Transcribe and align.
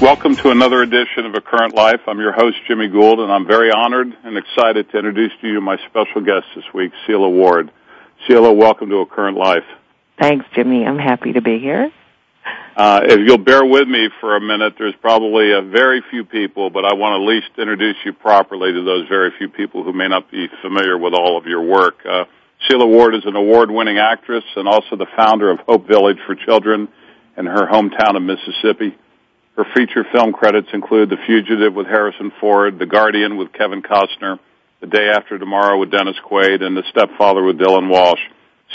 Welcome 0.00 0.36
to 0.36 0.50
another 0.50 0.82
edition 0.82 1.24
of 1.24 1.34
A 1.34 1.40
Current 1.40 1.74
Life. 1.74 2.00
I'm 2.06 2.18
your 2.18 2.32
host, 2.32 2.58
Jimmy 2.68 2.86
Gould, 2.86 3.18
and 3.18 3.32
I'm 3.32 3.46
very 3.46 3.70
honored 3.72 4.08
and 4.24 4.36
excited 4.36 4.90
to 4.90 4.98
introduce 4.98 5.32
to 5.40 5.48
you 5.48 5.62
my 5.62 5.78
special 5.88 6.20
guest 6.20 6.44
this 6.54 6.66
week, 6.74 6.92
Sela 7.08 7.32
Ward. 7.32 7.72
Sela, 8.28 8.54
welcome 8.54 8.90
to 8.90 8.96
A 8.96 9.06
Current 9.06 9.38
Life. 9.38 9.64
Thanks, 10.20 10.44
Jimmy. 10.54 10.84
I'm 10.84 10.98
happy 10.98 11.32
to 11.32 11.40
be 11.40 11.58
here. 11.58 11.90
Uh, 12.76 13.00
if 13.04 13.20
you'll 13.26 13.38
bear 13.38 13.64
with 13.64 13.88
me 13.88 14.10
for 14.20 14.36
a 14.36 14.40
minute, 14.40 14.74
there's 14.78 14.94
probably 15.00 15.52
a 15.52 15.62
very 15.62 16.02
few 16.10 16.26
people, 16.26 16.68
but 16.68 16.84
I 16.84 16.92
want 16.92 17.18
to 17.18 17.24
at 17.24 17.34
least 17.34 17.58
introduce 17.58 17.96
you 18.04 18.12
properly 18.12 18.72
to 18.72 18.84
those 18.84 19.08
very 19.08 19.32
few 19.38 19.48
people 19.48 19.82
who 19.82 19.94
may 19.94 20.08
not 20.08 20.30
be 20.30 20.46
familiar 20.60 20.98
with 20.98 21.14
all 21.14 21.38
of 21.38 21.46
your 21.46 21.62
work. 21.62 22.04
Uh, 22.04 22.24
Sela 22.68 22.86
Ward 22.86 23.14
is 23.14 23.24
an 23.24 23.34
award-winning 23.34 23.96
actress 23.96 24.44
and 24.56 24.68
also 24.68 24.96
the 24.96 25.06
founder 25.16 25.50
of 25.50 25.60
Hope 25.60 25.88
Village 25.88 26.18
for 26.26 26.34
Children 26.34 26.86
in 27.38 27.46
her 27.46 27.66
hometown 27.66 28.14
of 28.14 28.22
Mississippi. 28.22 28.94
Her 29.56 29.64
feature 29.74 30.04
film 30.12 30.34
credits 30.34 30.68
include 30.74 31.08
The 31.08 31.16
Fugitive 31.24 31.72
with 31.72 31.86
Harrison 31.86 32.30
Ford, 32.40 32.78
The 32.78 32.84
Guardian 32.84 33.38
with 33.38 33.54
Kevin 33.54 33.80
Costner, 33.80 34.38
The 34.82 34.86
Day 34.86 35.08
After 35.08 35.38
Tomorrow 35.38 35.78
with 35.78 35.90
Dennis 35.90 36.16
Quaid, 36.30 36.62
and 36.62 36.76
The 36.76 36.82
Stepfather 36.90 37.42
with 37.42 37.58
Dylan 37.58 37.88
Walsh. 37.88 38.20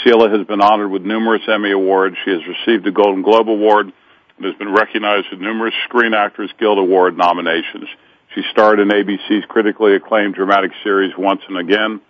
Sela 0.04 0.36
has 0.36 0.44
been 0.44 0.60
honored 0.60 0.90
with 0.90 1.02
numerous 1.02 1.42
Emmy 1.46 1.70
Awards. 1.70 2.16
She 2.24 2.32
has 2.32 2.40
received 2.48 2.84
a 2.88 2.90
Golden 2.90 3.22
Globe 3.22 3.48
Award 3.48 3.92
and 4.36 4.44
has 4.44 4.56
been 4.56 4.74
recognized 4.74 5.28
with 5.30 5.40
numerous 5.40 5.74
Screen 5.84 6.14
Actors 6.14 6.50
Guild 6.58 6.78
Award 6.78 7.16
nominations. 7.16 7.86
She 8.34 8.42
starred 8.50 8.80
in 8.80 8.88
ABC's 8.88 9.44
critically 9.48 9.94
acclaimed 9.94 10.34
dramatic 10.34 10.72
series 10.82 11.12
Once 11.16 11.42
and 11.48 11.58
Again, 11.58 12.00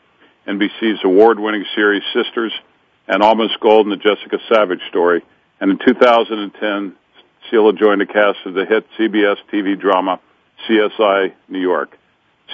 NBC's 0.48 1.00
award-winning 1.04 1.66
series 1.74 2.02
Sisters, 2.14 2.52
and 3.06 3.22
Almost 3.22 3.60
Golden, 3.60 3.90
the 3.90 3.96
Jessica 3.96 4.38
Savitch 4.48 4.80
story. 4.88 5.22
And 5.60 5.72
in 5.72 5.78
2010, 5.86 6.96
Sela 7.52 7.78
joined 7.78 8.00
the 8.00 8.06
cast 8.06 8.38
of 8.46 8.54
the 8.54 8.64
hit 8.64 8.86
CBS 8.98 9.36
TV 9.52 9.78
drama 9.78 10.18
CSI 10.66 11.34
New 11.48 11.60
York. 11.60 11.98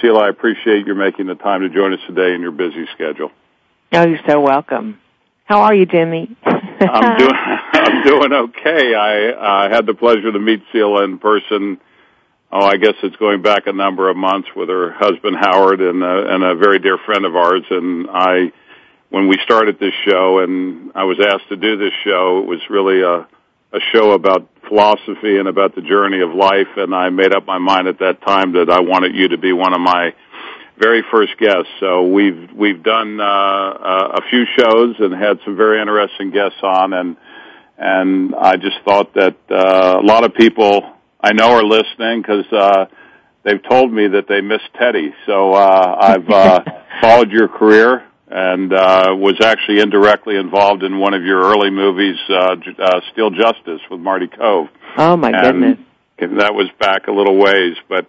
Sela, 0.01 0.23
I 0.23 0.29
appreciate 0.29 0.85
your 0.85 0.95
making 0.95 1.27
the 1.27 1.35
time 1.35 1.61
to 1.61 1.69
join 1.69 1.93
us 1.93 1.99
today 2.05 2.33
in 2.35 2.41
your 2.41 2.51
busy 2.51 2.85
schedule. 2.93 3.31
Oh, 3.93 4.05
you're 4.05 4.19
so 4.27 4.41
welcome. 4.41 4.99
How 5.45 5.61
are 5.61 5.73
you, 5.73 5.85
Jimmy? 5.85 6.35
I'm 6.45 7.17
doing 7.17 7.31
I'm 7.35 8.03
doing 8.03 8.33
okay. 8.33 8.93
I 8.93 9.29
uh, 9.29 9.69
had 9.69 9.85
the 9.85 9.93
pleasure 9.93 10.31
to 10.31 10.39
meet 10.39 10.61
Sela 10.73 11.05
in 11.05 11.17
person. 11.17 11.79
Oh, 12.51 12.65
I 12.65 12.77
guess 12.77 12.95
it's 13.03 13.15
going 13.15 13.41
back 13.41 13.67
a 13.67 13.73
number 13.73 14.09
of 14.09 14.17
months 14.17 14.49
with 14.55 14.69
her 14.69 14.91
husband 14.91 15.37
Howard 15.39 15.81
and 15.81 16.03
a, 16.03 16.33
and 16.33 16.43
a 16.43 16.55
very 16.55 16.79
dear 16.79 16.97
friend 17.05 17.25
of 17.25 17.35
ours. 17.35 17.63
And 17.69 18.07
I, 18.09 18.51
when 19.09 19.27
we 19.27 19.37
started 19.43 19.79
this 19.79 19.93
show, 20.07 20.39
and 20.39 20.91
I 20.95 21.03
was 21.03 21.19
asked 21.19 21.47
to 21.49 21.55
do 21.55 21.77
this 21.77 21.93
show, 22.03 22.39
it 22.39 22.47
was 22.47 22.59
really 22.69 23.01
a 23.01 23.27
a 23.71 23.79
show 23.91 24.11
about 24.11 24.47
philosophy 24.69 25.37
and 25.37 25.47
about 25.47 25.75
the 25.75 25.81
journey 25.81 26.21
of 26.21 26.33
life, 26.33 26.69
and 26.77 26.95
I 26.95 27.09
made 27.09 27.33
up 27.33 27.45
my 27.45 27.57
mind 27.57 27.87
at 27.87 27.99
that 27.99 28.21
time 28.21 28.53
that 28.53 28.69
I 28.69 28.79
wanted 28.79 29.15
you 29.15 29.29
to 29.29 29.37
be 29.37 29.51
one 29.51 29.73
of 29.73 29.81
my 29.81 30.13
very 30.79 31.03
first 31.11 31.37
guests. 31.37 31.67
So 31.81 32.07
we've 32.07 32.49
we've 32.55 32.81
done 32.81 33.19
uh, 33.19 33.25
a 33.25 34.21
few 34.29 34.45
shows 34.57 34.95
and 34.99 35.13
had 35.13 35.39
some 35.43 35.57
very 35.57 35.81
interesting 35.81 36.31
guests 36.31 36.59
on, 36.63 36.93
and 36.93 37.17
and 37.77 38.35
I 38.35 38.55
just 38.55 38.77
thought 38.85 39.13
that 39.15 39.35
uh, 39.51 39.99
a 39.99 40.05
lot 40.05 40.23
of 40.23 40.33
people 40.35 40.93
I 41.19 41.33
know 41.33 41.51
are 41.51 41.63
listening 41.63 42.21
because 42.21 42.45
uh, 42.53 42.85
they've 43.43 43.61
told 43.69 43.91
me 43.91 44.07
that 44.07 44.27
they 44.29 44.41
miss 44.41 44.61
Teddy. 44.79 45.13
So 45.25 45.53
uh, 45.53 45.97
I've 45.99 46.29
uh, 46.29 46.59
followed 47.01 47.31
your 47.31 47.49
career 47.49 48.08
and 48.29 48.71
uh, 48.71 49.15
was 49.17 49.35
actually 49.43 49.79
indirectly 49.79 50.35
involved 50.35 50.83
in 50.83 50.99
one 50.99 51.13
of 51.13 51.23
your 51.23 51.41
early 51.41 51.71
movies, 51.71 52.17
uh, 52.29 52.55
uh, 52.81 53.01
Steel 53.11 53.31
Justice, 53.31 53.81
with 53.89 53.99
Marty 53.99 54.27
Kove. 54.27 54.69
Oh 54.97 55.17
my 55.17 55.29
and 55.29 55.41
goodness! 55.41 55.77
That 56.37 56.53
was 56.53 56.67
back 56.79 57.07
a 57.07 57.11
little 57.11 57.37
ways, 57.37 57.75
but 57.87 58.05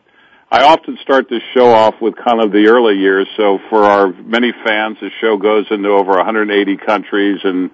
I 0.51 0.65
often 0.65 0.99
start 1.03 1.29
this 1.31 1.43
show 1.55 1.71
off 1.73 1.95
with 2.03 2.17
kind 2.17 2.43
of 2.43 2.51
the 2.51 2.67
early 2.69 2.99
years. 2.99 3.29
So 3.37 3.59
for 3.71 3.85
our 3.85 4.13
many 4.13 4.53
fans, 4.65 4.99
the 5.01 5.11
show 5.21 5.37
goes 5.37 5.67
into 5.71 5.89
over 5.91 6.11
180 6.11 6.77
countries, 6.79 7.39
and 7.45 7.71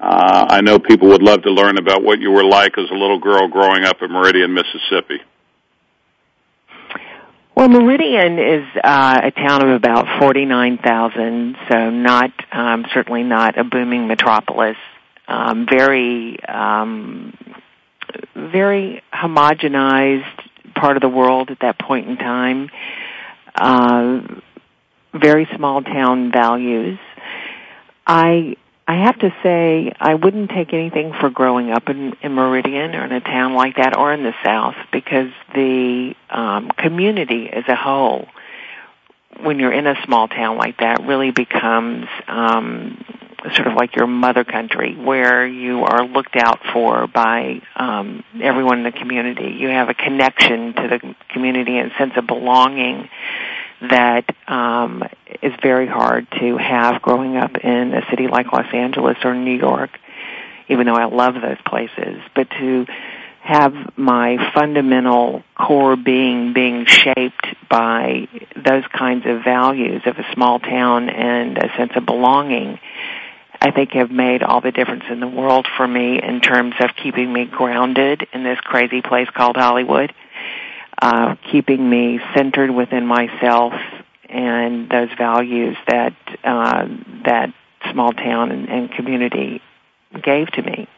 uh, 0.00 0.46
I 0.50 0.60
know 0.60 0.78
people 0.78 1.08
would 1.08 1.22
love 1.22 1.42
to 1.42 1.50
learn 1.50 1.78
about 1.78 2.02
what 2.02 2.18
you 2.18 2.32
were 2.32 2.44
like 2.44 2.76
as 2.76 2.90
a 2.90 2.94
little 2.94 3.20
girl 3.20 3.48
growing 3.48 3.84
up 3.84 4.02
in 4.02 4.10
Meridian, 4.10 4.52
Mississippi. 4.52 5.22
Well, 7.58 7.68
Meridian 7.68 8.38
is 8.38 8.64
uh, 8.84 9.20
a 9.20 9.30
town 9.32 9.68
of 9.68 9.70
about 9.70 10.20
49,000, 10.20 11.56
so 11.68 11.90
not 11.90 12.30
um, 12.52 12.86
certainly 12.94 13.24
not 13.24 13.58
a 13.58 13.64
booming 13.64 14.06
metropolis. 14.06 14.76
Um, 15.26 15.66
very, 15.68 16.38
um, 16.44 17.36
very 18.36 19.02
homogenized 19.12 20.38
part 20.76 20.96
of 20.96 21.00
the 21.00 21.08
world 21.08 21.50
at 21.50 21.58
that 21.62 21.80
point 21.80 22.08
in 22.08 22.16
time. 22.16 22.70
Uh, 23.56 24.20
very 25.12 25.48
small 25.56 25.82
town 25.82 26.30
values. 26.30 27.00
I 28.06 28.54
I 28.88 29.04
have 29.04 29.18
to 29.18 29.34
say, 29.42 29.92
I 30.00 30.14
wouldn't 30.14 30.48
take 30.48 30.72
anything 30.72 31.12
for 31.20 31.28
growing 31.28 31.70
up 31.70 31.90
in, 31.90 32.16
in 32.22 32.32
Meridian 32.32 32.94
or 32.94 33.04
in 33.04 33.12
a 33.12 33.20
town 33.20 33.52
like 33.52 33.76
that 33.76 33.94
or 33.94 34.14
in 34.14 34.22
the 34.22 34.32
South 34.42 34.76
because 34.90 35.30
the 35.54 36.14
um, 36.30 36.70
community 36.70 37.50
as 37.50 37.64
a 37.68 37.76
whole, 37.76 38.26
when 39.42 39.58
you're 39.58 39.74
in 39.74 39.86
a 39.86 39.94
small 40.06 40.26
town 40.26 40.56
like 40.56 40.78
that, 40.78 41.02
really 41.02 41.32
becomes 41.32 42.06
um, 42.28 43.04
sort 43.54 43.66
of 43.68 43.74
like 43.74 43.94
your 43.94 44.06
mother 44.06 44.44
country 44.44 44.96
where 44.96 45.46
you 45.46 45.84
are 45.84 46.06
looked 46.06 46.36
out 46.36 46.60
for 46.72 47.06
by 47.06 47.60
um, 47.76 48.24
everyone 48.40 48.78
in 48.78 48.84
the 48.84 48.98
community. 48.98 49.54
You 49.58 49.68
have 49.68 49.90
a 49.90 49.94
connection 49.94 50.72
to 50.72 50.88
the 50.88 51.14
community 51.28 51.76
and 51.76 51.92
sense 51.98 52.14
of 52.16 52.26
belonging 52.26 53.10
that 53.80 54.24
um, 54.48 55.04
is 55.42 55.52
very 55.62 55.86
hard 55.86 56.26
to 56.40 56.56
have 56.56 57.00
growing 57.02 57.36
up 57.36 57.56
in 57.56 57.94
a 57.94 58.02
city 58.10 58.26
like 58.26 58.52
Los 58.52 58.72
Angeles 58.72 59.16
or 59.24 59.34
New 59.34 59.56
York, 59.56 59.90
even 60.68 60.86
though 60.86 60.96
I 60.96 61.04
love 61.04 61.34
those 61.34 61.60
places. 61.64 62.20
But 62.34 62.50
to 62.50 62.86
have 63.40 63.72
my 63.96 64.36
fundamental 64.52 65.42
core 65.54 65.96
being 65.96 66.52
being 66.52 66.84
shaped 66.86 67.46
by 67.70 68.28
those 68.56 68.84
kinds 68.92 69.24
of 69.26 69.42
values 69.42 70.02
of 70.06 70.18
a 70.18 70.32
small 70.34 70.58
town 70.58 71.08
and 71.08 71.56
a 71.56 71.74
sense 71.76 71.92
of 71.94 72.04
belonging, 72.04 72.78
I 73.60 73.70
think 73.70 73.92
have 73.92 74.10
made 74.10 74.42
all 74.42 74.60
the 74.60 74.72
difference 74.72 75.04
in 75.10 75.20
the 75.20 75.28
world 75.28 75.66
for 75.76 75.86
me 75.86 76.20
in 76.22 76.40
terms 76.40 76.74
of 76.80 76.90
keeping 77.02 77.32
me 77.32 77.46
grounded 77.46 78.26
in 78.32 78.42
this 78.42 78.58
crazy 78.60 79.02
place 79.02 79.28
called 79.34 79.56
Hollywood 79.56 80.12
uh, 81.00 81.36
keeping 81.50 81.88
me 81.88 82.20
centered 82.34 82.70
within 82.70 83.06
myself 83.06 83.72
and 84.28 84.90
those 84.90 85.08
values 85.16 85.76
that 85.88 86.14
uh, 86.44 86.86
that 87.24 87.52
small 87.92 88.12
town 88.12 88.50
and, 88.50 88.68
and 88.68 88.90
community 88.92 89.62
gave 90.22 90.50
to 90.52 90.62
me. 90.62 90.88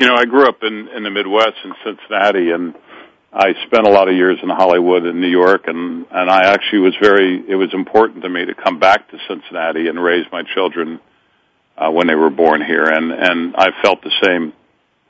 You 0.00 0.06
know, 0.06 0.14
I 0.14 0.24
grew 0.24 0.48
up 0.48 0.62
in 0.62 0.88
in 0.88 1.02
the 1.02 1.10
Midwest 1.10 1.56
in 1.64 1.72
Cincinnati, 1.84 2.50
and 2.50 2.74
I 3.32 3.54
spent 3.66 3.86
a 3.86 3.90
lot 3.90 4.08
of 4.08 4.14
years 4.14 4.38
in 4.42 4.48
Hollywood 4.48 5.04
and 5.04 5.20
New 5.20 5.28
York, 5.30 5.64
and 5.66 6.06
and 6.10 6.30
I 6.30 6.52
actually 6.52 6.80
was 6.80 6.94
very. 7.00 7.42
It 7.48 7.56
was 7.56 7.72
important 7.72 8.22
to 8.22 8.28
me 8.28 8.44
to 8.44 8.54
come 8.54 8.78
back 8.78 9.10
to 9.10 9.18
Cincinnati 9.28 9.88
and 9.88 10.02
raise 10.02 10.26
my 10.30 10.42
children 10.54 11.00
uh, 11.76 11.90
when 11.90 12.06
they 12.06 12.14
were 12.14 12.30
born 12.30 12.62
here, 12.64 12.84
and 12.84 13.12
and 13.12 13.56
I 13.56 13.70
felt 13.82 14.02
the 14.02 14.12
same. 14.22 14.52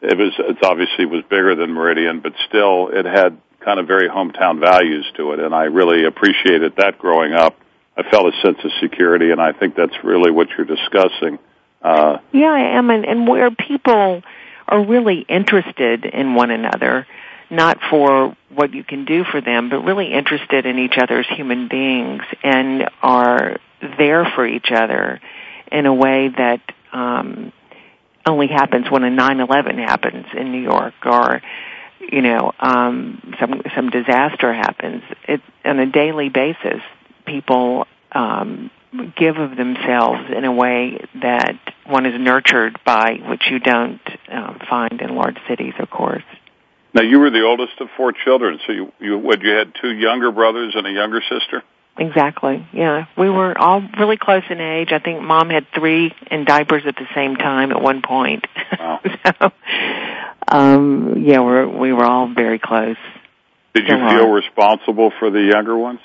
It 0.01 0.17
was 0.17 0.33
it 0.39 0.65
obviously 0.65 1.07
was 1.07 1.23
bigger 1.29 1.55
than 1.55 1.73
Meridian, 1.73 2.21
but 2.21 2.33
still 2.49 2.89
it 2.89 3.05
had 3.05 3.39
kind 3.65 3.81
of 3.81 3.87
very 3.87 4.09
hometown 4.09 4.61
values 4.61 5.07
to 5.17 5.33
it, 5.33 5.41
and 5.41 5.55
I 5.55 5.65
really 5.65 6.05
appreciated 6.05 6.77
that 6.77 6.99
growing 6.99 7.33
up. 7.33 7.57
I 7.97 8.09
felt 8.11 8.33
a 8.33 8.41
sense 8.43 8.59
of 8.65 8.71
security, 8.81 9.31
and 9.31 9.41
I 9.41 9.53
think 9.53 9.75
that's 9.75 9.95
really 10.03 10.31
what 10.31 10.49
you're 10.57 10.67
discussing. 10.67 11.39
Uh, 11.83 12.19
yeah, 12.33 12.53
I 12.53 12.79
am, 12.79 12.91
and, 12.91 13.05
and 13.05 13.29
where 13.29 13.51
people 13.51 14.23
are 14.69 14.85
really 14.85 15.21
interested 15.29 16.05
in 16.05 16.35
one 16.35 16.51
another 16.51 17.07
not 17.53 17.79
for 17.91 18.35
what 18.49 18.73
you 18.73 18.83
can 18.83 19.05
do 19.05 19.25
for 19.31 19.43
them, 19.43 19.69
but 19.69 19.81
really 19.81 20.11
interested 20.11 20.65
in 20.65 20.79
each 20.79 20.97
other 20.97 21.19
as 21.19 21.27
human 21.37 21.69
beings 21.69 22.23
and 22.43 22.89
are 23.03 23.59
there 23.99 24.25
for 24.35 24.47
each 24.47 24.71
other 24.73 25.21
in 25.71 25.85
a 25.85 25.93
way 25.93 26.31
that 26.35 26.61
um, 26.93 27.53
only 28.25 28.47
happens 28.47 28.91
when 28.91 29.05
a 29.05 29.11
9/11 29.11 29.77
happens 29.77 30.27
in 30.35 30.51
New 30.51 30.63
York 30.63 30.95
or 31.05 31.43
you 32.11 32.23
know 32.23 32.53
um, 32.59 33.35
some 33.39 33.63
some 33.75 33.91
disaster 33.91 34.53
happens. 34.53 35.03
It 35.29 35.41
on 35.65 35.79
a 35.79 35.87
daily 35.87 36.29
basis, 36.29 36.81
people 37.27 37.87
um, 38.13 38.71
give 39.17 39.37
of 39.37 39.57
themselves 39.57 40.31
in 40.37 40.45
a 40.45 40.53
way 40.53 40.99
that 41.23 41.59
one 41.87 42.07
is 42.07 42.19
nurtured 42.19 42.79
by, 42.85 43.19
which 43.29 43.43
you 43.51 43.59
don't 43.59 44.01
uh, 44.31 44.55
find 44.69 45.01
in 45.01 45.15
large 45.15 45.39
cities, 45.49 45.75
of 45.79 45.91
course. 45.91 46.25
Now 46.95 47.03
you 47.03 47.19
were 47.21 47.31
the 47.31 47.43
oldest 47.43 47.81
of 47.81 47.89
four 47.97 48.13
children, 48.13 48.59
so 48.67 48.73
you 48.73 48.93
you 49.01 49.19
what 49.19 49.43
you 49.43 49.51
had 49.51 49.73
two 49.81 49.93
younger 49.93 50.31
brothers 50.31 50.75
and 50.77 50.87
a 50.87 50.91
younger 50.91 51.23
sister. 51.23 51.63
Exactly. 51.99 52.67
Yeah, 52.73 53.05
we 53.19 53.29
were 53.29 53.57
all 53.57 53.83
really 53.99 54.17
close 54.17 54.45
in 54.49 54.61
age. 54.61 54.93
I 54.93 54.99
think 54.99 55.21
mom 55.21 55.51
had 55.51 55.67
three 55.75 56.15
in 56.31 56.45
diapers 56.45 56.85
at 56.87 56.97
the 56.97 57.07
same 57.15 57.37
time 57.37 57.71
at 57.71 57.83
one 57.83 58.01
point. 58.01 58.47
Wow. 58.79 59.01
so, 59.27 59.53
um, 60.49 61.23
yeah, 61.25 61.41
we're 61.41 61.67
we 61.69 61.93
were 61.93 62.05
all 62.05 62.33
very 62.33 62.59
close. 62.59 62.97
Did 63.75 63.89
you 63.89 63.97
feel 63.97 64.29
responsible 64.29 65.13
for 65.19 65.31
the 65.31 65.41
younger 65.41 65.77
ones? 65.77 66.01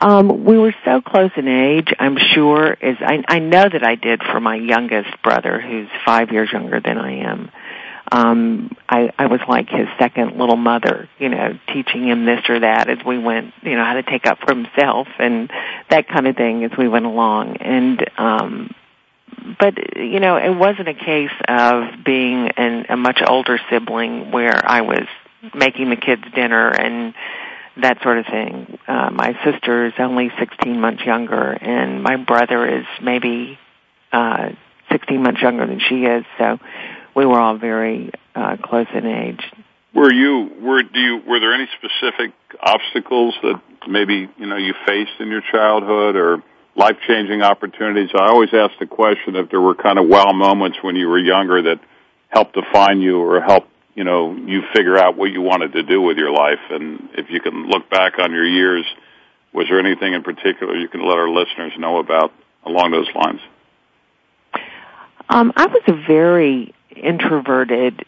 Um, 0.00 0.44
we 0.44 0.58
were 0.58 0.74
so 0.84 1.00
close 1.00 1.30
in 1.36 1.48
age. 1.48 1.88
I'm 1.98 2.16
sure 2.16 2.76
as 2.80 2.96
I, 3.00 3.24
I 3.28 3.38
know 3.40 3.64
that 3.68 3.82
I 3.82 3.94
did 3.96 4.22
for 4.22 4.38
my 4.40 4.54
youngest 4.54 5.10
brother, 5.22 5.60
who's 5.60 5.88
five 6.04 6.30
years 6.30 6.50
younger 6.52 6.80
than 6.80 6.98
I 6.98 7.22
am 7.24 7.50
um 8.12 8.70
I 8.88 9.12
I 9.18 9.26
was 9.26 9.40
like 9.48 9.68
his 9.68 9.88
second 9.98 10.38
little 10.38 10.56
mother, 10.56 11.08
you 11.18 11.28
know, 11.28 11.58
teaching 11.72 12.06
him 12.06 12.24
this 12.24 12.40
or 12.48 12.60
that 12.60 12.88
as 12.88 12.98
we 13.04 13.18
went, 13.18 13.52
you 13.62 13.74
know, 13.76 13.84
how 13.84 13.94
to 13.94 14.02
take 14.02 14.26
up 14.26 14.38
for 14.38 14.54
himself 14.54 15.08
and 15.18 15.50
that 15.90 16.08
kind 16.08 16.26
of 16.26 16.36
thing 16.36 16.64
as 16.64 16.70
we 16.78 16.88
went 16.88 17.06
along. 17.06 17.56
And 17.56 18.04
um 18.16 18.74
but 19.58 19.96
you 19.96 20.20
know, 20.20 20.36
it 20.36 20.54
wasn't 20.54 20.88
a 20.88 20.94
case 20.94 21.30
of 21.48 22.04
being 22.04 22.48
an, 22.56 22.86
a 22.88 22.96
much 22.96 23.20
older 23.26 23.58
sibling 23.70 24.30
where 24.30 24.68
I 24.68 24.82
was 24.82 25.06
making 25.54 25.90
the 25.90 25.96
kids 25.96 26.22
dinner 26.34 26.68
and 26.70 27.14
that 27.76 28.02
sort 28.02 28.18
of 28.18 28.26
thing. 28.26 28.78
Uh, 28.88 29.10
my 29.10 29.36
sister 29.44 29.86
is 29.86 29.92
only 29.98 30.30
16 30.38 30.80
months 30.80 31.04
younger, 31.04 31.52
and 31.52 32.02
my 32.02 32.16
brother 32.16 32.66
is 32.78 32.86
maybe 33.02 33.58
uh, 34.12 34.50
16 34.90 35.22
months 35.22 35.42
younger 35.42 35.66
than 35.66 35.80
she 35.80 36.04
is. 36.04 36.24
So 36.38 36.58
we 37.14 37.26
were 37.26 37.38
all 37.38 37.58
very 37.58 38.12
uh, 38.34 38.56
close 38.62 38.86
in 38.94 39.06
age. 39.06 39.42
Were 39.94 40.12
you 40.12 40.50
were 40.60 40.82
do 40.82 41.00
you 41.00 41.22
were 41.26 41.40
there 41.40 41.54
any 41.54 41.68
specific 41.78 42.32
obstacles 42.60 43.34
that 43.42 43.60
maybe 43.88 44.28
you 44.36 44.46
know 44.46 44.56
you 44.56 44.74
faced 44.86 45.18
in 45.20 45.28
your 45.28 45.40
childhood 45.50 46.16
or 46.16 46.42
life 46.76 46.96
changing 47.06 47.42
opportunities? 47.42 48.10
I 48.14 48.28
always 48.28 48.50
ask 48.52 48.78
the 48.78 48.86
question 48.86 49.36
if 49.36 49.50
there 49.50 49.60
were 49.60 49.74
kind 49.74 49.98
of 49.98 50.06
wow 50.06 50.32
moments 50.32 50.78
when 50.82 50.96
you 50.96 51.08
were 51.08 51.18
younger 51.18 51.62
that 51.62 51.80
helped 52.28 52.54
define 52.54 53.00
you 53.00 53.18
or 53.18 53.40
helped 53.40 53.68
you 53.94 54.04
know 54.04 54.34
you 54.34 54.62
figure 54.74 54.98
out 54.98 55.16
what 55.16 55.30
you 55.30 55.40
wanted 55.40 55.72
to 55.72 55.82
do 55.82 56.00
with 56.00 56.18
your 56.18 56.30
life. 56.30 56.60
And 56.70 57.08
if 57.14 57.30
you 57.30 57.40
can 57.40 57.68
look 57.68 57.88
back 57.90 58.18
on 58.18 58.32
your 58.32 58.46
years, 58.46 58.84
was 59.52 59.66
there 59.68 59.80
anything 59.80 60.12
in 60.12 60.22
particular 60.22 60.76
you 60.76 60.88
can 60.88 61.06
let 61.06 61.16
our 61.16 61.28
listeners 61.28 61.72
know 61.78 61.98
about 61.98 62.32
along 62.64 62.90
those 62.90 63.08
lines? 63.14 63.40
Um, 65.28 65.52
I 65.56 65.66
was 65.66 65.82
a 65.88 65.94
very 66.06 66.74
introverted, 66.94 68.04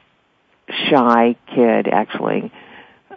shy 0.69 1.37
kid, 1.55 1.88
actually, 1.88 2.53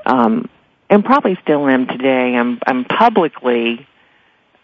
um, 0.06 0.50
and 0.89 1.06
probably 1.06 1.38
still 1.44 1.68
am 1.68 1.88
today. 1.88 2.36
I'm 2.36 2.59
I'm 2.65 2.86
publicly 2.86 3.88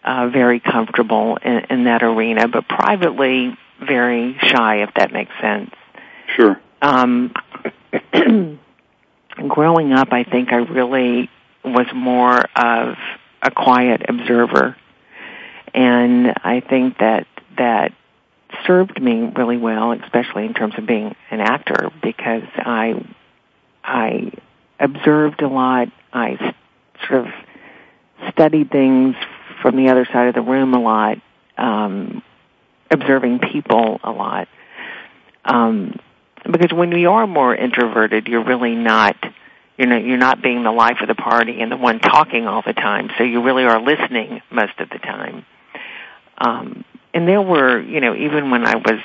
uh, 0.08 0.30
very 0.30 0.58
comfortable 0.58 1.36
in, 1.36 1.66
in 1.68 1.84
that 1.84 2.02
arena, 2.02 2.48
but 2.48 2.66
privately 2.66 3.54
very 3.78 4.38
shy, 4.40 4.82
if 4.82 4.94
that 4.94 5.12
makes 5.12 5.32
sense. 5.38 5.70
Sure. 6.34 6.58
Um, 6.80 7.34
growing 9.48 9.92
up, 9.92 10.08
I 10.10 10.24
think 10.24 10.50
I 10.50 10.56
really 10.56 11.28
was 11.62 11.86
more 11.94 12.38
of 12.56 12.94
a 13.42 13.50
quiet 13.50 14.02
observer, 14.08 14.76
and 15.74 16.32
I 16.42 16.60
think 16.60 16.98
that 16.98 17.26
that 17.58 17.92
served 18.66 19.00
me 19.02 19.30
really 19.36 19.58
well, 19.58 19.92
especially 19.92 20.46
in 20.46 20.54
terms 20.54 20.72
of 20.78 20.86
being 20.86 21.14
an 21.30 21.40
actor, 21.40 21.90
because 22.02 22.48
I 22.56 23.04
I 23.84 24.32
observed 24.80 25.42
a 25.42 25.48
lot. 25.48 25.88
I 26.14 26.54
sort 27.06 27.26
of 27.26 27.32
studied 28.32 28.70
things 28.70 29.14
from 29.62 29.76
the 29.76 29.90
other 29.90 30.06
side 30.12 30.28
of 30.28 30.34
the 30.34 30.40
room 30.40 30.74
a 30.74 30.80
lot, 30.80 31.18
um, 31.56 32.22
observing 32.90 33.40
people 33.40 34.00
a 34.02 34.10
lot. 34.10 34.48
Um, 35.44 35.98
because 36.44 36.72
when 36.72 36.92
you 36.92 37.10
are 37.10 37.26
more 37.26 37.54
introverted, 37.54 38.28
you're 38.28 38.44
really 38.44 38.74
not, 38.74 39.16
you 39.76 39.86
know, 39.86 39.96
you're 39.96 40.18
not 40.18 40.42
being 40.42 40.62
the 40.62 40.72
life 40.72 40.98
of 41.00 41.08
the 41.08 41.14
party 41.14 41.60
and 41.60 41.70
the 41.70 41.76
one 41.76 41.98
talking 42.00 42.46
all 42.46 42.62
the 42.64 42.72
time. 42.72 43.10
So 43.18 43.24
you 43.24 43.42
really 43.42 43.64
are 43.64 43.80
listening 43.80 44.40
most 44.50 44.78
of 44.78 44.88
the 44.90 44.98
time. 44.98 45.44
Um, 46.38 46.84
and 47.12 47.26
there 47.26 47.42
were, 47.42 47.80
you 47.80 48.00
know, 48.00 48.14
even 48.14 48.50
when 48.50 48.66
I 48.66 48.76
was 48.76 49.00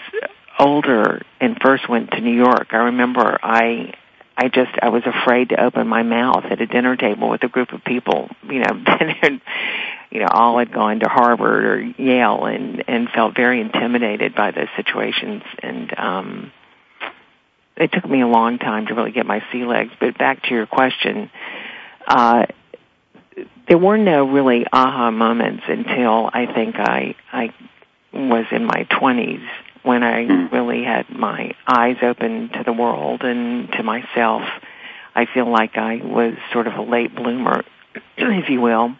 older 0.59 1.21
and 1.39 1.57
first 1.61 1.89
went 1.89 2.11
to 2.11 2.21
New 2.21 2.35
York, 2.35 2.67
I 2.71 2.77
remember 2.77 3.39
I 3.41 3.93
I 4.35 4.47
just 4.49 4.71
I 4.81 4.89
was 4.89 5.03
afraid 5.05 5.49
to 5.49 5.63
open 5.63 5.87
my 5.87 6.03
mouth 6.03 6.45
at 6.45 6.59
a 6.61 6.65
dinner 6.65 6.95
table 6.95 7.29
with 7.29 7.43
a 7.43 7.47
group 7.47 7.71
of 7.71 7.83
people, 7.83 8.29
you 8.43 8.59
know, 8.59 8.83
you 10.13 10.19
know, 10.19 10.27
all 10.29 10.59
had 10.59 10.71
gone 10.71 10.99
to 10.99 11.09
Harvard 11.09 11.65
or 11.65 11.81
Yale 11.81 12.45
and 12.45 12.83
and 12.87 13.09
felt 13.09 13.35
very 13.35 13.59
intimidated 13.59 14.35
by 14.35 14.51
those 14.51 14.67
situations 14.77 15.41
and 15.61 15.93
um 15.97 16.51
it 17.75 17.91
took 17.91 18.07
me 18.07 18.21
a 18.21 18.27
long 18.27 18.59
time 18.59 18.85
to 18.85 18.93
really 18.93 19.11
get 19.11 19.25
my 19.25 19.43
sea 19.51 19.65
legs, 19.65 19.91
but 19.99 20.15
back 20.15 20.43
to 20.43 20.53
your 20.53 20.67
question, 20.67 21.31
uh 22.07 22.45
there 23.67 23.79
were 23.79 23.97
no 23.97 24.25
really 24.25 24.67
aha 24.71 25.09
moments 25.09 25.63
until 25.67 26.29
I 26.31 26.45
think 26.45 26.75
I 26.77 27.15
I 27.31 27.53
was 28.13 28.45
in 28.51 28.65
my 28.65 28.87
20s 28.91 29.43
when 29.81 30.03
I 30.03 30.25
hmm. 30.25 30.55
really 30.55 30.83
had 30.83 31.09
my 31.09 31.55
eyes 31.65 31.97
open 32.03 32.49
to 32.49 32.63
the 32.63 32.73
world 32.73 33.23
and 33.23 33.71
to 33.71 33.81
myself. 33.81 34.43
I 35.15 35.25
feel 35.25 35.49
like 35.49 35.75
I 35.75 36.01
was 36.03 36.35
sort 36.51 36.67
of 36.67 36.75
a 36.75 36.81
late 36.83 37.15
bloomer, 37.15 37.63
if 38.17 38.49
you 38.49 38.61
will. 38.61 38.95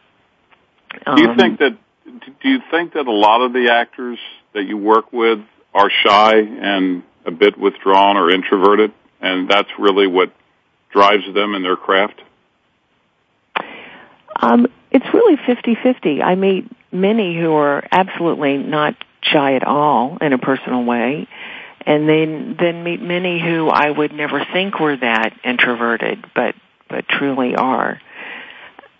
Um, 1.05 1.15
do 1.15 1.23
you 1.23 1.29
um, 1.29 1.37
think 1.37 1.59
that 1.59 1.77
do 2.41 2.49
you 2.49 2.59
think 2.71 2.93
that 2.93 3.07
a 3.07 3.11
lot 3.11 3.41
of 3.41 3.53
the 3.53 3.69
actors 3.71 4.19
that 4.53 4.63
you 4.63 4.77
work 4.77 5.11
with 5.11 5.39
are 5.73 5.89
shy 5.89 6.37
and 6.37 7.03
a 7.25 7.31
bit 7.31 7.57
withdrawn 7.57 8.17
or 8.17 8.29
introverted 8.29 8.91
and 9.23 9.49
that's 9.49 9.69
really 9.79 10.05
what 10.05 10.31
drives 10.91 11.23
them 11.33 11.55
in 11.55 11.63
their 11.63 11.77
craft? 11.77 12.21
Um, 14.35 14.67
it's 14.91 15.05
really 15.13 15.37
50-50. 15.37 16.21
I 16.21 16.35
meet 16.35 16.69
many 16.91 17.39
who 17.39 17.53
are 17.53 17.83
absolutely 17.91 18.57
not 18.57 18.95
shy 19.21 19.55
at 19.55 19.63
all 19.63 20.17
in 20.19 20.33
a 20.33 20.37
personal 20.37 20.83
way, 20.83 21.27
and 21.85 22.07
then 22.07 22.55
then 22.59 22.83
meet 22.83 23.01
many 23.01 23.41
who 23.41 23.69
I 23.69 23.89
would 23.89 24.11
never 24.11 24.45
think 24.53 24.79
were 24.79 24.97
that 24.97 25.33
introverted, 25.43 26.25
but 26.35 26.55
but 26.89 27.07
truly 27.07 27.55
are. 27.55 27.99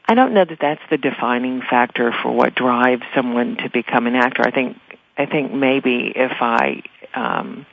I 0.05 0.15
don't 0.15 0.33
know 0.33 0.45
that 0.45 0.57
that's 0.59 0.81
the 0.89 0.97
defining 0.97 1.61
factor 1.61 2.13
for 2.21 2.31
what 2.31 2.55
drives 2.55 3.03
someone 3.15 3.57
to 3.57 3.69
become 3.69 4.07
an 4.07 4.15
actor. 4.15 4.43
I 4.45 4.51
think 4.51 4.77
I 5.17 5.25
think 5.25 5.53
maybe 5.53 6.11
if 6.15 6.31
I 6.41 6.83
um, 7.13 7.65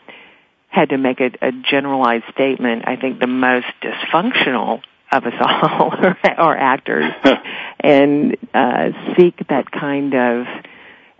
had 0.68 0.90
to 0.90 0.98
make 0.98 1.20
a, 1.20 1.30
a 1.40 1.52
generalized 1.52 2.24
statement, 2.32 2.86
I 2.86 2.96
think 2.96 3.18
the 3.18 3.26
most 3.26 3.66
dysfunctional 3.82 4.82
of 5.10 5.24
us 5.24 5.34
all 5.40 5.92
are, 6.36 6.56
actors 6.56 7.12
and 7.80 8.36
uh, 8.54 8.90
seek 9.16 9.36
that 9.48 9.70
kind 9.70 10.14
of 10.14 10.46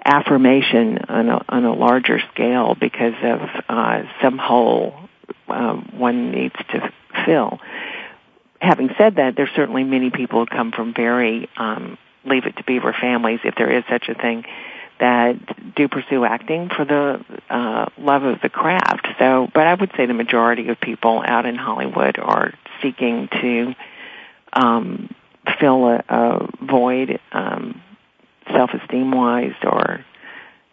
affirmation 0.05 0.99
on 1.09 1.29
a, 1.29 1.45
on 1.49 1.65
a 1.65 1.75
larger 1.75 2.21
scale 2.33 2.77
because 2.79 3.15
of 3.23 3.41
uh, 3.69 4.03
some 4.23 4.39
hole 4.39 4.95
um, 5.49 5.91
one 5.97 6.31
needs 6.31 6.55
to 6.71 6.93
fill. 7.27 7.59
Having 8.61 8.91
said 8.99 9.17
that, 9.17 9.37
there's 9.37 9.51
certainly 9.57 9.85
many 9.85 10.11
people 10.11 10.41
who 10.41 10.47
come 10.47 10.73
from 10.73 10.95
very 10.95 11.49
um, 11.57 11.99
leave 12.25 12.45
it 12.45 12.57
to 12.57 12.65
beaver 12.65 12.95
families, 12.99 13.41
if 13.45 13.55
there 13.55 13.71
is 13.71 13.85
such 13.89 14.09
a 14.09 14.15
thing, 14.15 14.45
that 14.99 15.75
do 15.75 15.89
pursue 15.89 16.25
acting 16.25 16.69
for 16.69 16.85
the 16.85 17.25
uh, 17.49 17.87
love 17.97 18.23
of 18.23 18.41
the 18.43 18.51
craft. 18.51 19.09
So, 19.19 19.49
but 19.55 19.67
I 19.67 19.75
would 19.75 19.91
say 19.97 20.07
the 20.07 20.15
majority 20.15 20.69
of 20.69 20.79
people 20.81 21.23
out 21.25 21.47
in 21.47 21.57
Hollywood 21.57 22.19
are 22.19 22.53
seeking 22.83 23.29
to 23.41 23.75
um, 24.53 25.15
fill 25.59 25.87
a, 25.87 26.05
a 26.09 26.49
void, 26.63 27.19
um, 27.33 27.81
self-esteem 28.53 29.11
wise, 29.11 29.55
or 29.63 30.05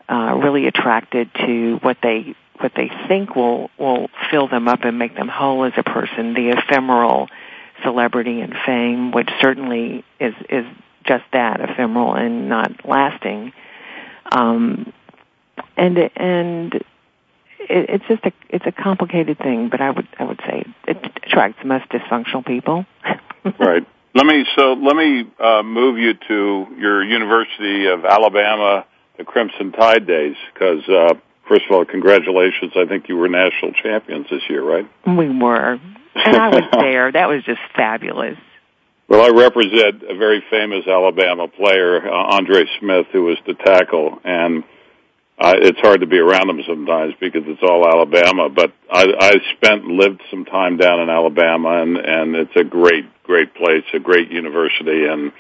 uh, 0.10 0.36
really 0.36 0.68
attracted 0.68 1.30
to 1.46 1.78
what 1.82 1.98
they 2.04 2.36
what 2.60 2.74
they 2.76 2.90
think 3.08 3.36
will 3.36 3.70
will 3.78 4.10
fill 4.32 4.48
them 4.48 4.68
up 4.68 4.80
and 4.84 4.98
make 4.98 5.16
them 5.16 5.28
whole 5.28 5.64
as 5.64 5.74
a 5.78 5.84
person. 5.84 6.34
The 6.34 6.50
ephemeral 6.50 7.30
celebrity 7.84 8.42
and 8.42 8.54
fame, 8.66 9.12
which 9.12 9.30
certainly 9.42 10.04
is 10.20 10.34
is 10.50 10.66
just 11.06 11.24
that 11.34 11.62
ephemeral 11.62 12.14
and 12.14 12.50
not 12.50 12.86
lasting. 12.86 13.54
Um, 14.32 14.92
and 15.76 15.98
and 15.98 16.76
it, 16.76 16.86
it's 17.90 18.06
just 18.08 18.26
a 18.26 18.34
it's 18.50 18.66
a 18.66 18.72
complicated 18.72 19.38
thing, 19.38 19.70
but 19.70 19.82
I 19.82 19.92
would 19.92 20.08
I 20.20 20.24
would 20.24 20.40
say 20.46 20.66
it 20.88 20.98
attracts 21.24 21.60
the 21.62 21.68
most 21.68 21.90
dysfunctional 21.90 22.46
people. 22.46 22.86
right. 23.60 23.86
Let 24.14 24.26
me 24.26 24.46
so 24.56 24.74
let 24.74 24.96
me 24.96 25.26
uh, 25.40 25.64
move 25.64 25.98
you 25.98 26.14
to 26.28 26.68
your 26.78 27.04
University 27.04 27.88
of 27.88 28.06
Alabama, 28.06 28.86
the 29.18 29.24
Crimson 29.24 29.72
Tide 29.72 30.08
days, 30.08 30.36
because 30.54 30.88
uh, 30.90 31.14
first 31.48 31.66
of 31.66 31.72
all, 31.72 31.86
congratulations! 31.86 32.74
I 32.76 32.86
think 32.86 33.10
you 33.10 33.18
were 33.18 33.30
national 33.30 33.74
champions 33.74 34.28
this 34.32 34.42
year, 34.50 34.64
right? 34.64 34.90
We 35.06 35.30
were, 35.30 35.80
and 36.26 36.36
I 36.36 36.50
was 36.50 36.64
there. 36.72 37.12
That 37.12 37.28
was 37.28 37.44
just 37.44 37.62
fabulous. 37.76 38.38
Well, 39.08 39.22
I 39.22 39.30
represent 39.30 40.04
a 40.04 40.16
very 40.18 40.44
famous 40.50 40.86
Alabama 40.86 41.48
player, 41.48 42.06
uh, 42.06 42.36
Andre 42.36 42.66
Smith, 42.80 43.08
who 43.14 43.24
was 43.24 43.38
the 43.48 43.54
tackle, 43.54 44.20
and 44.26 44.66
uh, 45.40 45.54
it's 45.56 45.80
hard 45.80 46.02
to 46.02 46.08
be 46.08 46.18
around 46.18 46.50
him 46.50 46.62
sometimes 46.68 47.14
because 47.20 47.44
it's 47.46 47.62
all 47.62 47.88
Alabama. 47.88 48.50
But 48.50 48.74
I, 48.92 49.06
I 49.20 49.32
spent 49.56 49.86
lived 49.86 50.22
some 50.32 50.46
time 50.46 50.78
down 50.78 51.00
in 51.00 51.10
Alabama, 51.10 51.82
and 51.82 51.96
and 51.98 52.36
it's 52.36 52.56
a 52.56 52.64
great 52.64 53.06
great 53.24 53.54
place, 53.54 53.84
a 53.94 54.00
great 54.00 54.32
university, 54.32 55.06
and 55.06 55.32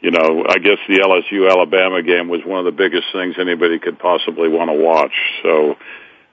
you 0.00 0.10
know 0.10 0.44
I 0.48 0.58
guess 0.58 0.78
the 0.88 0.98
LSU 0.98 1.50
Alabama 1.50 2.02
game 2.02 2.28
was 2.28 2.40
one 2.46 2.58
of 2.58 2.64
the 2.64 2.72
biggest 2.72 3.06
things 3.12 3.36
anybody 3.38 3.78
could 3.78 3.98
possibly 3.98 4.48
want 4.48 4.70
to 4.70 4.76
watch. 4.76 5.14
So, 5.42 5.76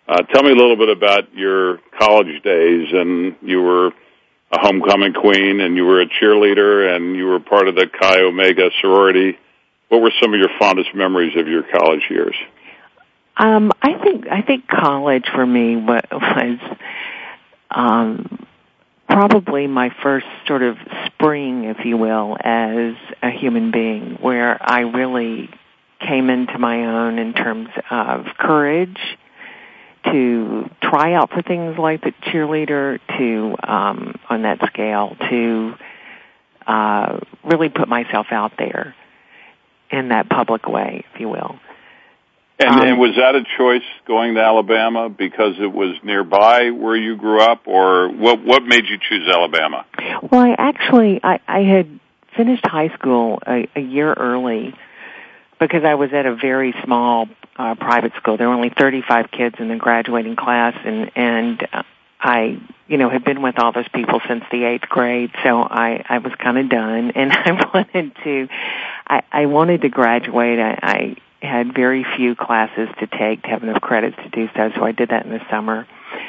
uh, 0.10 0.24
tell 0.24 0.42
me 0.44 0.52
a 0.52 0.56
little 0.56 0.76
bit 0.76 0.90
about 0.90 1.34
your 1.36 1.80
college 2.00 2.42
days, 2.44 2.88
and 2.92 3.36
you 3.42 3.62
were 3.62 3.92
a 4.52 4.60
homecoming 4.60 5.14
queen 5.14 5.60
and 5.60 5.76
you 5.76 5.86
were 5.86 6.02
a 6.02 6.08
cheerleader 6.08 6.96
and 6.96 7.16
you 7.16 7.26
were 7.26 7.40
part 7.40 7.68
of 7.68 7.76
the 7.76 7.88
Chi 7.88 8.22
Omega 8.22 8.70
sorority. 8.82 9.38
What 9.90 10.02
were 10.02 10.12
some 10.22 10.34
of 10.34 10.40
your 10.40 10.50
fondest 10.60 10.96
memories 10.96 11.38
of 11.38 11.48
your 11.48 11.64
college 11.64 12.02
years? 12.10 12.36
Um, 13.38 13.72
I 13.82 13.94
think 14.04 14.28
I 14.28 14.42
think 14.42 14.68
college 14.68 15.26
for 15.34 15.46
me 15.46 15.78
was, 15.78 16.60
um, 17.72 18.46
probably 19.08 19.68
my 19.68 19.92
first 20.04 20.26
sort 20.46 20.62
of 20.62 20.78
spring, 21.06 21.66
if 21.66 21.86
you 21.86 21.98
will, 21.98 22.36
as 22.40 22.96
a 23.24 23.30
human 23.32 23.72
being, 23.72 24.18
where 24.20 24.58
I 24.60 24.82
really 24.82 25.50
came 26.00 26.30
into 26.30 26.58
my 26.58 26.86
own 26.86 27.18
in 27.18 27.34
terms 27.34 27.70
of 27.90 28.26
courage 28.38 28.98
to 30.06 30.70
try 30.82 31.14
out 31.14 31.32
for 31.32 31.42
things 31.42 31.78
like 31.78 32.02
the 32.02 32.14
cheerleader 32.24 33.00
to 33.18 33.56
um, 33.64 34.16
on 34.30 34.44
that 34.44 34.60
scale 34.68 35.16
to 35.30 35.74
uh, 36.66 37.20
really 37.44 37.70
put 37.70 37.88
myself 37.88 38.28
out 38.32 38.54
there 38.58 38.96
in 39.92 40.10
that 40.10 40.30
public 40.30 40.68
way, 40.68 41.04
if 41.14 41.20
you 41.20 41.30
will. 41.30 41.60
And, 42.60 42.70
um, 42.70 42.82
and 42.82 43.00
was 43.00 43.16
that 43.16 43.36
a 43.36 43.44
choice 43.58 43.88
going 44.06 44.36
to 44.36 44.42
Alabama 44.42 45.10
because 45.10 45.56
it 45.60 45.72
was 45.72 45.96
nearby 46.04 46.72
where 46.72 46.96
you 46.96 47.16
grew 47.16 47.42
up, 47.42 47.68
or 47.68 48.10
what? 48.10 48.44
What 48.44 48.64
made 48.64 48.86
you 48.86 48.98
choose 48.98 49.30
Alabama? 49.34 49.86
Well, 50.30 50.42
I 50.42 50.56
actually 50.58 51.22
I, 51.24 51.40
I 51.48 51.62
had 51.62 52.00
finished 52.36 52.66
high 52.66 52.90
school 52.90 53.40
a, 53.48 53.68
a 53.76 53.80
year 53.80 54.14
early 54.14 54.76
because 55.60 55.84
I 55.86 55.96
was 55.96 56.12
at 56.12 56.26
a 56.26 56.36
very 56.36 56.74
small 56.84 57.28
uh, 57.60 57.76
private 57.76 58.14
school. 58.16 58.38
There 58.38 58.48
were 58.48 58.56
only 58.56 58.70
35 58.70 59.30
kids 59.32 59.56
in 59.60 59.68
the 59.68 59.76
graduating 59.76 60.38
class, 60.38 60.76
and 60.86 61.12
and 61.16 61.68
uh, 61.74 61.84
I, 62.20 62.58
you 62.88 62.98
know, 62.98 63.10
had 63.10 63.26
been 63.26 63.42
with 63.42 63.60
all 63.60 63.74
those 63.74 63.88
people 63.90 64.22
since 64.28 64.46
the 64.50 64.64
eighth 64.64 64.88
grade, 64.88 65.32
so 65.44 65.62
I 65.62 66.04
I 66.08 66.20
was 66.20 66.32
kind 66.40 66.58
of 66.58 66.70
done, 66.70 67.12
and 67.16 67.32
I 67.32 67.52
wanted 67.74 68.16
to, 68.24 68.48
I 69.06 69.24
I 69.32 69.46
wanted 69.48 69.82
to 69.82 69.90
graduate. 69.90 70.60
I, 70.60 70.80
I 70.82 71.46
had 71.46 71.74
very 71.74 72.06
few 72.18 72.34
classes 72.36 72.90
to 73.00 73.08
take 73.08 73.44
to 73.44 73.50
have 73.50 73.62
enough 73.64 73.82
credits 73.82 74.16
to 74.24 74.30
do 74.30 74.50
so, 74.56 74.72
so 74.76 74.84
I 74.84 74.94
did 74.94 75.10
that 75.10 75.26
in 75.26 75.32
the 75.32 75.42
summer. 75.50 75.86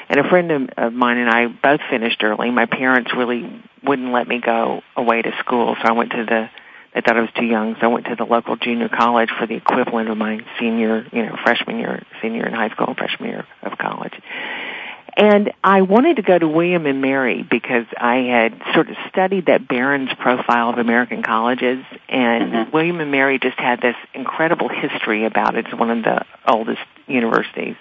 And 0.09 0.19
a 0.19 0.29
friend 0.29 0.51
of, 0.51 0.69
of 0.77 0.93
mine 0.93 1.19
and 1.19 1.31
I 1.31 1.47
both 1.47 1.81
finished 1.89 2.23
early. 2.25 2.51
My 2.51 2.67
parents 2.67 3.13
really 3.17 3.63
wouldn't 3.85 4.13
let 4.13 4.27
me 4.27 4.41
go 4.45 4.83
away 4.97 5.23
to 5.23 5.31
school, 5.39 5.77
so 5.81 5.89
I 5.89 5.93
went 5.93 6.11
to 6.11 6.25
the 6.25 6.51
I 6.93 7.01
thought 7.03 7.17
I 7.17 7.21
was 7.21 7.31
too 7.37 7.45
young, 7.45 7.77
so 7.77 7.83
I 7.83 7.87
went 7.87 8.07
to 8.07 8.17
the 8.17 8.25
local 8.25 8.57
junior 8.57 8.89
college 8.89 9.31
for 9.39 9.47
the 9.47 9.55
equivalent 9.55 10.09
of 10.09 10.17
my 10.17 10.41
senior, 10.59 11.07
you 11.13 11.25
know, 11.25 11.37
freshman 11.43 11.79
year, 11.79 12.05
senior 12.21 12.47
in 12.47 12.53
high 12.53 12.71
school, 12.71 12.95
freshman 12.95 13.31
year 13.31 13.47
of 13.63 13.79
college. 13.79 14.15
And 15.17 15.53
I 15.63 15.83
wanted 15.83 16.17
to 16.17 16.23
go 16.23 16.39
to 16.39 16.49
William 16.49 16.87
and 16.87 17.01
Mary 17.01 17.47
because 17.49 17.87
I 17.97 18.17
had 18.17 18.61
sort 18.75 18.91
of 18.91 18.97
studied 19.09 19.47
that 19.47 19.69
Barron's 19.69 20.11
profile 20.19 20.71
of 20.71 20.79
American 20.79 21.23
colleges, 21.23 21.85
and 22.09 22.53
mm-hmm. 22.53 22.71
William 22.73 23.01
and 23.01 23.11
Mary 23.11 23.39
just 23.39 23.59
had 23.59 23.81
this 23.81 23.97
incredible 24.15 24.69
history 24.69 25.27
about 25.27 25.57
it. 25.57 25.67
It's 25.67 25.79
one 25.79 25.91
of 25.91 26.05
the 26.05 26.25
oldest 26.47 26.81
universities. 27.07 27.77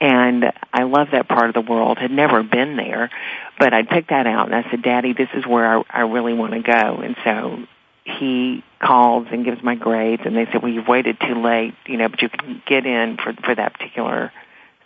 And 0.00 0.52
I 0.72 0.82
love 0.82 1.08
that 1.12 1.28
part 1.28 1.48
of 1.48 1.54
the 1.54 1.72
world. 1.72 1.98
Had 1.98 2.10
never 2.10 2.42
been 2.42 2.76
there, 2.76 3.10
but 3.58 3.72
I 3.72 3.84
picked 3.84 4.10
that 4.10 4.26
out 4.26 4.46
and 4.46 4.54
I 4.54 4.68
said, 4.68 4.82
Daddy, 4.82 5.12
this 5.12 5.28
is 5.34 5.46
where 5.46 5.78
I, 5.78 5.82
I 5.88 6.00
really 6.00 6.32
want 6.32 6.54
to 6.54 6.60
go. 6.60 7.00
And 7.02 7.14
so 7.22 7.66
he 8.04 8.64
calls 8.80 9.28
and 9.30 9.44
gives 9.44 9.62
my 9.62 9.74
grades 9.74 10.22
and 10.24 10.36
they 10.36 10.46
say, 10.46 10.58
well, 10.60 10.72
you've 10.72 10.88
waited 10.88 11.18
too 11.20 11.40
late, 11.40 11.74
you 11.86 11.96
know, 11.96 12.08
but 12.08 12.20
you 12.20 12.28
can 12.28 12.62
get 12.66 12.84
in 12.84 13.16
for, 13.16 13.32
for 13.44 13.54
that 13.54 13.74
particular 13.74 14.32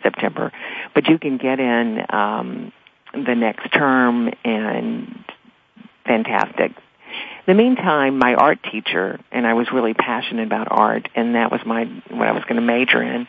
September, 0.03 0.51
but 0.93 1.07
you 1.07 1.17
can 1.17 1.37
get 1.37 1.59
in, 1.59 2.05
um, 2.09 2.71
the 3.13 3.35
next 3.35 3.71
term 3.71 4.29
and 4.43 5.23
fantastic. 6.05 6.71
In 6.71 7.55
the 7.57 7.63
meantime, 7.63 8.19
my 8.19 8.35
art 8.35 8.59
teacher, 8.69 9.19
and 9.31 9.47
I 9.47 9.53
was 9.53 9.71
really 9.71 9.93
passionate 9.93 10.45
about 10.45 10.67
art, 10.69 11.07
and 11.15 11.35
that 11.35 11.51
was 11.51 11.61
my, 11.65 11.85
what 12.09 12.27
I 12.27 12.33
was 12.33 12.43
going 12.43 12.57
to 12.57 12.61
major 12.61 13.01
in, 13.01 13.27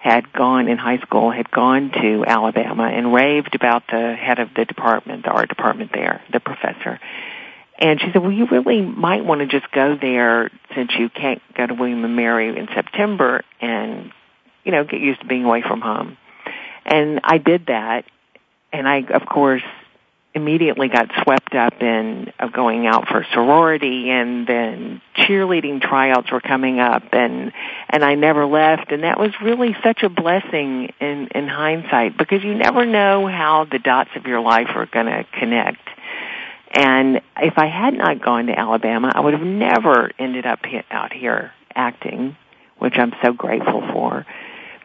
had 0.00 0.32
gone 0.32 0.68
in 0.68 0.76
high 0.76 0.98
school, 0.98 1.30
had 1.30 1.50
gone 1.50 1.92
to 1.92 2.24
Alabama 2.26 2.90
and 2.92 3.14
raved 3.14 3.54
about 3.54 3.84
the 3.86 4.16
head 4.16 4.40
of 4.40 4.48
the 4.54 4.64
department, 4.64 5.22
the 5.22 5.30
art 5.30 5.48
department 5.48 5.92
there, 5.94 6.20
the 6.32 6.40
professor 6.40 6.98
and 7.82 8.00
she 8.00 8.06
said, 8.12 8.22
well, 8.22 8.30
you 8.30 8.46
really 8.46 8.80
might 8.80 9.24
want 9.24 9.40
to 9.40 9.48
just 9.48 9.70
go 9.72 9.98
there 10.00 10.52
since 10.72 10.92
you 10.96 11.08
can't 11.08 11.42
go 11.56 11.66
to 11.66 11.74
William 11.74 12.04
and 12.04 12.14
Mary 12.14 12.56
in 12.56 12.68
September 12.72 13.42
and, 13.60 14.12
you 14.62 14.70
know, 14.70 14.84
get 14.84 15.00
used 15.00 15.20
to 15.20 15.26
being 15.26 15.44
away 15.44 15.62
from 15.62 15.80
home. 15.80 16.16
And 16.86 17.20
I 17.24 17.38
did 17.38 17.66
that. 17.66 18.04
And 18.72 18.88
I, 18.88 18.98
of 19.12 19.26
course, 19.26 19.64
immediately 20.32 20.88
got 20.88 21.10
swept 21.24 21.56
up 21.56 21.82
in 21.82 22.32
of 22.38 22.52
going 22.52 22.86
out 22.86 23.08
for 23.08 23.26
sorority 23.34 24.10
and 24.10 24.46
then 24.46 25.02
cheerleading 25.16 25.82
tryouts 25.82 26.30
were 26.30 26.40
coming 26.40 26.78
up 26.80 27.02
and 27.12 27.52
and 27.90 28.02
I 28.02 28.14
never 28.14 28.46
left 28.46 28.92
and 28.92 29.02
that 29.02 29.20
was 29.20 29.30
really 29.42 29.76
such 29.84 30.02
a 30.02 30.08
blessing 30.08 30.90
in 31.00 31.28
in 31.34 31.48
hindsight 31.48 32.16
because 32.16 32.42
you 32.42 32.54
never 32.54 32.86
know 32.86 33.26
how 33.26 33.66
the 33.70 33.78
dots 33.78 34.08
of 34.16 34.24
your 34.24 34.40
life 34.40 34.68
are 34.74 34.86
going 34.86 35.04
to 35.04 35.26
connect 35.38 35.86
and 36.72 37.20
if 37.36 37.58
I 37.58 37.66
had 37.66 37.94
not 37.94 38.22
gone 38.22 38.46
to 38.46 38.58
Alabama, 38.58 39.12
I 39.14 39.20
would 39.20 39.34
have 39.34 39.42
never 39.42 40.10
ended 40.18 40.46
up 40.46 40.60
out 40.90 41.12
here 41.12 41.52
acting, 41.74 42.36
which 42.78 42.94
I'm 42.96 43.12
so 43.22 43.32
grateful 43.32 43.82
for. 43.92 44.26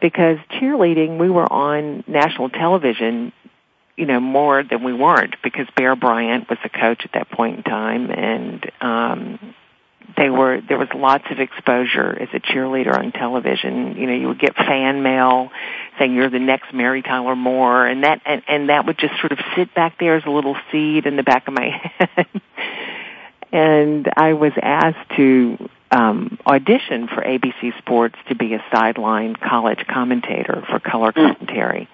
Because 0.00 0.38
cheerleading, 0.50 1.18
we 1.18 1.30
were 1.30 1.50
on 1.50 2.04
national 2.06 2.50
television, 2.50 3.32
you 3.96 4.06
know, 4.06 4.20
more 4.20 4.62
than 4.62 4.84
we 4.84 4.92
weren't 4.92 5.36
because 5.42 5.66
Bear 5.76 5.96
Bryant 5.96 6.48
was 6.48 6.58
the 6.62 6.68
coach 6.68 7.04
at 7.04 7.12
that 7.14 7.30
point 7.30 7.58
in 7.58 7.62
time 7.64 8.10
and 8.10 8.70
um 8.80 9.54
they 10.18 10.30
were 10.30 10.60
there 10.60 10.78
was 10.78 10.88
lots 10.94 11.24
of 11.30 11.38
exposure 11.38 12.10
as 12.20 12.28
a 12.34 12.40
cheerleader 12.40 12.96
on 12.96 13.12
television. 13.12 13.96
You 13.96 14.06
know, 14.06 14.14
you 14.14 14.28
would 14.28 14.40
get 14.40 14.56
fan 14.56 15.02
mail 15.02 15.50
saying 15.98 16.14
you're 16.14 16.30
the 16.30 16.40
next 16.40 16.74
Mary 16.74 17.02
Tyler 17.02 17.36
Moore, 17.36 17.86
and 17.86 18.02
that 18.02 18.22
and, 18.26 18.42
and 18.48 18.68
that 18.68 18.84
would 18.86 18.98
just 18.98 19.14
sort 19.20 19.32
of 19.32 19.38
sit 19.56 19.74
back 19.74 19.98
there 19.98 20.16
as 20.16 20.24
a 20.26 20.30
little 20.30 20.56
seed 20.72 21.06
in 21.06 21.16
the 21.16 21.22
back 21.22 21.46
of 21.46 21.54
my 21.54 21.68
head. 21.98 22.26
and 23.52 24.08
I 24.16 24.32
was 24.32 24.52
asked 24.60 25.16
to 25.16 25.70
um, 25.90 26.38
audition 26.44 27.08
for 27.08 27.22
ABC 27.22 27.78
Sports 27.78 28.16
to 28.28 28.34
be 28.34 28.54
a 28.54 28.64
sideline 28.72 29.36
college 29.36 29.84
commentator 29.88 30.64
for 30.68 30.80
color 30.80 31.12
commentary. 31.12 31.88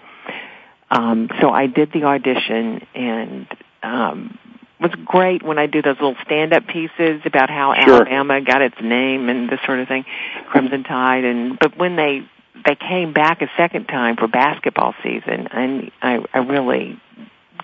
Um, 0.91 1.29
so 1.41 1.51
I 1.51 1.67
did 1.67 1.93
the 1.93 2.05
audition 2.05 2.87
and 2.95 3.47
um, 3.83 4.39
was 4.81 4.93
great 5.05 5.43
when 5.43 5.59
I 5.59 5.67
do 5.67 5.83
those 5.83 5.97
little 5.97 6.17
stand-up 6.25 6.67
pieces 6.67 7.23
about 7.25 7.51
how 7.51 7.75
Sure. 7.85 7.97
Alabama 7.97 8.41
got 8.41 8.63
its 8.63 8.81
name 8.81 9.29
and 9.29 9.49
this 9.49 9.61
sort 9.65 9.79
of 9.79 9.89
thing, 9.89 10.05
Crimson 10.49 10.85
Tide, 10.85 11.25
and 11.25 11.59
but 11.59 11.77
when 11.79 11.97
they 11.97 12.25
they 12.67 12.77
came 12.77 13.13
back 13.13 13.43
a 13.43 13.51
second 13.57 13.87
time 13.87 14.17
for 14.17 14.29
basketball 14.29 14.95
season, 15.03 15.49
and 15.51 15.91
I 16.03 16.25
I 16.33 16.39
really 16.39 16.99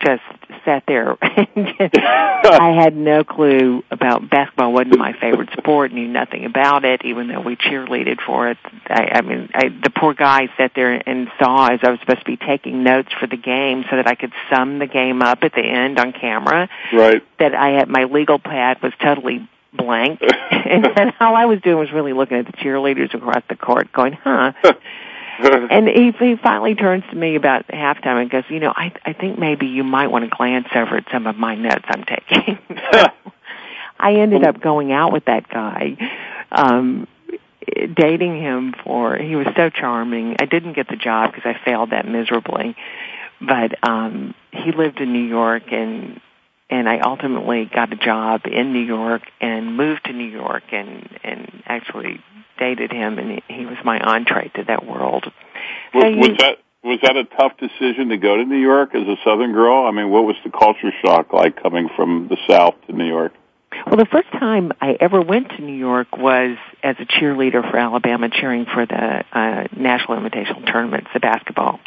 just 0.00 0.22
sat 0.64 0.84
there. 0.86 1.16
and 1.22 1.90
I 2.44 2.72
had 2.80 2.96
no 2.96 3.24
clue 3.24 3.82
about 3.90 4.28
basketball. 4.28 4.72
wasn't 4.72 4.98
my 4.98 5.12
favorite 5.20 5.50
sport. 5.56 5.92
Knew 5.92 6.08
nothing 6.08 6.44
about 6.44 6.84
it, 6.84 7.04
even 7.04 7.28
though 7.28 7.40
we 7.40 7.56
cheerleaded 7.56 8.18
for 8.24 8.50
it. 8.50 8.58
I, 8.86 9.10
I 9.14 9.20
mean, 9.22 9.48
I, 9.54 9.68
the 9.68 9.90
poor 9.90 10.14
guy 10.14 10.48
sat 10.56 10.72
there 10.74 10.92
and 11.06 11.28
saw 11.38 11.68
as 11.68 11.80
I 11.82 11.90
was 11.90 12.00
supposed 12.00 12.20
to 12.20 12.24
be 12.24 12.36
taking 12.36 12.82
notes 12.82 13.10
for 13.18 13.26
the 13.26 13.36
game, 13.36 13.84
so 13.90 13.96
that 13.96 14.06
I 14.06 14.14
could 14.14 14.32
sum 14.50 14.78
the 14.78 14.86
game 14.86 15.22
up 15.22 15.38
at 15.42 15.52
the 15.52 15.62
end 15.62 15.98
on 15.98 16.12
camera. 16.12 16.68
Right. 16.92 17.22
That 17.38 17.54
I 17.54 17.70
had 17.78 17.88
my 17.88 18.04
legal 18.04 18.38
pad 18.38 18.78
was 18.82 18.92
totally 19.02 19.48
blank, 19.72 20.20
and 20.50 20.84
then 20.84 21.12
all 21.20 21.34
I 21.34 21.46
was 21.46 21.60
doing 21.60 21.78
was 21.78 21.92
really 21.92 22.12
looking 22.12 22.38
at 22.38 22.46
the 22.46 22.52
cheerleaders 22.52 23.14
across 23.14 23.42
the 23.48 23.56
court, 23.56 23.92
going, 23.92 24.12
"Huh." 24.12 24.52
and 25.70 25.88
he, 25.88 26.12
he 26.12 26.36
finally 26.36 26.74
turns 26.74 27.04
to 27.10 27.16
me 27.16 27.34
about 27.36 27.66
halftime 27.68 28.20
and 28.20 28.30
goes, 28.30 28.44
"You 28.48 28.60
know, 28.60 28.72
I 28.74 28.92
I 29.04 29.12
think 29.12 29.38
maybe 29.38 29.66
you 29.66 29.84
might 29.84 30.08
want 30.08 30.24
to 30.24 30.36
glance 30.36 30.68
over 30.74 30.96
at 30.96 31.04
some 31.10 31.26
of 31.26 31.36
my 31.36 31.54
notes 31.54 31.84
I'm 31.86 32.04
taking." 32.04 32.58
so 32.92 33.04
I 33.98 34.14
ended 34.14 34.44
up 34.44 34.60
going 34.60 34.92
out 34.92 35.12
with 35.12 35.26
that 35.26 35.48
guy, 35.48 35.96
um, 36.52 37.06
dating 37.94 38.40
him 38.40 38.74
for. 38.84 39.16
He 39.16 39.36
was 39.36 39.46
so 39.56 39.70
charming. 39.70 40.36
I 40.40 40.46
didn't 40.46 40.74
get 40.74 40.88
the 40.88 40.96
job 40.96 41.32
because 41.32 41.46
I 41.46 41.64
failed 41.64 41.90
that 41.90 42.06
miserably, 42.06 42.76
but 43.40 43.76
um, 43.86 44.34
he 44.52 44.72
lived 44.72 45.00
in 45.00 45.12
New 45.12 45.26
York 45.26 45.72
and. 45.72 46.20
And 46.72 46.88
I 46.88 47.00
ultimately 47.00 47.64
got 47.64 47.92
a 47.92 47.96
job 47.96 48.42
in 48.44 48.72
New 48.72 48.84
York 48.84 49.22
and 49.40 49.76
moved 49.76 50.04
to 50.04 50.12
New 50.12 50.30
York 50.30 50.62
and 50.70 51.18
and 51.24 51.64
actually 51.66 52.20
dated 52.60 52.92
him, 52.92 53.18
and 53.18 53.42
he, 53.48 53.54
he 53.54 53.66
was 53.66 53.78
my 53.84 53.98
entree 53.98 54.52
to 54.54 54.64
that 54.64 54.86
world. 54.86 55.24
Was, 55.94 56.04
was 56.16 56.36
that 56.38 56.58
was 56.82 56.98
that 57.02 57.16
a 57.16 57.24
tough 57.24 57.58
decision 57.58 58.08
to 58.08 58.16
go 58.16 58.36
to 58.36 58.44
New 58.44 58.60
York 58.60 58.94
as 58.94 59.02
a 59.02 59.16
Southern 59.24 59.52
girl? 59.52 59.86
I 59.86 59.90
mean, 59.90 60.10
what 60.10 60.24
was 60.24 60.36
the 60.44 60.50
culture 60.50 60.92
shock 61.04 61.32
like 61.32 61.62
coming 61.62 61.88
from 61.96 62.28
the 62.28 62.36
South 62.48 62.74
to 62.86 62.92
New 62.92 63.06
York? 63.06 63.32
Well, 63.86 63.96
the 63.96 64.06
first 64.10 64.30
time 64.32 64.72
I 64.80 64.96
ever 64.98 65.20
went 65.20 65.50
to 65.50 65.62
New 65.62 65.76
York 65.76 66.16
was 66.16 66.56
as 66.82 66.96
a 66.98 67.04
cheerleader 67.04 67.68
for 67.70 67.76
Alabama, 67.76 68.28
cheering 68.28 68.66
for 68.66 68.84
the 68.84 69.24
uh, 69.32 69.64
National 69.76 70.18
Invitational 70.18 70.66
Tournaments, 70.70 71.08
the 71.14 71.20
basketball. 71.20 71.80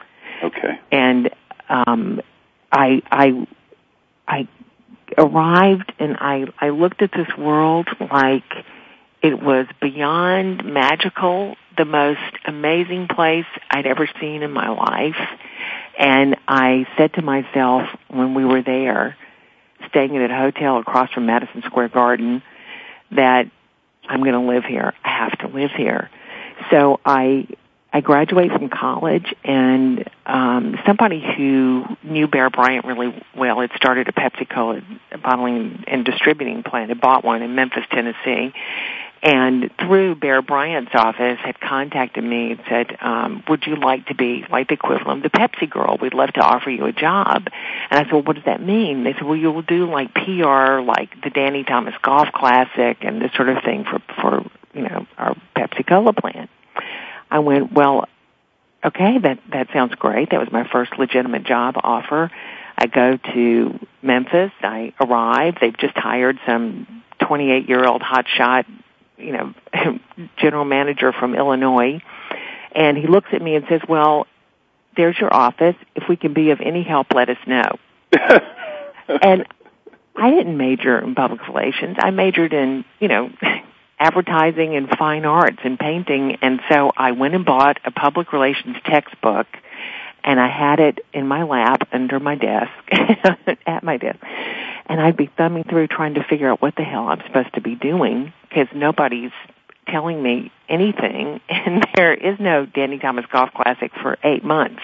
Okay. 0.43 0.79
And 0.91 1.29
um, 1.69 2.21
I, 2.71 3.01
I, 3.11 3.47
I 4.27 4.47
arrived 5.17 5.91
and 5.99 6.17
I, 6.19 6.45
I 6.59 6.69
looked 6.69 7.01
at 7.01 7.11
this 7.11 7.27
world 7.37 7.87
like 7.99 8.43
it 9.23 9.41
was 9.41 9.65
beyond 9.81 10.65
magical, 10.65 11.55
the 11.77 11.85
most 11.85 12.19
amazing 12.45 13.07
place 13.07 13.45
I'd 13.71 13.87
ever 13.87 14.07
seen 14.19 14.43
in 14.43 14.51
my 14.51 14.69
life. 14.69 15.15
And 15.97 16.35
I 16.47 16.85
said 16.97 17.13
to 17.13 17.21
myself 17.21 17.87
when 18.09 18.35
we 18.35 18.43
were 18.43 18.61
there, 18.61 19.15
staying 19.89 20.15
at 20.17 20.29
a 20.29 20.35
hotel 20.35 20.77
across 20.77 21.11
from 21.13 21.25
Madison 21.25 21.61
Square 21.65 21.89
Garden, 21.89 22.43
that 23.11 23.49
I'm 24.07 24.19
going 24.19 24.33
to 24.33 24.39
live 24.41 24.65
here. 24.65 24.93
I 25.03 25.09
have 25.09 25.37
to 25.39 25.47
live 25.47 25.71
here. 25.71 26.09
So 26.69 26.99
I 27.05 27.47
I 27.95 28.01
graduated 28.01 28.57
from 28.57 28.69
college, 28.69 29.35
and 29.43 30.09
um, 30.25 30.79
somebody 30.83 31.23
who 31.37 31.85
knew 32.01 32.27
Bear 32.27 32.49
Bryant 32.49 32.85
really 32.85 33.23
well 33.37 33.61
had 33.61 33.69
started 33.75 34.07
a 34.07 34.11
PepsiCo 34.11 34.83
bottling 35.21 35.83
and 35.85 36.03
distributing 36.03 36.63
plant. 36.63 36.89
Had 36.89 36.99
bought 36.99 37.23
one 37.23 37.43
in 37.43 37.53
Memphis, 37.53 37.83
Tennessee, 37.91 38.51
and 39.21 39.69
through 39.79 40.15
Bear 40.15 40.41
Bryant's 40.41 40.89
office 40.95 41.37
had 41.43 41.59
contacted 41.59 42.23
me 42.23 42.53
and 42.53 42.61
said, 42.67 42.97
um, 42.99 43.43
"Would 43.47 43.67
you 43.67 43.75
like 43.75 44.07
to 44.07 44.15
be 44.15 44.43
like 44.49 44.69
the 44.69 44.73
equivalent 44.73 45.23
of 45.23 45.31
the 45.31 45.37
Pepsi 45.37 45.69
girl? 45.69 45.99
We'd 46.01 46.15
love 46.15 46.33
to 46.33 46.41
offer 46.41 46.71
you 46.71 46.85
a 46.85 46.91
job." 46.91 47.47
And 47.91 47.99
I 47.99 48.05
said, 48.05 48.11
"Well, 48.11 48.23
what 48.23 48.37
does 48.37 48.45
that 48.45 48.59
mean?" 48.59 49.03
They 49.03 49.13
said, 49.13 49.21
"Well, 49.21 49.37
you'll 49.37 49.61
do 49.61 49.85
like 49.85 50.15
PR, 50.15 50.81
like 50.81 51.21
the 51.21 51.29
Danny 51.29 51.63
Thomas 51.63 51.93
Golf 52.01 52.29
Classic, 52.31 52.97
and 53.01 53.21
this 53.21 53.33
sort 53.33 53.49
of 53.49 53.63
thing 53.63 53.83
for 53.85 53.99
for 54.19 54.43
you 54.73 54.81
know 54.81 55.05
our 55.15 55.35
Pepsi 55.55 55.85
Cola 55.85 56.11
plant." 56.11 56.49
I 57.33 57.39
went, 57.39 57.73
"Well, 57.73 58.07
okay, 58.85 59.17
that 59.17 59.39
that 59.51 59.67
sounds 59.73 59.95
great. 59.95 60.29
That 60.29 60.39
was 60.39 60.51
my 60.51 60.67
first 60.71 60.97
legitimate 60.97 61.43
job 61.43 61.75
offer." 61.83 62.31
I 62.77 62.87
go 62.87 63.17
to 63.17 63.79
Memphis. 64.01 64.51
I 64.61 64.93
arrive. 64.99 65.55
They've 65.61 65.77
just 65.77 65.95
hired 65.95 66.39
some 66.45 67.03
28 67.19 67.69
year 67.69 67.85
old 67.85 68.01
hotshot, 68.01 68.65
you 69.17 69.31
know, 69.31 69.53
general 70.37 70.65
manager 70.65 71.13
from 71.13 71.35
Illinois. 71.35 72.01
And 72.75 72.97
he 72.97 73.07
looks 73.07 73.29
at 73.31 73.41
me 73.41 73.55
and 73.55 73.65
says, 73.69 73.81
well, 73.87 74.27
there's 74.97 75.17
your 75.19 75.33
office. 75.33 75.75
If 75.95 76.09
we 76.09 76.15
can 76.15 76.33
be 76.33 76.51
of 76.51 76.59
any 76.61 76.83
help, 76.83 77.13
let 77.13 77.29
us 77.29 77.37
know. 77.45 77.77
and 79.07 79.45
I 80.15 80.31
didn't 80.31 80.57
major 80.57 80.99
in 80.99 81.15
public 81.15 81.47
relations. 81.47 81.97
I 81.99 82.11
majored 82.11 82.53
in, 82.53 82.85
you 82.99 83.07
know, 83.07 83.31
advertising 83.99 84.75
and 84.75 84.89
fine 84.89 85.25
arts 85.25 85.59
and 85.63 85.79
painting. 85.79 86.37
And 86.41 86.61
so 86.69 86.91
I 86.95 87.11
went 87.11 87.35
and 87.35 87.45
bought 87.45 87.79
a 87.85 87.91
public 87.91 88.33
relations 88.33 88.77
textbook 88.85 89.47
and 90.23 90.39
I 90.39 90.47
had 90.47 90.79
it 90.79 90.99
in 91.13 91.27
my 91.27 91.43
lap 91.43 91.87
under 91.91 92.19
my 92.19 92.35
desk, 92.35 92.71
at 93.67 93.83
my 93.83 93.97
desk. 93.97 94.19
And 94.85 95.01
I'd 95.01 95.17
be 95.17 95.27
thumbing 95.37 95.63
through 95.63 95.87
trying 95.87 96.15
to 96.15 96.23
figure 96.23 96.49
out 96.49 96.61
what 96.61 96.75
the 96.75 96.83
hell 96.83 97.07
I'm 97.07 97.21
supposed 97.25 97.53
to 97.55 97.61
be 97.61 97.75
doing 97.75 98.33
because 98.47 98.67
nobody's 98.73 99.31
telling 99.87 100.21
me 100.21 100.51
anything 100.69 101.41
and 101.49 101.85
there 101.95 102.13
is 102.13 102.39
no 102.39 102.65
Danny 102.65 102.99
Thomas 102.99 103.25
Golf 103.31 103.51
Classic 103.53 103.91
for 104.01 104.17
eight 104.23 104.43
months. 104.43 104.81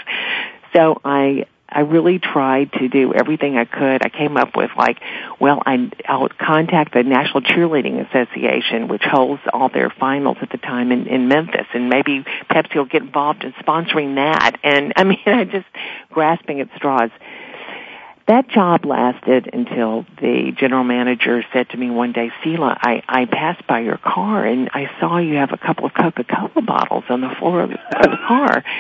So 0.74 1.02
I 1.04 1.46
I 1.72 1.82
really 1.82 2.20
tried 2.20 2.72
to 2.74 2.88
do 2.88 3.14
everything 3.14 3.58
I 3.58 3.66
could. 3.66 4.06
I 4.06 4.10
came 4.10 4.38
up 4.38 4.56
with 4.56 4.72
like, 4.78 5.00
well, 5.40 5.62
I, 5.66 5.92
I'll 6.08 6.30
contact 6.30 6.94
the 6.94 7.04
National 7.04 7.42
Cheerleading 7.42 8.08
Association, 8.10 8.88
which 8.88 9.04
holds 9.04 9.42
all 9.54 9.70
their 9.70 9.90
finals 9.90 10.38
at 10.42 10.50
the 10.50 10.58
time 10.58 10.92
in, 10.92 11.08
in 11.08 11.28
Memphis, 11.28 11.68
and 11.74 11.90
maybe 11.90 12.26
Pepsi 12.50 12.76
will 12.76 12.86
get 12.86 13.04
involved 13.04 13.44
in 13.44 13.54
sponsoring 13.54 14.16
that. 14.16 14.58
And 14.64 14.94
I 14.96 15.04
mean, 15.06 15.20
I 15.26 15.44
just 15.46 15.68
grasping 16.12 16.60
at 16.62 16.70
straws. 16.76 17.12
That 18.28 18.48
job 18.48 18.86
lasted 18.86 19.50
until 19.52 20.06
the 20.22 20.52
general 20.56 20.84
manager 20.84 21.44
said 21.52 21.68
to 21.70 21.78
me 21.78 21.90
one 21.90 22.12
day, 22.12 22.32
Sela, 22.44 22.78
I, 22.80 23.02
I 23.10 23.26
passed 23.26 23.66
by 23.66 23.80
your 23.80 23.98
car 23.98 24.46
and 24.46 24.70
I 24.72 24.88
saw 25.00 25.18
you 25.18 25.38
have 25.38 25.52
a 25.52 25.58
couple 25.58 25.88
of 25.88 25.96
Coca-Cola 25.96 26.62
bottles 26.62 27.06
on 27.10 27.22
the 27.22 27.32
floor 27.40 27.64
of 27.64 27.72
the, 27.72 27.80
of 27.80 28.12
the 28.12 28.18
car. 28.28 28.64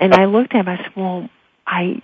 And 0.00 0.12
I 0.12 0.24
looked 0.24 0.54
at 0.54 0.66
him, 0.66 0.68
I 0.68 0.76
said, 0.78 0.92
well, 0.96 1.30
I, 1.64 2.02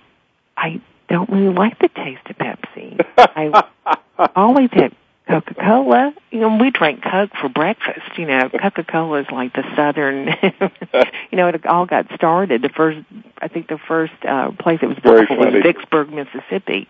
I 0.62 0.80
don't 1.08 1.28
really 1.28 1.52
like 1.52 1.78
the 1.80 1.88
taste 1.88 2.22
of 2.30 2.38
Pepsi. 2.38 3.04
I 3.18 4.28
always 4.36 4.70
had 4.72 4.94
Coca-Cola. 5.26 6.14
You 6.30 6.38
know, 6.38 6.56
we 6.56 6.70
drank 6.70 7.02
Coke 7.02 7.30
for 7.40 7.48
breakfast. 7.48 8.16
You 8.16 8.26
know, 8.26 8.48
Coca-Cola 8.48 9.22
is 9.22 9.26
like 9.32 9.52
the 9.54 9.64
southern. 9.74 10.28
you 11.32 11.36
know, 11.36 11.48
it 11.48 11.66
all 11.66 11.84
got 11.84 12.06
started. 12.14 12.62
The 12.62 12.68
first, 12.68 13.00
I 13.38 13.48
think, 13.48 13.66
the 13.68 13.78
first 13.78 14.12
uh, 14.24 14.52
place 14.52 14.78
it 14.82 14.86
was 14.86 14.98
built 14.98 15.28
was. 15.30 15.62
Vicksburg, 15.64 16.12
Mississippi, 16.12 16.88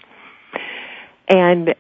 and 1.27 1.75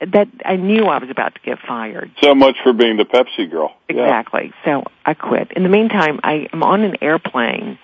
that 0.00 0.28
I 0.46 0.56
knew 0.56 0.84
I 0.84 0.96
was 0.98 1.10
about 1.10 1.34
to 1.34 1.40
get 1.42 1.58
fired. 1.58 2.10
So 2.22 2.34
much 2.34 2.56
for 2.62 2.72
being 2.72 2.96
the 2.96 3.04
Pepsi 3.04 3.50
girl. 3.50 3.74
Yeah. 3.90 4.04
Exactly. 4.04 4.52
So 4.64 4.84
I 5.04 5.12
quit. 5.12 5.52
In 5.52 5.62
the 5.62 5.68
meantime, 5.68 6.20
I 6.22 6.48
am 6.54 6.62
on 6.62 6.82
an 6.82 6.96
airplane 7.02 7.78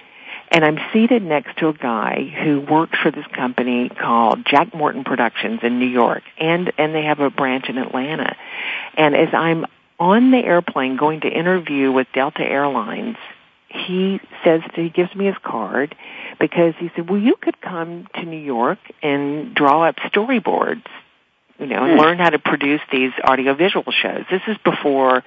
and 0.55 0.65
I'm 0.65 0.79
seated 0.93 1.25
next 1.25 1.59
to 1.59 1.69
a 1.69 1.73
guy 1.73 2.33
who 2.45 2.61
works 2.61 2.97
for 3.03 3.11
this 3.11 3.27
company 3.27 3.89
called 3.89 4.47
Jack 4.47 4.73
Morton 4.73 5.03
Productions 5.03 5.59
in 5.65 5.81
New 5.81 5.89
York 5.89 6.23
and 6.39 6.73
and 6.79 6.95
they 6.95 7.03
have 7.03 7.19
a 7.19 7.29
branch 7.29 7.69
in 7.69 7.77
Atlanta. 7.77 8.37
And 8.97 9.17
as 9.17 9.31
I'm 9.35 9.67
on 9.99 10.31
the 10.31 10.39
airplane 10.39 10.97
going 10.97 11.23
to 11.23 11.29
interview 11.29 11.91
with 11.91 12.07
Delta 12.15 12.43
Airlines, 12.45 13.17
he 13.69 14.21
says 14.45 14.61
that 14.63 14.77
he 14.77 14.91
gives 14.91 15.13
me 15.17 15.27
his 15.27 15.35
card 15.43 15.97
because 16.39 16.75
he 16.79 16.89
said, 16.95 17.11
"Well, 17.11 17.19
you 17.19 17.35
could 17.35 17.61
come 17.61 18.07
to 18.15 18.23
New 18.23 18.39
York 18.39 18.79
and 19.03 19.57
draw 19.57 19.89
up 19.89 19.97
storyboards, 19.97 20.87
you 21.59 21.67
know, 21.67 21.83
and 21.83 21.95
Hmm. 21.95 21.99
learn 21.99 22.19
how 22.19 22.31
to 22.31 22.39
produce 22.39 22.81
these 22.93 23.13
audiovisual 23.29 23.91
shows." 23.91 24.25
This 24.31 24.43
is 24.47 24.57
before 24.59 25.25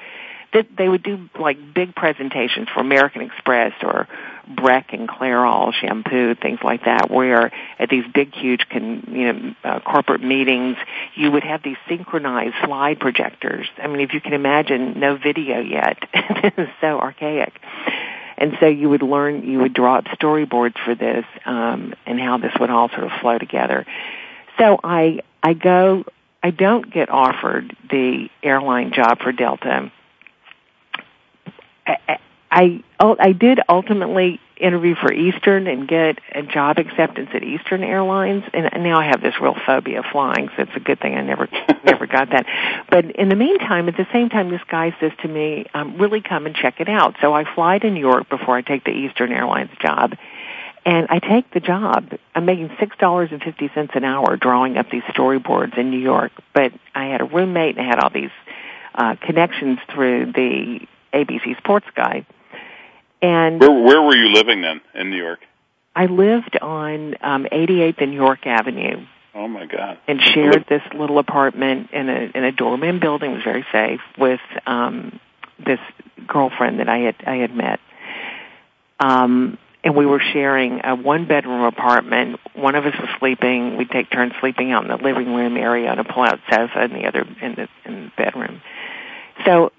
that 0.54 0.68
they 0.78 0.88
would 0.88 1.04
do 1.04 1.30
like 1.38 1.58
big 1.74 1.94
presentations 1.96 2.70
for 2.70 2.80
American 2.80 3.22
Express 3.22 3.74
or 3.84 4.08
Breck 4.48 4.94
and 4.94 5.08
Clairol 5.08 5.74
shampoo, 5.74 6.36
things 6.36 6.60
like 6.64 6.86
that, 6.86 7.12
where 7.12 7.52
at 7.80 7.90
these 7.90 8.06
big, 8.14 8.34
huge, 8.34 8.68
con, 8.70 9.08
you 9.12 9.34
know, 9.34 9.56
uh, 9.64 9.80
corporate 9.80 10.24
meetings, 10.24 10.78
you 11.16 11.32
would 11.32 11.44
have 11.44 11.64
these 11.64 11.78
synchronized 11.88 12.56
slide 12.64 13.00
projectors. 13.00 13.68
I 13.78 13.88
mean, 13.88 14.02
if 14.02 14.14
you 14.14 14.22
can 14.22 14.34
imagine, 14.34 15.00
no 15.00 15.18
video 15.18 15.60
yet. 15.60 15.98
this 16.42 16.54
is 16.58 16.70
so 16.82 17.00
archaic. 17.00 17.54
And 18.38 18.56
so 18.60 18.68
you 18.68 18.90
would 18.90 19.02
learn, 19.02 19.44
you 19.50 19.60
would 19.60 19.74
draw 19.74 19.98
up 19.98 20.06
storyboards 20.06 20.76
for 20.86 20.94
this, 20.94 21.26
um, 21.46 21.94
and 22.06 22.20
how 22.20 22.38
this 22.38 22.54
would 22.60 22.70
all 22.70 22.90
sort 22.90 23.04
of 23.04 23.12
flow 23.20 23.38
together. 23.38 23.86
So 24.60 24.80
I, 24.84 25.22
I 25.42 25.54
go, 25.54 26.04
I 26.08 26.12
I 26.48 26.52
don't 26.52 26.90
get 26.94 27.10
offered 27.10 27.76
the 27.90 28.30
airline 28.42 28.94
job 28.94 29.20
for 29.20 29.34
Delta, 29.34 29.92
I, 32.58 32.84
I, 33.00 33.16
I 33.20 33.32
did 33.34 33.60
ultimately 33.70 34.40
interview 34.60 34.96
for 34.96 35.14
Eastern 35.14 35.68
and 35.68 35.88
get 35.88 36.18
a 36.34 36.42
job 36.42 36.80
acceptance 36.80 37.30
at 37.36 37.44
Eastern 37.44 37.84
Airlines, 37.84 38.46
and 38.52 38.84
now 38.84 39.00
I 39.00 39.06
have 39.06 39.22
this 39.22 39.36
real 39.40 39.56
phobia 39.68 40.00
of 40.00 40.06
flying, 40.12 40.50
so 40.56 40.64
it's 40.64 40.76
a 40.76 40.80
good 40.80 41.00
thing 41.00 41.14
I 41.14 41.22
never 41.22 41.48
never 41.84 42.08
got 42.08 42.32
that. 42.32 42.48
But 42.90 43.12
in 43.12 43.30
the 43.30 43.36
meantime, 43.36 43.88
at 43.90 43.96
the 43.96 44.08
same 44.12 44.30
time, 44.30 44.50
this 44.50 44.64
guy 44.68 44.96
says 45.00 45.12
to 45.22 45.28
me, 45.28 45.68
um, 45.76 46.00
"Really 46.00 46.22
come 46.22 46.48
and 46.48 46.56
check 46.56 46.80
it 46.80 46.90
out." 46.90 47.18
So 47.22 47.32
I 47.32 47.44
fly 47.54 47.78
to 47.78 47.92
New 47.92 48.00
York 48.00 48.28
before 48.28 48.58
I 48.58 48.64
take 48.64 48.84
the 48.84 48.92
Eastern 48.92 49.32
Airlines 49.32 49.70
job, 49.80 50.16
and 50.84 51.06
I 51.12 51.20
take 51.20 51.52
the 51.52 51.60
job. 51.60 52.12
I'm 52.34 52.46
making 52.46 52.72
six 52.80 52.98
dollars 52.98 53.30
and 53.32 53.44
fifty 53.44 53.70
cents 53.76 53.92
an 53.94 54.04
hour 54.04 54.36
drawing 54.36 54.78
up 54.78 54.90
these 54.90 55.04
storyboards 55.04 55.78
in 55.78 55.92
New 55.92 56.00
York. 56.00 56.32
But 56.56 56.74
I 56.96 57.06
had 57.06 57.22
a 57.22 57.26
roommate 57.26 57.78
and 57.78 57.86
I 57.86 57.88
had 57.88 58.00
all 58.00 58.10
these 58.10 58.34
uh, 58.96 59.16
connections 59.22 59.78
through 59.94 60.32
the 60.32 60.80
ABC 61.14 61.56
Sports 61.60 61.86
Guy 61.96 62.26
and 63.22 63.60
where, 63.60 63.72
where 63.72 64.02
were 64.02 64.16
you 64.16 64.34
living 64.34 64.62
then 64.62 64.82
in 64.94 65.10
New 65.10 65.18
York? 65.18 65.40
I 65.96 66.06
lived 66.06 66.58
on 66.62 67.16
um, 67.22 67.48
88th 67.52 68.02
and 68.02 68.14
York 68.14 68.46
Avenue. 68.46 69.06
Oh 69.34 69.48
my 69.48 69.66
God! 69.66 70.00
And 70.08 70.20
shared 70.22 70.66
this 70.68 70.82
little 70.96 71.20
apartment 71.20 71.92
in 71.92 72.10
a 72.10 72.32
in 72.34 72.44
a 72.44 72.52
doorman 72.52 73.00
building. 73.00 73.32
It 73.32 73.36
was 73.36 73.44
very 73.44 73.66
safe 73.72 74.02
with 74.18 74.40
um, 74.66 75.20
this 75.64 75.80
girlfriend 76.28 76.80
that 76.80 76.90
I 76.90 76.98
had 77.00 77.16
I 77.26 77.36
had 77.36 77.54
met. 77.54 77.80
Um, 79.00 79.60
and 79.84 79.96
we 79.96 80.06
were 80.06 80.22
sharing 80.34 80.82
a 80.84 80.96
one 80.96 81.28
bedroom 81.28 81.62
apartment. 81.62 82.40
One 82.56 82.76
of 82.76 82.86
us 82.86 82.94
was 83.00 83.10
sleeping. 83.20 83.78
We'd 83.78 83.90
take 83.90 84.10
turns 84.10 84.34
sleeping 84.40 84.72
out 84.72 84.84
in 84.84 84.90
the 84.90 84.98
living 84.98 85.34
room 85.34 85.56
area 85.56 85.90
on 85.90 86.00
a 86.00 86.04
pull 86.04 86.24
out 86.24 86.40
sofa, 86.50 86.80
and 86.80 86.94
the 86.94 87.08
other 87.08 87.22
in 87.42 87.56
the 87.56 87.68
in 87.86 88.06
the 88.06 88.12
bedroom. 88.18 88.62
So 89.46 89.72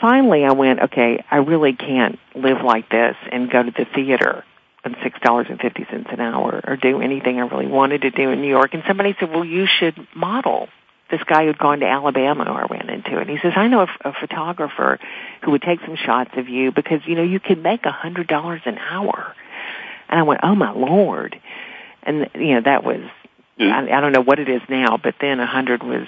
finally 0.00 0.44
I 0.44 0.52
went, 0.52 0.80
okay, 0.80 1.24
I 1.30 1.36
really 1.36 1.74
can't 1.74 2.18
live 2.34 2.62
like 2.64 2.88
this 2.90 3.16
and 3.30 3.50
go 3.50 3.62
to 3.62 3.70
the 3.70 3.86
theater 3.94 4.44
on 4.84 4.96
six 5.02 5.18
dollars 5.20 5.46
and 5.50 5.58
fifty 5.60 5.84
cents 5.90 6.08
an 6.10 6.20
hour 6.20 6.60
or 6.64 6.76
do 6.76 7.00
anything 7.00 7.38
I 7.38 7.46
really 7.46 7.66
wanted 7.66 8.02
to 8.02 8.10
do 8.10 8.30
in 8.30 8.40
New 8.40 8.48
York. 8.48 8.74
And 8.74 8.82
somebody 8.86 9.16
said, 9.18 9.30
well, 9.30 9.44
you 9.44 9.66
should 9.66 10.06
model. 10.14 10.68
This 11.08 11.22
guy 11.22 11.44
who'd 11.44 11.58
gone 11.58 11.80
to 11.80 11.86
Alabama 11.86 12.44
who 12.44 12.52
I 12.52 12.66
ran 12.66 12.90
into, 12.90 13.16
and 13.16 13.30
he 13.30 13.38
says, 13.40 13.52
I 13.54 13.68
know 13.68 13.82
a, 13.82 14.08
a 14.08 14.12
photographer 14.12 14.98
who 15.42 15.52
would 15.52 15.62
take 15.62 15.78
some 15.86 15.94
shots 15.94 16.32
of 16.36 16.48
you 16.48 16.72
because 16.72 17.00
you 17.06 17.14
know 17.14 17.22
you 17.22 17.38
could 17.38 17.62
make 17.62 17.84
a 17.84 17.92
hundred 17.92 18.26
dollars 18.26 18.62
an 18.64 18.76
hour. 18.78 19.32
And 20.08 20.18
I 20.18 20.24
went, 20.24 20.40
oh 20.42 20.56
my 20.56 20.72
lord! 20.72 21.40
And 22.02 22.28
you 22.34 22.54
know 22.54 22.62
that 22.62 22.82
was 22.82 23.02
I, 23.58 23.88
I 23.90 24.00
don't 24.00 24.12
know 24.12 24.22
what 24.22 24.38
it 24.38 24.48
is 24.48 24.62
now, 24.68 24.96
but 24.96 25.14
then 25.20 25.40
a 25.40 25.46
hundred 25.46 25.82
was 25.82 26.06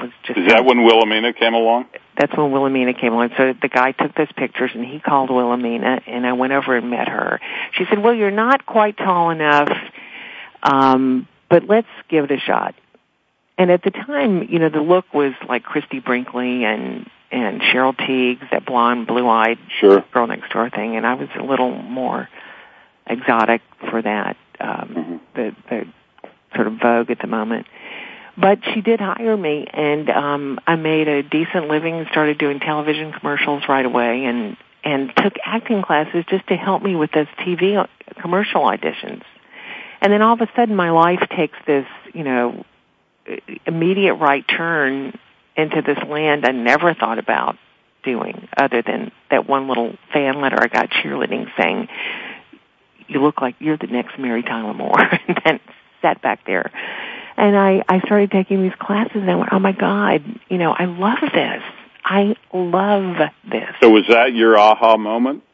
was 0.00 0.10
just. 0.24 0.38
Is 0.38 0.48
that 0.48 0.64
when 0.64 0.84
Wilhelmina 0.84 1.32
came 1.32 1.54
along? 1.54 1.86
That's 2.18 2.36
when 2.36 2.50
Wilhelmina 2.50 2.94
came 2.94 3.14
on. 3.14 3.30
So 3.36 3.54
the 3.60 3.68
guy 3.68 3.92
took 3.92 4.14
those 4.14 4.32
pictures 4.36 4.72
and 4.74 4.84
he 4.84 4.98
called 4.98 5.30
Wilhelmina, 5.30 6.02
and 6.06 6.26
I 6.26 6.32
went 6.32 6.52
over 6.52 6.76
and 6.76 6.90
met 6.90 7.08
her. 7.08 7.40
She 7.72 7.84
said, 7.88 8.00
"Well, 8.00 8.14
you're 8.14 8.32
not 8.32 8.66
quite 8.66 8.96
tall 8.96 9.30
enough, 9.30 9.70
um, 10.62 11.28
but 11.48 11.64
let's 11.68 11.88
give 12.08 12.24
it 12.24 12.32
a 12.32 12.38
shot." 12.38 12.74
And 13.56 13.70
at 13.70 13.82
the 13.82 13.90
time, 13.90 14.42
you 14.48 14.58
know, 14.58 14.68
the 14.68 14.80
look 14.80 15.12
was 15.14 15.32
like 15.48 15.62
Christie 15.62 16.00
Brinkley 16.00 16.64
and 16.64 17.08
and 17.30 17.60
Cheryl 17.60 17.94
Tiegs, 17.94 18.50
that 18.50 18.64
blonde, 18.64 19.06
blue-eyed 19.06 19.58
sure. 19.80 20.02
girl 20.12 20.26
next 20.26 20.50
door 20.50 20.70
thing, 20.70 20.96
and 20.96 21.06
I 21.06 21.14
was 21.14 21.28
a 21.38 21.42
little 21.42 21.70
more 21.70 22.28
exotic 23.06 23.62
for 23.90 24.02
that. 24.02 24.36
Um, 24.58 24.68
mm-hmm. 24.88 25.16
The 25.34 25.56
the 25.70 25.86
sort 26.54 26.66
of 26.66 26.74
vogue 26.80 27.10
at 27.10 27.20
the 27.20 27.26
moment. 27.26 27.66
But 28.40 28.60
she 28.72 28.82
did 28.82 29.00
hire 29.00 29.36
me, 29.36 29.66
and 29.72 30.08
um, 30.10 30.60
I 30.64 30.76
made 30.76 31.08
a 31.08 31.22
decent 31.24 31.68
living 31.68 31.96
and 31.96 32.06
started 32.08 32.38
doing 32.38 32.60
television 32.60 33.12
commercials 33.12 33.64
right 33.68 33.84
away, 33.84 34.24
and 34.26 34.56
and 34.84 35.12
took 35.16 35.34
acting 35.44 35.82
classes 35.82 36.24
just 36.28 36.46
to 36.46 36.54
help 36.54 36.82
me 36.82 36.94
with 36.94 37.10
those 37.10 37.26
TV 37.40 37.84
commercial 38.20 38.62
auditions. 38.62 39.22
And 40.00 40.12
then 40.12 40.22
all 40.22 40.34
of 40.34 40.40
a 40.40 40.48
sudden, 40.54 40.76
my 40.76 40.90
life 40.90 41.20
takes 41.36 41.58
this, 41.66 41.86
you 42.14 42.22
know, 42.22 42.64
immediate 43.66 44.14
right 44.14 44.44
turn 44.46 45.18
into 45.56 45.82
this 45.82 45.98
land 46.08 46.46
I 46.46 46.52
never 46.52 46.94
thought 46.94 47.18
about 47.18 47.56
doing, 48.04 48.48
other 48.56 48.82
than 48.82 49.10
that 49.32 49.48
one 49.48 49.66
little 49.66 49.96
fan 50.12 50.40
letter 50.40 50.58
I 50.62 50.68
got 50.68 50.90
cheerleading 50.90 51.50
saying, 51.58 51.88
"You 53.08 53.20
look 53.20 53.40
like 53.40 53.56
you're 53.58 53.76
the 53.76 53.88
next 53.88 54.16
Mary 54.16 54.44
Tyler 54.44 54.74
Moore," 54.74 55.00
and 55.28 55.40
then 55.44 55.60
sat 56.02 56.22
back 56.22 56.46
there. 56.46 56.70
And 57.38 57.56
I, 57.56 57.84
I 57.88 58.00
started 58.00 58.32
taking 58.32 58.64
these 58.64 58.74
classes 58.80 59.14
and 59.14 59.30
I 59.30 59.36
went, 59.36 59.50
oh 59.52 59.60
my 59.60 59.70
God, 59.70 60.24
you 60.48 60.58
know, 60.58 60.72
I 60.72 60.86
love 60.86 61.20
this. 61.32 61.62
I 62.04 62.34
love 62.52 63.16
this. 63.48 63.68
So 63.80 63.90
was 63.90 64.06
that 64.08 64.34
your 64.34 64.58
aha 64.58 64.96
moment? 64.96 65.44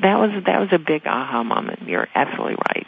That 0.00 0.18
was, 0.18 0.30
that 0.46 0.60
was 0.60 0.70
a 0.72 0.78
big 0.78 1.06
aha 1.06 1.42
moment. 1.42 1.82
You're 1.86 2.08
absolutely 2.14 2.56
right. 2.70 2.86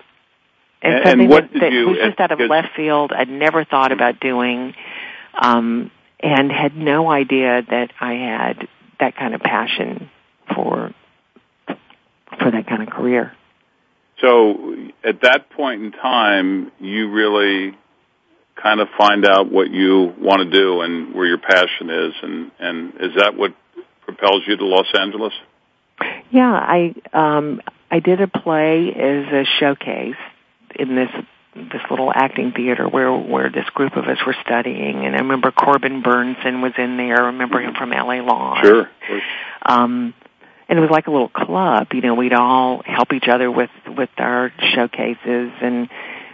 And, 0.80 0.94
and 0.94 1.04
something 1.04 1.28
what 1.28 1.52
that, 1.52 1.60
that 1.60 1.72
you, 1.72 1.88
was 1.88 1.98
just 1.98 2.18
out 2.20 2.32
of 2.32 2.40
left 2.40 2.74
field. 2.74 3.12
I'd 3.12 3.28
never 3.28 3.66
thought 3.66 3.92
about 3.92 4.18
doing, 4.18 4.74
um, 5.38 5.90
and 6.20 6.50
had 6.50 6.74
no 6.74 7.10
idea 7.10 7.62
that 7.68 7.92
I 8.00 8.14
had 8.14 8.68
that 8.98 9.14
kind 9.14 9.34
of 9.34 9.42
passion 9.42 10.10
for, 10.54 10.94
for 11.66 12.50
that 12.50 12.66
kind 12.66 12.82
of 12.82 12.88
career. 12.88 13.34
So 14.22 14.74
at 15.04 15.20
that 15.20 15.50
point 15.50 15.82
in 15.82 15.92
time, 15.92 16.72
you 16.80 17.10
really 17.10 17.76
kind 18.62 18.80
of 18.80 18.88
find 18.96 19.26
out 19.26 19.50
what 19.50 19.70
you 19.70 20.12
want 20.18 20.42
to 20.42 20.50
do 20.50 20.80
and 20.80 21.14
where 21.14 21.26
your 21.26 21.38
passion 21.38 21.90
is, 21.90 22.12
and 22.22 22.50
and 22.58 22.94
is 23.00 23.16
that 23.16 23.36
what 23.36 23.54
propels 24.02 24.42
you 24.46 24.56
to 24.56 24.64
Los 24.64 24.86
Angeles? 24.98 25.32
Yeah, 26.30 26.52
I 26.52 26.94
um, 27.12 27.60
I 27.90 28.00
did 28.00 28.20
a 28.20 28.28
play 28.28 28.92
as 28.92 29.32
a 29.32 29.44
showcase 29.58 30.16
in 30.74 30.94
this 30.94 31.10
this 31.54 31.82
little 31.90 32.12
acting 32.14 32.52
theater 32.52 32.88
where 32.88 33.12
where 33.12 33.50
this 33.50 33.68
group 33.74 33.96
of 33.96 34.04
us 34.04 34.18
were 34.26 34.36
studying, 34.44 35.04
and 35.04 35.14
I 35.14 35.18
remember 35.18 35.50
Corbin 35.50 36.02
Bernsen 36.02 36.62
was 36.62 36.72
in 36.78 36.96
there. 36.96 37.22
I 37.22 37.26
remember 37.26 37.60
him 37.60 37.74
from 37.74 37.92
L.A. 37.92 38.22
Law. 38.22 38.60
Sure. 38.62 38.90
Um, 39.62 40.14
and 40.68 40.78
it 40.78 40.82
was 40.82 40.90
like 40.90 41.06
a 41.06 41.10
little 41.10 41.30
club. 41.30 41.88
You 41.92 42.02
know, 42.02 42.14
we'd 42.14 42.34
all 42.34 42.82
help 42.84 43.12
each 43.12 43.28
other 43.28 43.50
with 43.50 43.70
with 43.86 44.10
our 44.18 44.52
showcases, 44.74 45.52
and 45.62 45.88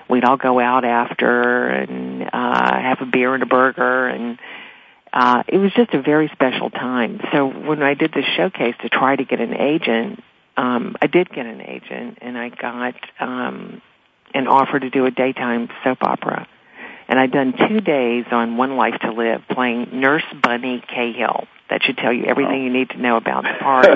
we'd 0.09 0.25
all 0.25 0.37
go 0.37 0.61
out 0.61 0.85
after 0.85 1.69
and 1.69 2.23
uh, 2.23 2.81
have 2.81 2.99
a 3.01 3.07
beer 3.07 3.35
and 3.35 3.43
a 3.43 3.47
burger, 3.47 4.09
and 4.09 4.39
uh, 5.13 5.43
it 5.49 5.59
was 5.59 5.73
just 5.75 5.95
a 5.95 6.03
very 6.03 6.29
special 6.33 6.71
time. 6.71 7.21
So 7.33 7.47
when 7.47 7.83
I 7.83 7.95
did 7.95 8.13
this 8.13 8.25
showcase 8.37 8.75
to 8.83 8.89
try 8.89 9.17
to 9.17 9.25
get 9.25 9.41
an 9.41 9.55
agent, 9.55 10.23
um, 10.57 10.97
I 11.01 11.07
did 11.07 11.31
get 11.31 11.47
an 11.47 11.61
agent, 11.61 12.19
and 12.21 12.37
I 12.37 12.49
got 12.49 12.95
um, 13.21 13.83
an 14.35 14.47
offer 14.47 14.79
to 14.79 14.91
do 14.91 15.07
a 15.07 15.11
daytime 15.11 15.69
soap 15.83 15.99
opera. 16.03 16.49
And 17.07 17.19
I'd 17.19 17.33
done 17.33 17.55
two 17.69 17.81
days 17.81 18.25
on 18.31 18.57
One 18.57 18.77
Life 18.77 18.99
to 19.03 19.13
Live 19.13 19.43
playing 19.51 19.89
Nurse 19.93 20.25
Bunny 20.43 20.83
Cahill 20.89 21.47
that 21.69 21.83
should 21.83 21.99
tell 21.99 22.13
you 22.13 22.25
everything 22.25 22.65
you 22.65 22.73
need 22.73 22.91
to 22.91 22.99
know 22.99 23.17
about 23.17 23.45
the 23.45 23.55
part. 23.61 23.87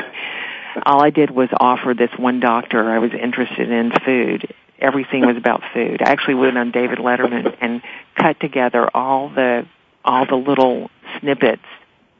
All 0.86 1.02
I 1.02 1.10
did 1.10 1.30
was 1.30 1.48
offer 1.58 1.94
this 1.94 2.10
one 2.18 2.40
doctor 2.40 2.90
I 2.90 2.98
was 2.98 3.10
interested 3.12 3.70
in 3.70 3.90
food. 4.04 4.54
Everything 4.78 5.26
was 5.26 5.36
about 5.36 5.62
food. 5.74 6.00
I 6.02 6.10
actually 6.10 6.34
went 6.34 6.56
on 6.56 6.70
David 6.70 6.98
Letterman 6.98 7.56
and 7.60 7.82
cut 8.14 8.38
together 8.40 8.88
all 8.94 9.28
the 9.28 9.66
all 10.04 10.26
the 10.26 10.36
little 10.36 10.90
snippets 11.20 11.64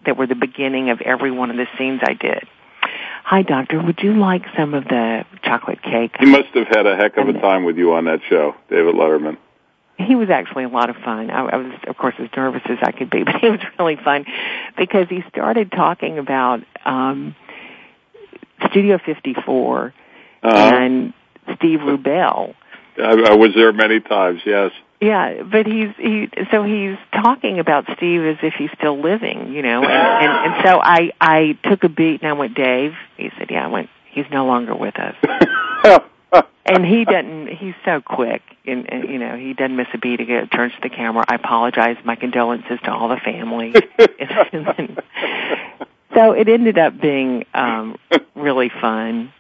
that 0.05 0.17
were 0.17 0.27
the 0.27 0.35
beginning 0.35 0.91
of 0.91 1.01
every 1.01 1.31
one 1.31 1.51
of 1.51 1.57
the 1.57 1.67
scenes 1.79 2.01
I 2.03 2.15
did. 2.15 2.47
Hi, 3.25 3.43
doctor. 3.43 3.81
Would 3.81 4.01
you 4.03 4.15
like 4.15 4.43
some 4.57 4.75
of 4.75 4.85
the 4.85 5.25
chocolate 5.43 5.83
cake? 5.83 6.17
He 6.19 6.27
must 6.27 6.49
have 6.55 6.67
had 6.67 6.87
a 6.87 6.97
heck 6.97 7.17
of 7.17 7.29
a 7.29 7.35
time 7.35 7.65
with 7.65 7.77
you 7.77 7.93
on 7.93 8.07
that 8.07 8.21
show, 8.29 8.55
David 8.69 8.95
Letterman 8.95 9.37
he 9.99 10.15
was 10.15 10.31
actually 10.31 10.65
a 10.65 10.69
lot 10.69 10.91
of 10.91 10.97
fun. 10.97 11.31
I, 11.31 11.47
I 11.47 11.57
was, 11.57 11.73
of 11.87 11.97
course, 11.97 12.15
as 12.19 12.29
nervous 12.37 12.63
as 12.67 12.79
I 12.83 12.93
could 12.93 13.11
be, 13.11 13.25
but 13.25 13.37
he 13.37 13.51
was 13.51 13.61
really 13.79 13.97
fun 13.97 14.25
because 14.77 15.09
he 15.09 15.25
started 15.29 15.73
talking 15.73 16.19
about 16.19 16.63
um, 16.85 17.35
Studio 18.71 18.99
54 19.05 19.95
uh-huh. 20.43 20.57
and 20.57 21.13
Steve 21.57 21.81
Rubell. 21.81 22.55
I, 22.97 23.13
I 23.13 23.35
was 23.35 23.55
there 23.55 23.73
many 23.73 24.01
times. 24.01 24.41
Yes. 24.45 24.73
Yeah, 25.01 25.45
but 25.45 25.67
he's 25.67 25.95
he 25.97 26.29
so 26.51 26.65
he's 26.65 26.99
talking 27.13 27.61
about 27.61 27.85
Steve 27.97 28.23
as 28.23 28.39
if 28.43 28.55
he's 28.55 28.71
still 28.77 29.01
living, 29.01 29.53
you 29.53 29.63
know, 29.63 29.85
and 29.85 29.93
and, 29.93 30.55
and 30.55 30.65
so 30.65 30.81
I 30.83 31.13
I 31.21 31.59
took 31.63 31.85
a 31.85 31.89
beat 31.89 32.23
and 32.23 32.29
I 32.29 32.33
went, 32.33 32.55
Dave. 32.55 32.95
He 33.17 33.31
said, 33.39 33.51
Yeah, 33.51 33.65
I 33.65 33.69
went. 33.69 33.91
He's 34.11 34.27
no 34.33 34.47
longer 34.47 34.75
with 34.75 34.99
us. 34.99 35.15
and 36.69 36.85
he 36.85 37.05
doesn't. 37.05 37.49
He's 37.49 37.75
so 37.85 38.01
quick, 38.01 38.43
and, 38.67 38.93
and 38.93 39.09
you 39.09 39.19
know 39.19 39.37
he 39.37 39.55
doesn't 39.55 39.77
miss 39.77 39.87
a 39.95 39.99
beat. 39.99 40.21
He 40.21 40.27
turns 40.27 40.73
to 40.75 40.81
the 40.83 40.91
camera. 40.91 41.25
I 41.29 41.37
apologize. 41.37 41.97
My 42.05 42.17
condolences 42.17 42.79
to 42.85 42.93
all 42.93 43.09
the 43.09 43.17
family. 43.17 43.73
so 46.15 46.33
it 46.33 46.49
ended 46.49 46.79
up 46.79 47.01
being 47.01 47.47
um 47.55 47.97
really 48.35 48.69
fun, 48.69 49.33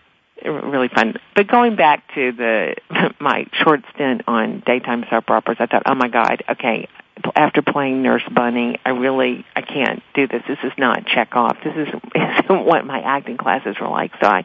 really 0.44 0.88
fun. 0.88 1.14
But 1.34 1.48
going 1.48 1.76
back 1.76 2.14
to 2.14 2.32
the 2.32 2.76
my 3.20 3.46
short 3.52 3.82
stint 3.94 4.22
on 4.26 4.62
daytime 4.64 5.04
soap 5.10 5.30
operas, 5.30 5.58
I 5.60 5.66
thought, 5.66 5.82
oh 5.86 5.94
my 5.94 6.08
god, 6.08 6.42
okay. 6.50 6.88
After 7.34 7.62
playing 7.62 8.02
Nurse 8.02 8.22
Bunny, 8.32 8.78
I 8.84 8.90
really 8.90 9.44
I 9.56 9.62
can't 9.62 10.02
do 10.14 10.28
this. 10.28 10.42
This 10.46 10.58
is 10.62 10.72
not 10.78 11.04
check 11.04 11.34
off. 11.34 11.56
This 11.64 11.74
is 11.74 11.88
isn't 12.14 12.64
what 12.64 12.86
my 12.86 13.00
acting 13.00 13.36
classes 13.36 13.76
were 13.80 13.88
like. 13.88 14.12
So 14.20 14.28
I, 14.28 14.44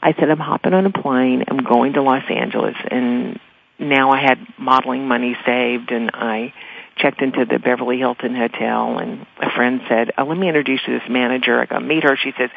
I 0.00 0.12
said, 0.12 0.30
I'm 0.30 0.38
hopping 0.38 0.74
on 0.74 0.86
a 0.86 0.92
plane. 0.92 1.44
I'm 1.48 1.58
going 1.64 1.94
to 1.94 2.02
Los 2.02 2.22
Angeles, 2.30 2.76
and 2.88 3.40
now 3.80 4.10
I 4.12 4.20
had 4.20 4.38
modeling 4.58 5.08
money 5.08 5.36
saved, 5.44 5.90
and 5.90 6.10
I 6.14 6.52
checked 6.96 7.20
into 7.20 7.44
the 7.44 7.58
Beverly 7.58 7.98
Hilton 7.98 8.34
Hotel 8.34 8.98
and 8.98 9.26
a 9.38 9.50
friend 9.50 9.80
said, 9.88 10.12
oh, 10.16 10.24
let 10.24 10.38
me 10.38 10.48
introduce 10.48 10.80
you 10.86 10.94
to 10.94 11.00
this 11.00 11.08
manager. 11.08 11.60
I 11.60 11.66
go 11.66 11.80
meet 11.80 12.04
her. 12.04 12.16
She 12.16 12.32
says, 12.38 12.50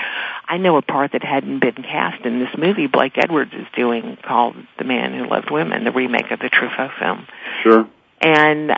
I 0.47 0.57
know 0.57 0.77
a 0.77 0.81
part 0.81 1.13
that 1.13 1.23
hadn't 1.23 1.59
been 1.59 1.83
cast 1.83 2.23
in 2.25 2.39
this 2.39 2.49
movie 2.57 2.87
Blake 2.87 3.17
Edwards 3.17 3.53
is 3.53 3.65
doing 3.75 4.17
called 4.23 4.55
The 4.77 4.83
Man 4.83 5.13
Who 5.13 5.27
Loved 5.27 5.49
Women, 5.49 5.83
the 5.83 5.91
remake 5.91 6.31
of 6.31 6.39
the 6.39 6.49
Truffaut 6.49 6.91
film. 6.99 7.27
Sure. 7.63 7.87
And 8.21 8.71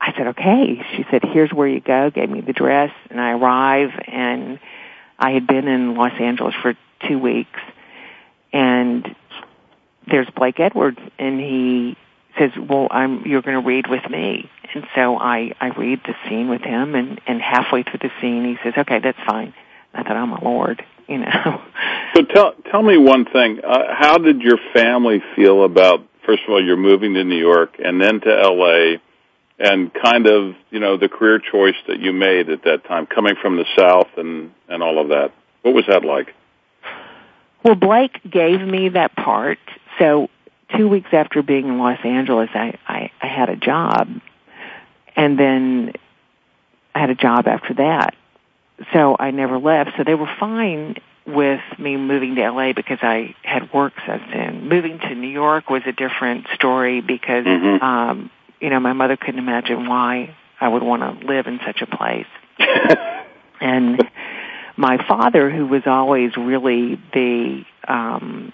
I 0.00 0.12
said, 0.16 0.28
okay. 0.28 0.82
She 0.96 1.04
said, 1.10 1.22
here's 1.24 1.52
where 1.52 1.68
you 1.68 1.80
go, 1.80 2.10
gave 2.10 2.30
me 2.30 2.40
the 2.40 2.52
dress, 2.52 2.92
and 3.10 3.20
I 3.20 3.32
arrive, 3.32 3.90
and 4.06 4.60
I 5.18 5.32
had 5.32 5.46
been 5.46 5.66
in 5.66 5.96
Los 5.96 6.12
Angeles 6.20 6.54
for 6.62 6.74
two 7.08 7.18
weeks, 7.18 7.60
and 8.52 9.14
there's 10.06 10.28
Blake 10.30 10.60
Edwards, 10.60 11.00
and 11.18 11.40
he 11.40 11.96
says, 12.38 12.50
well, 12.68 12.88
I'm, 12.90 13.22
you're 13.26 13.42
going 13.42 13.60
to 13.60 13.66
read 13.66 13.88
with 13.88 14.08
me. 14.10 14.50
And 14.74 14.86
so 14.94 15.16
I, 15.16 15.52
I 15.60 15.68
read 15.68 16.00
the 16.04 16.14
scene 16.28 16.48
with 16.48 16.62
him 16.62 16.94
and, 16.94 17.20
and 17.26 17.40
halfway 17.40 17.82
through 17.82 18.00
the 18.00 18.10
scene 18.20 18.44
he 18.44 18.56
says, 18.62 18.74
okay, 18.76 18.98
that's 18.98 19.18
fine. 19.26 19.54
I 19.94 20.02
thought, 20.02 20.16
oh 20.16 20.26
my 20.26 20.38
lord, 20.42 20.84
you 21.08 21.18
know. 21.18 21.62
So 22.14 22.22
tell, 22.22 22.52
tell 22.70 22.82
me 22.82 22.98
one 22.98 23.24
thing. 23.24 23.60
Uh, 23.64 23.94
how 23.94 24.18
did 24.18 24.40
your 24.40 24.58
family 24.74 25.22
feel 25.36 25.64
about, 25.64 26.00
first 26.26 26.42
of 26.46 26.50
all, 26.50 26.64
you're 26.64 26.76
moving 26.76 27.14
to 27.14 27.24
New 27.24 27.38
York 27.38 27.76
and 27.78 28.00
then 28.00 28.20
to 28.20 28.28
LA 28.28 28.98
and 29.58 29.90
kind 29.92 30.26
of, 30.26 30.54
you 30.70 30.78
know, 30.78 30.96
the 30.96 31.08
career 31.08 31.40
choice 31.40 31.74
that 31.88 31.98
you 31.98 32.12
made 32.12 32.48
at 32.48 32.64
that 32.64 32.84
time, 32.84 33.06
coming 33.06 33.34
from 33.40 33.56
the 33.56 33.64
South 33.76 34.08
and, 34.16 34.52
and 34.68 34.82
all 34.82 35.00
of 35.00 35.08
that? 35.08 35.32
What 35.62 35.74
was 35.74 35.84
that 35.88 36.04
like? 36.04 36.34
Well, 37.64 37.74
Blake 37.74 38.20
gave 38.30 38.60
me 38.60 38.90
that 38.90 39.16
part. 39.16 39.58
So 39.98 40.28
two 40.76 40.88
weeks 40.88 41.08
after 41.12 41.42
being 41.42 41.66
in 41.66 41.78
Los 41.78 41.98
Angeles, 42.04 42.50
I, 42.54 42.78
I, 42.86 43.10
I 43.20 43.26
had 43.26 43.48
a 43.48 43.56
job 43.56 44.08
and 45.16 45.38
then 45.38 45.92
I 46.94 47.00
had 47.00 47.10
a 47.10 47.14
job 47.14 47.46
after 47.46 47.74
that. 47.74 48.14
So 48.92 49.16
I 49.18 49.32
never 49.32 49.58
left. 49.58 49.90
So 49.96 50.04
they 50.04 50.14
were 50.14 50.30
fine 50.38 50.96
with 51.26 51.60
me 51.78 51.96
moving 51.96 52.36
to 52.36 52.50
LA 52.50 52.72
because 52.72 52.98
I 53.02 53.34
had 53.42 53.72
work 53.72 53.92
so 54.06 54.18
soon. 54.32 54.68
Moving 54.68 54.98
to 55.00 55.14
New 55.14 55.28
York 55.28 55.68
was 55.68 55.82
a 55.86 55.92
different 55.92 56.46
story 56.54 57.00
because, 57.00 57.44
mm-hmm. 57.44 57.84
um, 57.84 58.30
you 58.60 58.70
know, 58.70 58.80
my 58.80 58.92
mother 58.92 59.16
couldn't 59.16 59.38
imagine 59.38 59.88
why 59.88 60.36
I 60.60 60.68
would 60.68 60.82
want 60.82 61.02
to 61.02 61.26
live 61.26 61.46
in 61.46 61.60
such 61.66 61.82
a 61.82 61.86
place. 61.86 62.26
and 63.60 64.02
my 64.76 65.04
father, 65.06 65.50
who 65.50 65.66
was 65.66 65.82
always 65.86 66.36
really 66.36 67.00
the, 67.12 67.64
um, 67.86 68.52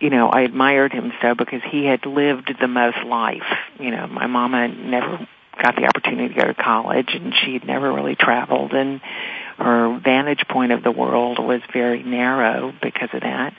you 0.00 0.10
know, 0.10 0.28
I 0.28 0.42
admired 0.42 0.92
him 0.92 1.12
so 1.22 1.34
because 1.34 1.62
he 1.70 1.84
had 1.84 2.06
lived 2.06 2.54
the 2.60 2.68
most 2.68 2.98
life. 3.04 3.42
You 3.78 3.90
know, 3.90 4.06
my 4.06 4.26
mama 4.26 4.68
never 4.68 5.26
got 5.60 5.76
the 5.76 5.86
opportunity 5.86 6.34
to 6.34 6.40
go 6.40 6.46
to 6.46 6.54
college 6.54 7.08
and 7.12 7.34
she 7.34 7.54
had 7.54 7.64
never 7.64 7.92
really 7.92 8.14
traveled 8.14 8.72
and 8.72 9.00
her 9.58 9.98
vantage 9.98 10.46
point 10.48 10.70
of 10.70 10.84
the 10.84 10.90
world 10.92 11.38
was 11.40 11.60
very 11.72 12.02
narrow 12.02 12.72
because 12.80 13.08
of 13.12 13.22
that. 13.22 13.54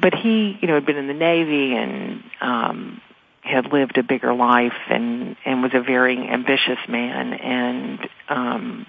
But 0.00 0.14
he, 0.14 0.58
you 0.60 0.66
know, 0.66 0.74
had 0.74 0.86
been 0.86 0.96
in 0.96 1.06
the 1.06 1.14
Navy 1.14 1.74
and 1.74 2.22
um 2.40 3.00
had 3.42 3.72
lived 3.72 3.96
a 3.96 4.02
bigger 4.02 4.34
life 4.34 4.72
and 4.88 5.36
and 5.44 5.62
was 5.62 5.72
a 5.74 5.80
very 5.80 6.18
ambitious 6.18 6.78
man 6.88 7.32
and 7.34 8.08
um 8.28 8.86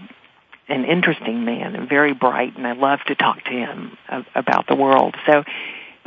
an 0.69 0.83
interesting 0.85 1.45
man 1.45 1.75
and 1.75 1.87
very 1.87 2.13
bright 2.13 2.57
and 2.57 2.65
I 2.65 2.73
loved 2.73 3.07
to 3.07 3.15
talk 3.15 3.43
to 3.43 3.51
him 3.51 3.97
about 4.33 4.67
the 4.67 4.75
world. 4.75 5.15
So 5.25 5.43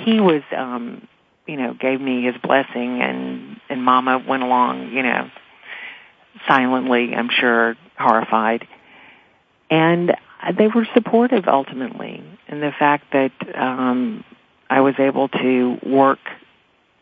he 0.04 0.20
was 0.20 0.42
um 0.56 1.06
you 1.46 1.56
know 1.56 1.74
gave 1.74 2.00
me 2.00 2.24
his 2.24 2.36
blessing 2.42 3.00
and 3.02 3.60
and 3.68 3.82
mama 3.82 4.22
went 4.26 4.42
along, 4.42 4.92
you 4.92 5.02
know, 5.02 5.30
silently, 6.46 7.14
I'm 7.14 7.30
sure, 7.30 7.76
horrified. 7.98 8.66
And 9.70 10.14
they 10.56 10.66
were 10.66 10.86
supportive 10.94 11.46
ultimately 11.46 12.22
in 12.48 12.60
the 12.60 12.72
fact 12.76 13.12
that 13.12 13.32
um, 13.54 14.24
I 14.68 14.80
was 14.80 14.94
able 14.98 15.28
to 15.28 15.78
work, 15.86 16.18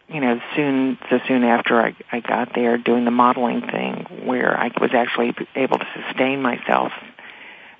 you 0.08 0.20
know, 0.20 0.40
soon 0.54 0.98
so 1.08 1.18
soon 1.26 1.44
after 1.44 1.80
I, 1.80 1.96
I 2.12 2.20
got 2.20 2.54
there 2.54 2.76
doing 2.76 3.04
the 3.04 3.10
modeling 3.10 3.62
thing, 3.62 4.24
where 4.24 4.56
I 4.56 4.70
was 4.80 4.90
actually 4.92 5.34
able 5.54 5.78
to 5.78 5.86
sustain 5.94 6.42
myself. 6.42 6.92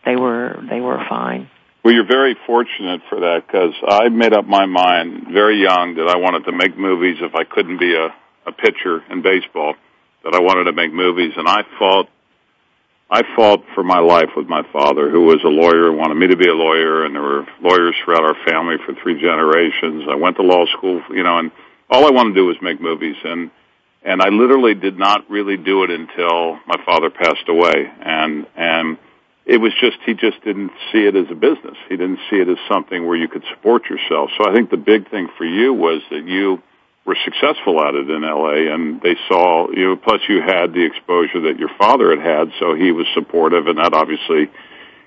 They 0.04 0.16
were 0.16 0.62
they 0.68 0.81
were 0.81 1.04
fine. 1.09 1.50
Well, 1.88 1.94
you're 1.94 2.07
very 2.07 2.37
fortunate 2.46 3.01
for 3.09 3.20
that 3.20 3.46
because 3.46 3.72
I 3.88 4.11
made 4.11 4.35
up 4.35 4.44
my 4.44 4.66
mind 4.66 5.29
very 5.33 5.62
young 5.62 5.94
that 5.94 6.07
I 6.07 6.18
wanted 6.18 6.44
to 6.44 6.53
make 6.53 6.77
movies 6.77 7.16
if 7.22 7.35
I 7.35 7.44
couldn't 7.44 7.81
be 7.81 7.96
a, 7.96 8.12
a 8.44 8.53
pitcher 8.53 9.01
in 9.09 9.22
baseball 9.22 9.72
that 10.22 10.35
I 10.35 10.38
wanted 10.38 10.64
to 10.64 10.74
make 10.74 10.92
movies, 10.92 11.33
and 11.35 11.48
I 11.48 11.62
fought. 11.79 12.11
I 13.11 13.22
fought 13.35 13.64
for 13.74 13.83
my 13.83 14.01
life 14.01 14.29
with 14.37 14.48
my 14.48 14.64
father, 14.70 15.09
who 15.09 15.22
was 15.22 15.40
a 15.42 15.48
lawyer, 15.48 15.90
wanted 15.90 16.16
me 16.16 16.27
to 16.27 16.37
be 16.37 16.46
a 16.46 16.53
lawyer, 16.53 17.07
and 17.07 17.14
there 17.14 17.22
were 17.22 17.46
lawyers 17.62 17.94
throughout 18.05 18.22
our 18.22 18.37
family 18.44 18.77
for 18.85 18.92
three 19.03 19.18
generations. 19.18 20.05
I 20.11 20.16
went 20.16 20.37
to 20.37 20.42
law 20.42 20.66
school, 20.77 21.01
you 21.09 21.22
know, 21.22 21.38
and 21.38 21.51
all 21.88 22.05
I 22.05 22.11
wanted 22.11 22.35
to 22.35 22.40
do 22.42 22.46
was 22.48 22.57
make 22.61 22.83
movies, 22.83 23.16
and 23.24 23.51
and 24.05 24.20
I 24.20 24.29
literally 24.29 24.74
did 24.74 24.98
not 24.98 25.24
really 25.31 25.57
do 25.57 25.85
it 25.85 25.90
until 25.90 26.61
my 26.66 26.77
father 26.85 27.09
passed 27.09 27.48
away, 27.48 27.90
and 28.05 28.46
and 28.59 28.98
it 29.48 29.56
was 29.56 29.72
just 29.80 29.96
he 30.04 30.12
just 30.12 30.44
didn't 30.44 30.70
see 30.92 31.06
it 31.06 31.16
as 31.16 31.26
a 31.30 31.34
business. 31.34 31.76
He 31.88 31.96
didn't 31.96 32.20
see 32.30 32.37
it 32.37 32.48
as 32.48 32.58
something 32.70 33.06
where 33.06 33.16
you 33.16 33.28
could 33.28 33.44
support 33.48 33.88
yourself. 33.88 34.30
So 34.37 34.48
I 34.48 34.52
think 34.52 34.70
the 34.70 34.76
big 34.76 35.11
thing 35.11 35.28
for 35.38 35.46
you 35.46 35.72
was 35.72 36.02
that 36.11 36.26
you 36.26 36.62
were 37.06 37.16
successful 37.24 37.82
at 37.82 37.94
it 37.94 38.11
in 38.11 38.20
LA 38.20 38.74
and 38.74 39.00
they 39.00 39.16
saw 39.26 39.70
you 39.70 39.96
plus 39.96 40.20
you 40.28 40.42
had 40.42 40.74
the 40.74 40.84
exposure 40.84 41.40
that 41.40 41.58
your 41.58 41.70
father 41.78 42.11
had 42.11 42.20
had 42.20 42.52
so 42.61 42.74
he 42.74 42.92
was 42.92 43.06
supportive 43.14 43.66
and 43.66 43.78
that 43.78 43.94
obviously 43.94 44.50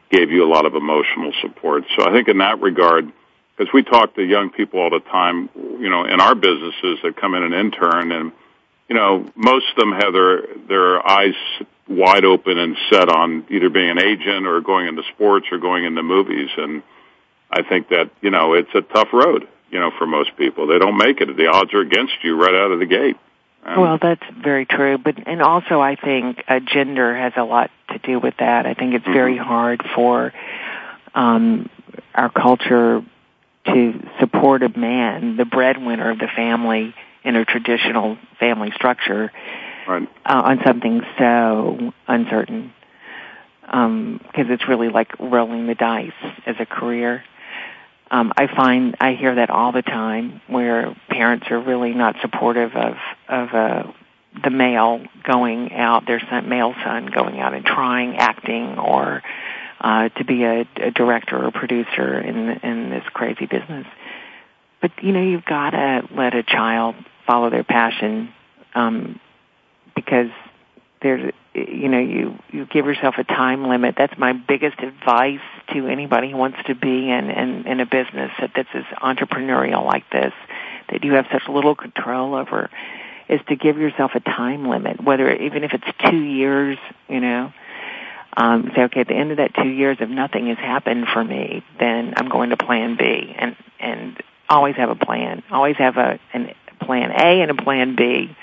gave 0.10 0.32
you 0.32 0.44
a 0.44 0.50
lot 0.50 0.66
of 0.66 0.74
emotional 0.74 1.32
support 1.42 1.84
so 1.96 2.04
I 2.04 2.12
think 2.12 2.28
in 2.28 2.40
that 2.40 2.60
regard 2.60 3.14
because 3.56 3.72
we 3.72 3.84
talk 3.84 4.16
to 4.16 4.24
young 4.24 4.50
people 4.50 4.80
all 4.80 4.90
the 4.90 5.06
time 5.12 5.48
you 5.56 5.90
know 5.90 6.04
in 6.06 6.20
our 6.20 6.34
businesses 6.34 6.98
that 7.04 7.16
come 7.22 7.36
in 7.36 7.44
and 7.44 7.54
intern 7.54 8.12
and 8.12 8.32
you 8.90 8.96
know 8.96 9.24
most 9.36 9.66
of 9.70 9.76
them 9.76 9.92
have 9.92 10.12
their 10.12 10.42
their 10.68 11.08
eyes 11.08 11.36
wide 11.92 12.26
open 12.26 12.58
and 12.58 12.78
set 12.90 13.10
on 13.10 13.46
either 13.50 13.70
being 13.70 13.90
an 13.90 14.04
agent 14.04 14.48
or 14.48 14.62
going 14.62 14.88
into 14.88 15.04
sports 15.14 15.48
or 15.52 15.58
going 15.58 15.86
into 15.86 16.04
movies 16.04 16.50
and 16.58 16.84
I 17.52 17.64
think 17.64 17.90
that 17.90 18.10
you 18.22 18.32
know 18.32 18.54
it's 18.54 18.74
a 18.74 18.82
tough 18.82 19.10
road 19.12 19.48
you 19.72 19.80
know, 19.80 19.92
for 19.98 20.06
most 20.06 20.36
people. 20.38 20.68
They 20.68 20.78
don't 20.78 20.98
make 20.98 21.22
it. 21.22 21.36
The 21.36 21.48
odds 21.48 21.74
are 21.74 21.80
against 21.80 22.14
you 22.24 22.36
right 22.36 22.54
out 22.54 22.72
of 22.72 22.80
the 22.80 22.86
gate. 22.86 23.16
Um, 23.64 23.82
well, 23.82 23.98
that's 24.02 24.24
very 24.44 24.66
true. 24.66 24.98
But 24.98 25.28
and 25.28 25.42
also, 25.42 25.80
I 25.80 25.96
think 25.96 26.44
uh, 26.48 26.60
gender 26.60 27.16
has 27.16 27.34
a 27.38 27.44
lot 27.44 27.72
to 27.90 27.98
do 28.00 28.20
with 28.20 28.36
that. 28.40 28.66
I 28.66 28.74
think 28.74 28.94
it's 28.94 29.04
mm-hmm. 29.04 29.14
very 29.14 29.38
hard 29.38 29.84
for 29.96 30.34
um, 31.16 31.70
our 32.14 32.30
culture 32.30 33.04
to 33.66 34.08
support 34.20 34.64
a 34.64 34.78
man, 34.78 35.38
the 35.38 35.46
breadwinner 35.46 36.12
of 36.12 36.20
the 36.20 36.28
family, 36.36 36.94
in 37.24 37.36
a 37.36 37.46
traditional 37.46 38.18
family 38.40 38.72
structure, 38.72 39.32
right. 39.88 40.08
uh, 40.26 40.42
on 40.46 40.60
something 40.66 41.02
so 41.18 41.94
uncertain. 42.08 42.74
Because 43.62 43.86
um, 43.86 44.22
it's 44.36 44.68
really 44.68 44.90
like 44.90 45.18
rolling 45.20 45.68
the 45.68 45.76
dice 45.76 46.12
as 46.46 46.56
a 46.60 46.66
career 46.66 47.24
um, 48.12 48.34
I 48.36 48.54
find 48.54 48.98
I 49.00 49.14
hear 49.14 49.36
that 49.36 49.50
all 49.50 49.72
the 49.72 49.82
time 49.82 50.42
where 50.48 50.96
parents 51.10 51.48
are 51.50 51.60
really 51.60 51.94
not 51.94 52.18
supportive 52.22 52.76
of 52.76 52.96
of 53.30 53.54
uh, 53.54 53.84
the 54.44 54.50
male 54.50 55.02
going 55.24 55.72
out, 55.72 56.06
their 56.06 56.20
son, 56.30 56.50
male 56.50 56.76
son 56.84 57.06
going 57.06 57.40
out 57.40 57.54
and 57.54 57.66
trying 57.66 58.18
acting 58.18 58.78
or 58.78 59.24
uh, 59.80 60.10
to 60.10 60.26
be 60.26 60.44
a, 60.44 60.68
a 60.76 60.92
director 60.92 61.42
or 61.42 61.52
producer 61.52 62.20
in 62.20 62.50
in 62.64 62.90
this 62.90 63.04
crazy 63.14 63.46
business. 63.46 63.88
But 64.82 64.92
you 65.02 65.14
know, 65.14 65.24
you've 65.24 65.46
got 65.46 65.70
to 65.70 66.02
let 66.14 66.36
a 66.36 66.44
child 66.44 66.96
follow 67.26 67.50
their 67.50 67.64
passion 67.64 68.34
um, 68.76 69.22
because 69.96 70.30
there's 71.02 71.34
you 71.54 71.90
know 71.90 72.00
you 72.00 72.38
you 72.52 72.66
give 72.66 72.86
yourself 72.86 73.16
a 73.18 73.24
time 73.24 73.68
limit 73.68 73.96
that's 73.98 74.18
my 74.18 74.34
biggest 74.34 74.80
advice 74.80 75.40
to 75.74 75.88
anybody 75.88 76.32
who 76.32 76.38
wants 76.38 76.58
to 76.66 76.76
be 76.76 77.10
in 77.10 77.30
in, 77.30 77.68
in 77.68 77.80
a 77.80 77.86
business 77.86 78.32
that 78.40 78.52
that's 78.56 78.70
as 78.74 78.84
entrepreneurial 79.02 79.86
like 79.86 80.10
this 80.12 80.34
that 80.90 81.04
you 81.04 81.14
have 81.14 81.26
such 81.32 81.48
little 81.50 81.76
control 81.76 82.36
over 82.36 82.70
is 83.28 83.40
to 83.48 83.56
give 83.56 83.78
yourself 83.78 84.12
a 84.16 84.20
time 84.20 84.68
limit 84.68 85.04
whether 85.04 85.34
even 85.34 85.64
if 85.64 85.74
it's 85.74 86.10
2 86.10 86.18
years 86.18 86.78
you 87.10 87.20
know 87.20 87.52
um, 88.36 88.72
say, 88.76 88.84
okay, 88.84 89.02
at 89.02 89.08
the 89.08 89.14
end 89.14 89.32
of 89.32 89.38
that 89.38 89.54
two 89.54 89.68
years, 89.68 89.98
if 90.00 90.10
nothing 90.10 90.48
has 90.48 90.58
happened 90.58 91.08
for 91.12 91.24
me, 91.24 91.64
then 91.80 92.14
I'm 92.16 92.30
going 92.30 92.52
to 92.52 92.58
Plan 92.58 92.96
B, 92.96 93.36
and 93.38 93.56
and 93.80 94.22
always 94.50 94.76
have 94.76 94.90
a 94.90 94.96
plan. 94.96 95.44
Always 95.52 95.76
have 95.78 95.98
a 95.98 96.20
an, 96.34 96.54
Plan 96.80 97.12
A 97.12 97.42
and 97.42 97.52
a 97.52 97.56
Plan 97.56 97.96
B. 97.96 98.36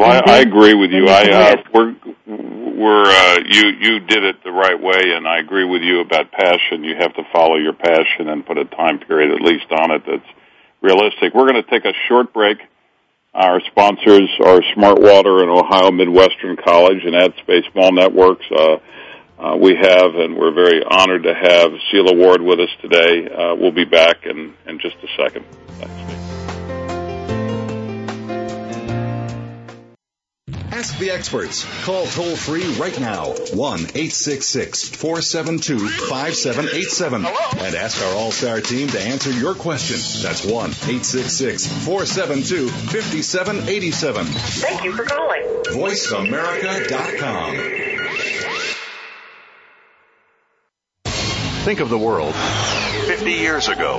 Well, 0.00 0.22
I, 0.26 0.32
I 0.32 0.38
agree 0.38 0.74
with 0.74 0.90
you. 0.90 1.06
I 1.08 1.22
uh, 1.30 1.56
we're 1.74 1.94
we're 2.26 3.04
uh, 3.04 3.38
you 3.46 3.68
you 3.80 4.00
did 4.00 4.24
it 4.24 4.44
the 4.44 4.52
right 4.52 4.80
way, 4.80 5.16
and 5.16 5.26
I 5.26 5.38
agree 5.38 5.64
with 5.64 5.82
you 5.82 6.00
about 6.00 6.30
passion. 6.32 6.84
You 6.84 6.94
have 6.98 7.14
to 7.14 7.22
follow 7.32 7.56
your 7.56 7.72
passion 7.72 8.28
and 8.28 8.46
put 8.46 8.58
a 8.58 8.64
time 8.64 9.00
period 9.00 9.32
at 9.32 9.40
least 9.42 9.66
on 9.72 9.90
it 9.90 10.02
that's 10.06 10.30
realistic. 10.80 11.34
We're 11.34 11.50
going 11.50 11.62
to 11.62 11.70
take 11.70 11.84
a 11.84 11.94
short 12.08 12.32
break. 12.32 12.58
Our 13.34 13.60
sponsors 13.66 14.30
are 14.44 14.60
Smart 14.74 15.00
Water 15.00 15.42
and 15.42 15.50
Ohio 15.50 15.90
Midwestern 15.90 16.56
College 16.56 17.04
and 17.04 17.14
AdSpace 17.14 17.72
Mall 17.74 17.92
Networks. 17.92 18.46
Uh, 18.50 18.78
uh, 19.38 19.56
we 19.56 19.76
have, 19.76 20.14
and 20.14 20.36
we're 20.36 20.52
very 20.52 20.82
honored 20.82 21.22
to 21.22 21.34
have 21.34 21.70
Sela 21.92 22.16
Ward 22.16 22.42
with 22.42 22.58
us 22.58 22.70
today. 22.82 23.28
Uh, 23.28 23.54
we'll 23.54 23.70
be 23.70 23.84
back 23.84 24.24
in, 24.24 24.54
in 24.66 24.80
just 24.80 24.96
a 24.96 25.22
second. 25.22 25.44
Thanks. 25.78 26.27
Ask 30.78 30.96
the 31.00 31.10
experts. 31.10 31.66
Call 31.82 32.06
toll 32.06 32.36
free 32.36 32.64
right 32.74 32.96
now 33.00 33.32
1 33.32 33.80
866 33.80 34.90
472 34.90 35.88
5787 35.88 37.26
and 37.26 37.74
ask 37.74 38.00
our 38.00 38.14
All 38.14 38.30
Star 38.30 38.60
team 38.60 38.86
to 38.90 39.00
answer 39.00 39.32
your 39.32 39.56
question. 39.56 39.96
That's 40.22 40.44
1 40.44 40.52
866 40.54 41.66
472 41.84 42.68
5787. 42.68 44.26
Thank 44.26 44.84
you 44.84 44.92
for 44.92 45.02
calling. 45.02 45.42
VoiceAmerica.com. 45.64 47.56
Think 51.64 51.80
of 51.80 51.88
the 51.90 51.98
world 51.98 52.36
50 52.36 53.32
years 53.32 53.66
ago. 53.66 53.98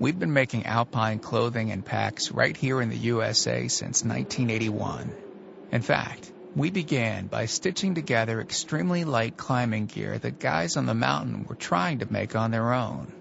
We've 0.00 0.18
been 0.18 0.32
making 0.32 0.64
alpine 0.64 1.18
clothing 1.18 1.72
and 1.72 1.84
packs 1.84 2.30
right 2.30 2.56
here 2.56 2.80
in 2.80 2.88
the 2.88 2.96
USA 2.96 3.66
since 3.66 4.04
1981. 4.04 5.12
In 5.72 5.82
fact, 5.82 6.30
we 6.54 6.70
began 6.70 7.26
by 7.26 7.46
stitching 7.46 7.96
together 7.96 8.40
extremely 8.40 9.04
light 9.04 9.36
climbing 9.36 9.86
gear 9.86 10.16
that 10.16 10.38
guys 10.38 10.76
on 10.76 10.86
the 10.86 10.94
mountain 10.94 11.46
were 11.48 11.56
trying 11.56 11.98
to 11.98 12.12
make 12.12 12.36
on 12.36 12.52
their 12.52 12.72
own. 12.72 13.12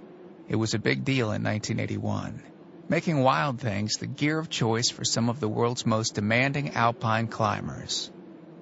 It 0.47 0.55
was 0.55 0.75
a 0.75 0.79
big 0.79 1.03
deal 1.03 1.31
in 1.31 1.43
1981, 1.43 2.43
making 2.89 3.23
Wild 3.23 3.59
Things 3.59 3.95
the 3.95 4.05
gear 4.05 4.37
of 4.37 4.47
choice 4.47 4.91
for 4.91 5.03
some 5.03 5.29
of 5.29 5.39
the 5.39 5.49
world's 5.49 5.85
most 5.85 6.13
demanding 6.13 6.75
alpine 6.75 7.27
climbers. 7.27 8.11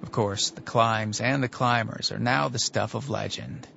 Of 0.01 0.13
course, 0.13 0.51
the 0.51 0.61
climbs 0.61 1.19
and 1.19 1.43
the 1.43 1.49
climbers 1.49 2.13
are 2.13 2.19
now 2.19 2.47
the 2.47 2.59
stuff 2.59 2.95
of 2.95 3.09
legend. 3.09 3.67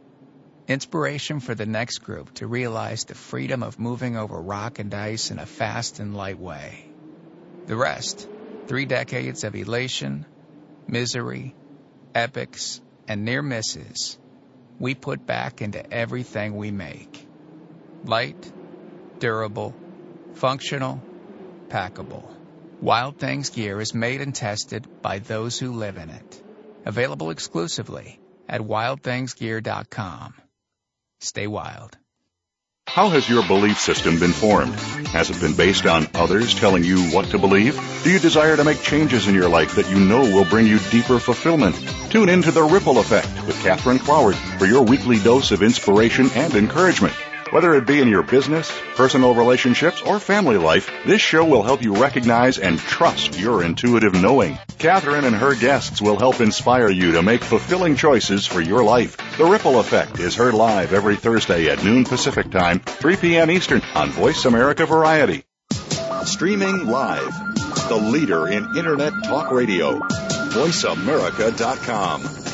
Inspiration 0.68 1.40
for 1.40 1.54
the 1.54 1.64
next 1.64 2.00
group 2.00 2.34
to 2.34 2.46
realize 2.46 3.04
the 3.04 3.14
freedom 3.14 3.62
of 3.62 3.78
moving 3.78 4.18
over 4.18 4.38
rock 4.38 4.78
and 4.78 4.92
ice 4.92 5.30
in 5.30 5.38
a 5.38 5.46
fast 5.46 5.98
and 5.98 6.14
light 6.14 6.38
way. 6.38 6.84
The 7.64 7.74
rest, 7.74 8.28
three 8.66 8.84
decades 8.84 9.44
of 9.44 9.54
elation, 9.54 10.26
misery, 10.86 11.54
epics, 12.14 12.82
and 13.08 13.24
near 13.24 13.40
misses, 13.40 14.18
we 14.78 14.94
put 14.94 15.24
back 15.24 15.62
into 15.62 15.90
everything 15.90 16.54
we 16.54 16.70
make. 16.70 17.26
Light, 18.04 18.52
durable, 19.20 19.74
functional, 20.34 21.02
packable. 21.70 22.28
Wild 22.82 23.16
Things 23.16 23.48
gear 23.48 23.80
is 23.80 23.94
made 23.94 24.20
and 24.20 24.34
tested 24.34 24.86
by 25.00 25.18
those 25.18 25.58
who 25.58 25.72
live 25.72 25.96
in 25.96 26.10
it. 26.10 26.42
Available 26.84 27.30
exclusively 27.30 28.20
at 28.46 28.60
wildthingsgear.com. 28.60 30.34
Stay 31.20 31.48
wild. 31.48 31.98
How 32.86 33.08
has 33.10 33.28
your 33.28 33.46
belief 33.46 33.78
system 33.78 34.18
been 34.18 34.32
formed? 34.32 34.74
Has 35.08 35.30
it 35.30 35.40
been 35.40 35.54
based 35.54 35.84
on 35.84 36.06
others 36.14 36.54
telling 36.54 36.84
you 36.84 37.10
what 37.10 37.26
to 37.30 37.38
believe? 37.38 37.78
Do 38.04 38.10
you 38.10 38.18
desire 38.18 38.56
to 38.56 38.64
make 38.64 38.80
changes 38.82 39.26
in 39.28 39.34
your 39.34 39.48
life 39.48 39.74
that 39.74 39.90
you 39.90 39.98
know 39.98 40.20
will 40.20 40.44
bring 40.44 40.66
you 40.66 40.78
deeper 40.90 41.18
fulfillment? 41.18 41.76
Tune 42.10 42.28
in 42.28 42.42
to 42.42 42.50
The 42.50 42.62
Ripple 42.62 42.98
Effect 42.98 43.28
with 43.46 43.60
Catherine 43.62 43.98
Cloward 43.98 44.36
for 44.58 44.66
your 44.66 44.84
weekly 44.84 45.18
dose 45.18 45.50
of 45.50 45.62
inspiration 45.62 46.30
and 46.34 46.54
encouragement. 46.54 47.14
Whether 47.50 47.74
it 47.74 47.86
be 47.86 48.00
in 48.00 48.08
your 48.08 48.22
business, 48.22 48.70
personal 48.94 49.34
relationships, 49.34 50.02
or 50.02 50.20
family 50.20 50.58
life, 50.58 50.90
this 51.06 51.22
show 51.22 51.44
will 51.46 51.62
help 51.62 51.82
you 51.82 51.94
recognize 51.94 52.58
and 52.58 52.78
trust 52.78 53.38
your 53.38 53.64
intuitive 53.64 54.12
knowing. 54.12 54.58
Catherine 54.78 55.24
and 55.24 55.34
her 55.34 55.54
guests 55.54 56.02
will 56.02 56.18
help 56.18 56.42
inspire 56.42 56.90
you 56.90 57.12
to 57.12 57.22
make 57.22 57.42
fulfilling 57.42 57.96
choices 57.96 58.44
for 58.46 58.60
your 58.60 58.84
life. 58.84 59.16
The 59.38 59.46
Ripple 59.46 59.80
Effect 59.80 60.18
is 60.20 60.34
heard 60.36 60.52
live 60.52 60.92
every 60.92 61.16
Thursday 61.16 61.70
at 61.70 61.82
noon 61.82 62.04
Pacific 62.04 62.50
Time, 62.50 62.80
3 62.80 63.16
p.m. 63.16 63.50
Eastern 63.50 63.80
on 63.94 64.10
Voice 64.10 64.44
America 64.44 64.84
Variety. 64.84 65.44
Streaming 66.24 66.86
live. 66.86 67.32
The 67.88 67.96
leader 67.96 68.48
in 68.48 68.76
Internet 68.76 69.14
Talk 69.24 69.50
Radio. 69.50 69.98
VoiceAmerica.com. 70.50 72.47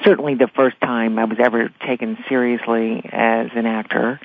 certainly 0.02 0.34
the 0.34 0.48
first 0.56 0.80
time 0.80 1.18
I 1.18 1.24
was 1.24 1.38
ever 1.38 1.70
taken 1.86 2.16
seriously 2.28 3.02
as 3.04 3.48
an 3.54 3.66
actor. 3.66 4.18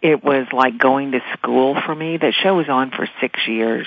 It 0.00 0.24
was 0.24 0.46
like 0.52 0.78
going 0.78 1.12
to 1.12 1.20
school 1.34 1.76
for 1.84 1.94
me. 1.94 2.16
That 2.16 2.32
show 2.42 2.54
was 2.54 2.68
on 2.68 2.90
for 2.90 3.06
six 3.20 3.38
years, 3.46 3.86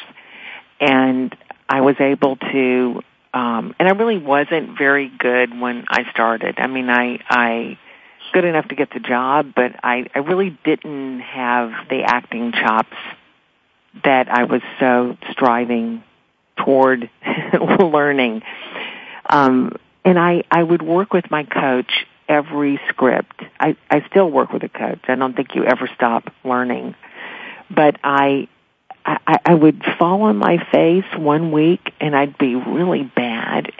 and 0.80 1.36
I 1.68 1.82
was 1.82 1.96
able 2.00 2.36
to. 2.36 3.02
Um, 3.32 3.76
and 3.78 3.88
I 3.88 3.92
really 3.92 4.18
wasn't 4.18 4.78
very 4.78 5.12
good 5.20 5.60
when 5.60 5.86
I 5.88 6.10
started. 6.12 6.56
I 6.58 6.68
mean, 6.68 6.90
I 6.90 7.20
I 7.28 7.80
good 8.32 8.46
enough 8.46 8.68
to 8.68 8.76
get 8.76 8.92
the 8.92 9.00
job, 9.00 9.54
but 9.56 9.72
I 9.84 10.06
I 10.14 10.20
really 10.20 10.58
didn't 10.64 11.22
have 11.22 11.72
the 11.90 12.04
acting 12.04 12.52
chops 12.52 12.98
that 14.04 14.30
I 14.30 14.44
was 14.44 14.62
so 14.80 15.18
striving 15.32 16.04
toward 16.58 17.10
learning. 17.80 18.44
Um, 19.30 19.76
and 20.06 20.18
I, 20.18 20.44
I 20.52 20.64
would 20.64 20.82
work 20.82 21.14
with 21.14 21.30
my 21.30 21.44
coach 21.44 21.92
every 22.28 22.80
script. 22.90 23.42
I, 23.60 23.76
I 23.90 24.06
still 24.10 24.30
work 24.30 24.52
with 24.52 24.64
a 24.64 24.70
coach. 24.70 25.00
I 25.08 25.16
don't 25.16 25.36
think 25.36 25.56
you 25.56 25.66
ever 25.66 25.90
stop 25.96 26.32
learning. 26.44 26.96
But 27.70 27.98
I, 28.04 28.48
I, 29.06 29.40
I 29.46 29.54
would 29.54 29.84
fall 29.98 30.24
on 30.24 30.38
my 30.38 30.58
face 30.72 31.06
one 31.16 31.52
week 31.52 31.94
and 32.00 32.16
I'd 32.16 32.38
be 32.38 32.56
really 32.56 33.04
bad. 33.04 33.29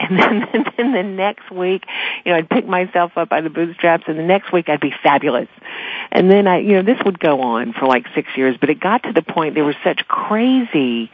And 0.10 0.18
then, 0.18 0.48
and 0.52 0.66
then 0.76 0.92
the 0.92 1.02
next 1.04 1.50
week, 1.52 1.84
you 2.24 2.32
know, 2.32 2.38
I'd 2.38 2.50
pick 2.50 2.66
myself 2.66 3.12
up 3.16 3.28
by 3.28 3.42
the 3.42 3.50
bootstraps 3.50 4.04
and 4.08 4.18
the 4.18 4.24
next 4.24 4.52
week 4.52 4.68
I'd 4.68 4.80
be 4.80 4.92
fabulous. 5.02 5.48
And 6.10 6.28
then 6.28 6.48
I, 6.48 6.58
you 6.58 6.72
know, 6.72 6.82
this 6.82 6.98
would 7.04 7.20
go 7.20 7.42
on 7.42 7.72
for 7.72 7.86
like 7.86 8.06
six 8.14 8.28
years, 8.36 8.56
but 8.58 8.70
it 8.70 8.80
got 8.80 9.04
to 9.04 9.12
the 9.12 9.22
point 9.22 9.54
there 9.54 9.64
were 9.64 9.76
such 9.84 10.08
crazy, 10.08 11.12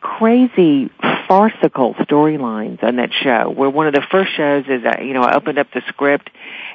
crazy 0.00 0.90
farcical 1.28 1.94
storylines 1.94 2.82
on 2.82 2.96
that 2.96 3.10
show 3.12 3.48
where 3.50 3.70
one 3.70 3.86
of 3.86 3.94
the 3.94 4.02
first 4.10 4.34
shows 4.34 4.64
is, 4.66 4.84
uh, 4.84 5.00
you 5.00 5.14
know, 5.14 5.22
I 5.22 5.36
opened 5.36 5.58
up 5.58 5.68
the 5.72 5.82
script 5.86 6.28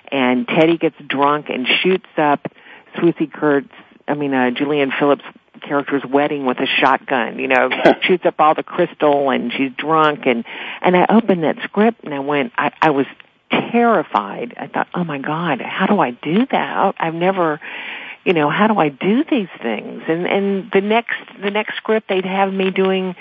and 0.09 0.47
Teddy 0.47 0.78
gets 0.78 0.95
drunk 1.05 1.49
and 1.49 1.68
shoots 1.84 2.07
up 2.15 2.49
Swoosie 2.95 3.32
Kurtz 3.32 3.74
I 4.07 4.13
mean, 4.13 4.34
uh, 4.34 4.51
Julianne 4.51 4.97
Phillips 4.97 5.26
character's 5.61 6.03
wedding 6.05 6.45
with 6.45 6.59
a 6.59 6.65
shotgun, 6.65 7.39
you 7.39 7.47
know, 7.47 7.69
shoots 8.01 8.25
up 8.25 8.35
all 8.39 8.55
the 8.55 8.63
crystal 8.63 9.29
and 9.29 9.51
she's 9.53 9.71
drunk 9.77 10.25
and, 10.25 10.45
and 10.81 10.95
I 10.95 11.05
opened 11.09 11.43
that 11.43 11.57
script 11.63 12.03
and 12.03 12.13
I 12.13 12.19
went, 12.19 12.53
I, 12.57 12.71
I 12.81 12.89
was 12.91 13.05
terrified. 13.49 14.55
I 14.59 14.67
thought, 14.67 14.87
oh 14.93 15.03
my 15.03 15.19
God, 15.19 15.61
how 15.61 15.85
do 15.87 15.99
I 15.99 16.11
do 16.11 16.45
that? 16.51 16.95
I've 16.99 17.13
never, 17.13 17.59
you 18.25 18.33
know, 18.33 18.49
how 18.49 18.67
do 18.67 18.77
I 18.77 18.89
do 18.89 19.23
these 19.23 19.49
things? 19.61 20.03
And, 20.07 20.25
and 20.25 20.71
the 20.71 20.81
next, 20.81 21.17
the 21.41 21.51
next 21.51 21.77
script 21.77 22.09
they'd 22.09 22.25
have 22.25 22.51
me 22.51 22.71
doing 22.71 23.15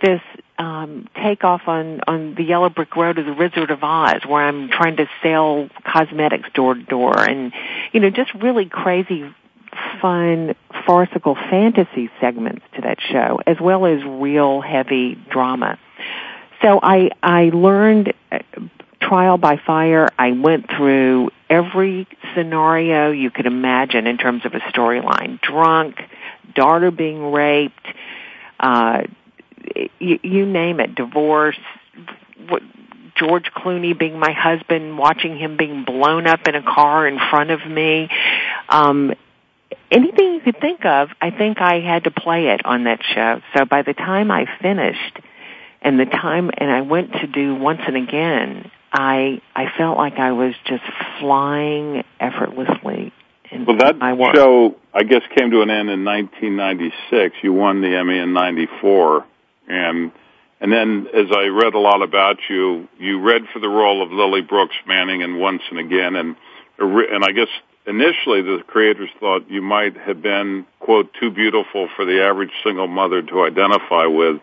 this, 0.00 0.20
um, 0.58 1.08
takeoff 1.14 1.62
on, 1.66 2.00
on 2.06 2.34
the 2.34 2.42
yellow 2.42 2.70
brick 2.70 2.96
road 2.96 3.18
of 3.18 3.26
the 3.26 3.34
Wizard 3.34 3.70
of 3.70 3.82
Oz 3.82 4.22
where 4.26 4.42
I'm 4.42 4.68
trying 4.68 4.96
to 4.96 5.06
sell 5.22 5.68
cosmetics 5.84 6.48
door 6.54 6.74
to 6.74 6.82
door 6.82 7.18
and, 7.18 7.52
you 7.92 8.00
know, 8.00 8.10
just 8.10 8.32
really 8.34 8.66
crazy 8.66 9.34
fun 10.00 10.54
farcical 10.86 11.34
fantasy 11.34 12.10
segments 12.20 12.64
to 12.74 12.82
that 12.82 12.98
show 13.00 13.40
as 13.46 13.56
well 13.60 13.86
as 13.86 14.02
real 14.04 14.60
heavy 14.60 15.16
drama. 15.30 15.78
So 16.62 16.80
I 16.82 17.10
I 17.22 17.50
learned 17.52 18.12
uh, 18.32 18.38
trial 19.00 19.38
by 19.38 19.58
fire. 19.64 20.08
I 20.18 20.32
went 20.32 20.68
through 20.70 21.30
every 21.48 22.08
scenario 22.34 23.10
you 23.10 23.30
could 23.30 23.46
imagine 23.46 24.06
in 24.06 24.18
terms 24.18 24.44
of 24.44 24.54
a 24.54 24.60
storyline. 24.60 25.40
Drunk, 25.40 25.96
daughter 26.54 26.90
being 26.90 27.32
raped, 27.32 27.86
uh 28.58 29.02
you, 29.98 30.18
you 30.22 30.46
name 30.46 30.80
it, 30.80 30.94
divorce, 30.94 31.58
what, 32.48 32.62
George 33.16 33.50
Clooney 33.56 33.98
being 33.98 34.18
my 34.18 34.32
husband, 34.32 34.98
watching 34.98 35.36
him 35.38 35.56
being 35.56 35.84
blown 35.84 36.26
up 36.26 36.46
in 36.46 36.54
a 36.54 36.62
car 36.62 37.06
in 37.06 37.18
front 37.30 37.50
of 37.50 37.66
me. 37.66 38.08
Um, 38.68 39.14
anything 39.90 40.34
you 40.34 40.40
could 40.40 40.60
think 40.60 40.84
of, 40.84 41.08
I 41.20 41.30
think 41.30 41.60
I 41.60 41.80
had 41.80 42.04
to 42.04 42.10
play 42.10 42.48
it 42.48 42.64
on 42.64 42.84
that 42.84 43.00
show. 43.14 43.40
So 43.56 43.64
by 43.64 43.82
the 43.82 43.94
time 43.94 44.30
I 44.30 44.46
finished 44.60 45.18
and 45.82 45.98
the 45.98 46.06
time 46.06 46.50
and 46.56 46.70
I 46.70 46.82
went 46.82 47.12
to 47.12 47.26
do 47.26 47.54
once 47.54 47.80
and 47.86 47.96
again, 47.96 48.70
I 48.92 49.40
I 49.54 49.66
felt 49.76 49.98
like 49.98 50.18
I 50.18 50.32
was 50.32 50.54
just 50.66 50.84
flying 51.20 52.02
effortlessly. 52.20 53.12
well, 53.52 53.76
that 53.78 53.96
show 54.34 54.76
I 54.94 55.02
guess 55.02 55.22
came 55.36 55.50
to 55.50 55.62
an 55.62 55.70
end 55.70 55.90
in 55.90 56.04
1996. 56.04 57.36
You 57.42 57.52
won 57.52 57.82
the 57.82 57.96
Emmy 57.96 58.18
in 58.18 58.32
'94, 58.32 59.24
and 59.68 60.12
and 60.60 60.72
then 60.72 61.06
as 61.12 61.26
I 61.30 61.46
read 61.48 61.74
a 61.74 61.78
lot 61.78 62.02
about 62.02 62.38
you, 62.48 62.88
you 62.98 63.20
read 63.20 63.42
for 63.52 63.58
the 63.58 63.68
role 63.68 64.02
of 64.02 64.10
Lily 64.10 64.40
Brooks 64.40 64.76
Manning 64.86 65.20
in 65.20 65.38
Once 65.38 65.62
and 65.70 65.78
Again, 65.78 66.16
and 66.16 66.36
and 66.78 67.24
I 67.24 67.32
guess 67.32 67.48
initially 67.86 68.42
the 68.42 68.62
creators 68.66 69.10
thought 69.20 69.50
you 69.50 69.62
might 69.62 69.96
have 69.96 70.22
been 70.22 70.66
quote 70.80 71.12
too 71.20 71.30
beautiful 71.30 71.88
for 71.94 72.04
the 72.04 72.22
average 72.22 72.50
single 72.64 72.88
mother 72.88 73.22
to 73.22 73.44
identify 73.44 74.06
with 74.06 74.40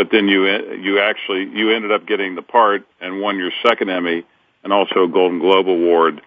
but 0.00 0.10
then 0.10 0.28
you 0.28 0.46
you 0.80 0.98
actually 0.98 1.44
you 1.52 1.70
ended 1.72 1.92
up 1.92 2.06
getting 2.06 2.34
the 2.34 2.42
part 2.42 2.86
and 3.02 3.20
won 3.20 3.36
your 3.36 3.50
second 3.62 3.90
Emmy 3.90 4.24
and 4.64 4.72
also 4.72 5.04
a 5.04 5.08
Golden 5.08 5.38
Globe 5.38 5.68
award. 5.68 6.22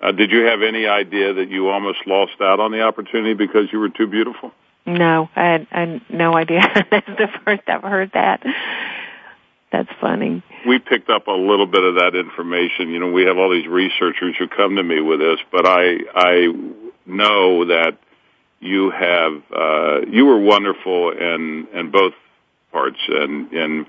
Uh, 0.00 0.12
did 0.12 0.30
you 0.30 0.44
have 0.44 0.62
any 0.62 0.86
idea 0.86 1.32
that 1.32 1.48
you 1.48 1.68
almost 1.68 2.06
lost 2.06 2.40
out 2.40 2.60
on 2.60 2.70
the 2.70 2.82
opportunity 2.82 3.34
because 3.34 3.72
you 3.72 3.80
were 3.80 3.88
too 3.88 4.06
beautiful? 4.06 4.52
No 4.86 5.28
I 5.34 5.44
had, 5.44 5.66
I 5.72 5.80
had 5.80 6.00
no 6.10 6.36
idea 6.36 6.60
that's 6.90 7.06
the 7.06 7.28
first 7.44 7.62
I've 7.66 7.82
heard 7.82 8.12
that 8.14 8.44
that's 9.70 9.90
funny. 10.00 10.42
We 10.66 10.78
picked 10.78 11.10
up 11.10 11.26
a 11.26 11.32
little 11.32 11.66
bit 11.66 11.82
of 11.82 11.96
that 11.96 12.14
information. 12.14 12.90
You 12.90 13.00
know, 13.00 13.10
we 13.10 13.24
have 13.24 13.36
all 13.36 13.50
these 13.50 13.66
researchers 13.66 14.34
who 14.38 14.48
come 14.48 14.76
to 14.76 14.82
me 14.82 15.00
with 15.00 15.20
this, 15.20 15.38
but 15.52 15.66
I 15.66 15.98
I 16.14 16.46
know 17.06 17.66
that 17.66 17.98
you 18.60 18.90
have 18.90 19.42
uh, 19.54 20.00
you 20.08 20.26
were 20.26 20.38
wonderful 20.38 21.10
in 21.12 21.68
in 21.72 21.90
both 21.90 22.14
parts 22.72 22.98
and 23.08 23.52
and 23.52 23.86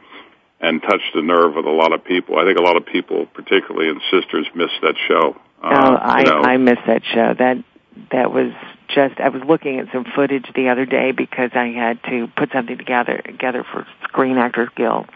and 0.59 0.81
touched 0.81 1.13
the 1.15 1.21
nerve 1.21 1.55
with 1.55 1.65
a 1.65 1.71
lot 1.71 1.93
of 1.93 2.03
people. 2.03 2.37
I 2.37 2.43
think 2.43 2.57
a 2.57 2.61
lot 2.61 2.75
of 2.75 2.85
people, 2.85 3.25
particularly 3.27 3.87
in 3.87 4.01
Sisters, 4.11 4.47
miss 4.53 4.71
that 4.81 4.95
show. 5.07 5.37
Uh, 5.63 5.69
oh, 5.71 5.95
I 5.95 6.19
you 6.19 6.25
know. 6.25 6.41
I 6.41 6.57
miss 6.57 6.79
that 6.87 7.03
show. 7.05 7.33
That 7.37 7.63
that 8.11 8.33
was 8.33 8.51
just 8.89 9.19
I 9.19 9.29
was 9.29 9.41
looking 9.47 9.79
at 9.79 9.87
some 9.93 10.05
footage 10.15 10.45
the 10.55 10.69
other 10.69 10.85
day 10.85 11.11
because 11.11 11.51
I 11.53 11.67
had 11.67 12.03
to 12.09 12.27
put 12.35 12.51
something 12.51 12.77
together 12.77 13.21
together 13.23 13.63
for 13.63 13.87
Screen 14.03 14.37
Actors 14.37 14.69
Guild 14.75 15.07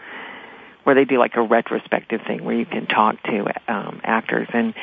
where 0.84 0.94
they 0.94 1.04
do 1.04 1.18
like 1.18 1.34
a 1.36 1.42
retrospective 1.42 2.20
thing 2.26 2.44
where 2.44 2.54
you 2.54 2.66
can 2.66 2.86
talk 2.86 3.22
to 3.24 3.46
um, 3.68 4.00
actors 4.04 4.48
and 4.52 4.74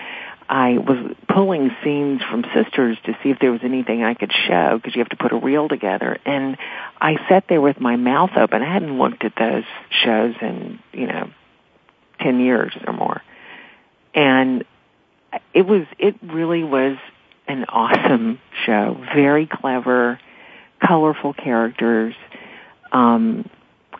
I 0.52 0.80
was 0.80 1.16
pulling 1.30 1.72
scenes 1.82 2.22
from 2.30 2.44
Sisters 2.54 2.98
to 3.06 3.14
see 3.24 3.30
if 3.30 3.40
there 3.40 3.54
was 3.54 3.62
anything 3.64 4.04
I 4.04 4.16
could 4.16 4.34
show 4.34 4.78
because 4.78 4.94
you 4.94 5.00
have 5.00 5.08
to 5.10 5.16
put 5.16 5.32
a 5.32 5.38
reel 5.38 5.70
together. 5.70 6.18
And 6.26 6.58
I 7.00 7.16
sat 7.30 7.46
there 7.48 7.62
with 7.62 7.80
my 7.80 7.96
mouth 7.96 8.32
open. 8.36 8.62
I 8.62 8.74
hadn't 8.74 8.98
looked 8.98 9.24
at 9.24 9.32
those 9.40 9.64
shows 10.04 10.36
in, 10.42 10.80
you 10.92 11.08
know, 11.08 11.30
10 12.20 12.42
years 12.42 12.74
or 12.86 12.92
more. 12.92 13.22
And 14.14 14.66
it 15.54 15.62
was, 15.62 15.88
it 15.98 16.16
really 16.22 16.66
was 16.66 16.98
an 17.48 17.64
awesome 17.70 18.38
show. 18.66 19.02
Very 19.16 19.48
clever, 19.48 20.20
colorful 20.86 21.34
characters. 21.34 22.14
Um, 22.92 23.50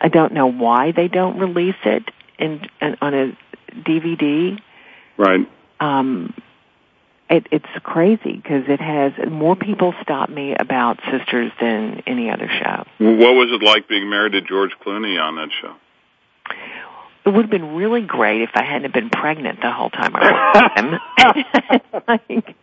I 0.02 0.08
don't 0.08 0.34
know 0.34 0.48
why 0.48 0.92
they 0.92 1.08
don't 1.08 1.38
release 1.38 1.76
it 1.86 2.04
in, 2.40 2.62
in 2.82 2.98
on 3.02 3.14
a 3.14 3.38
DVD. 3.72 4.60
Right. 5.16 5.48
Um, 5.80 6.34
it, 7.30 7.48
it's 7.52 7.66
crazy 7.84 8.34
because 8.36 8.64
it 8.68 8.82
has 8.82 9.14
more 9.30 9.56
people 9.56 9.94
stop 10.02 10.30
me 10.30 10.56
about 10.60 11.00
Sisters 11.12 11.52
than 11.62 12.02
any 12.08 12.30
other 12.32 12.50
show. 12.50 12.84
What 12.98 13.34
was 13.36 13.50
it 13.52 13.64
like 13.64 13.88
being 13.88 14.10
married 14.10 14.34
to 14.34 14.42
George 14.42 14.72
Clooney 14.84 15.22
on 15.22 15.36
that 15.36 15.50
show? 15.62 15.76
It 17.24 17.30
would 17.30 17.44
have 17.44 17.52
been 17.52 17.76
really 17.76 18.02
great 18.02 18.42
if 18.42 18.50
I 18.56 18.64
hadn't 18.64 18.94
been 18.94 19.12
pregnant 19.12 19.62
the 19.62 19.72
whole 19.72 19.92
time 19.92 20.16
I 20.16 20.32
was 20.32 20.64
with 20.66 21.82
him. 21.94 22.04
like, 22.08 22.56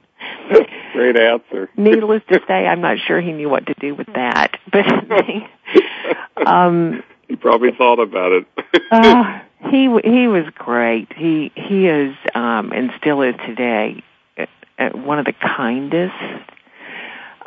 Great 0.93 1.17
answer. 1.17 1.71
Needless 1.77 2.23
to 2.29 2.41
say, 2.49 2.67
I'm 2.67 2.81
not 2.81 2.99
sure 3.07 3.21
he 3.21 3.33
knew 3.33 3.49
what 3.49 3.67
to 3.67 3.75
do 3.79 3.95
with 3.95 4.09
that. 4.15 4.59
But 4.73 4.87
um, 6.47 7.05
he 7.29 7.37
probably 7.37 7.71
thought 7.73 8.01
about 8.01 8.33
it. 8.33 8.47
uh, 8.91 9.41
he 9.71 9.89
he 10.05 10.29
was 10.29 10.45
great. 10.55 11.13
He 11.13 11.53
he 11.55 11.87
is 11.87 12.17
um, 12.35 12.73
and 12.73 12.91
still 12.99 13.23
is 13.23 13.35
today 13.47 14.03
uh, 14.37 14.47
uh, 14.79 14.91
one 14.91 15.19
of 15.19 15.27
the 15.27 15.35
kindest, 15.35 16.15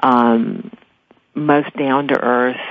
um, 0.01 0.71
most 1.33 1.75
down 1.75 2.07
to 2.09 2.19
earth, 2.19 2.61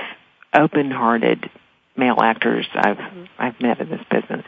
open 0.53 0.89
hearted 0.89 1.49
male 1.97 2.19
actors 2.21 2.67
I've 2.73 2.99
I've 3.37 3.59
met 3.61 3.79
in 3.79 3.89
this 3.89 4.03
business. 4.09 4.45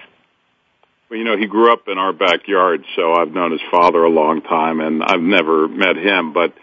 Well, 1.09 1.19
you 1.19 1.25
know, 1.25 1.37
he 1.37 1.45
grew 1.45 1.71
up 1.71 1.87
in 1.87 1.97
our 1.97 2.13
backyard, 2.13 2.85
so 2.95 3.13
I've 3.13 3.31
known 3.31 3.51
his 3.51 3.61
father 3.69 4.03
a 4.03 4.09
long 4.09 4.41
time, 4.41 4.79
and 4.79 5.03
I've 5.03 5.21
never 5.21 5.67
met 5.67 5.95
him, 5.97 6.33
but 6.33 6.53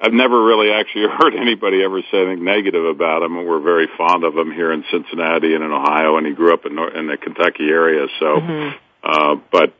I've 0.00 0.12
never 0.12 0.42
really 0.42 0.72
actually 0.72 1.06
heard 1.18 1.34
anybody 1.34 1.82
ever 1.82 2.00
say 2.10 2.22
anything 2.22 2.44
negative 2.44 2.84
about 2.84 3.22
him. 3.22 3.44
We're 3.44 3.60
very 3.60 3.88
fond 3.96 4.24
of 4.24 4.36
him 4.36 4.50
here 4.50 4.72
in 4.72 4.84
Cincinnati 4.90 5.54
and 5.54 5.62
in 5.62 5.70
Ohio, 5.70 6.16
and 6.16 6.26
he 6.26 6.32
grew 6.32 6.54
up 6.54 6.64
in 6.66 6.78
in 6.78 7.06
the 7.06 7.16
Kentucky 7.16 7.68
area. 7.68 8.06
So, 8.18 8.26
mm-hmm. 8.26 8.76
uh, 9.04 9.40
but 9.52 9.74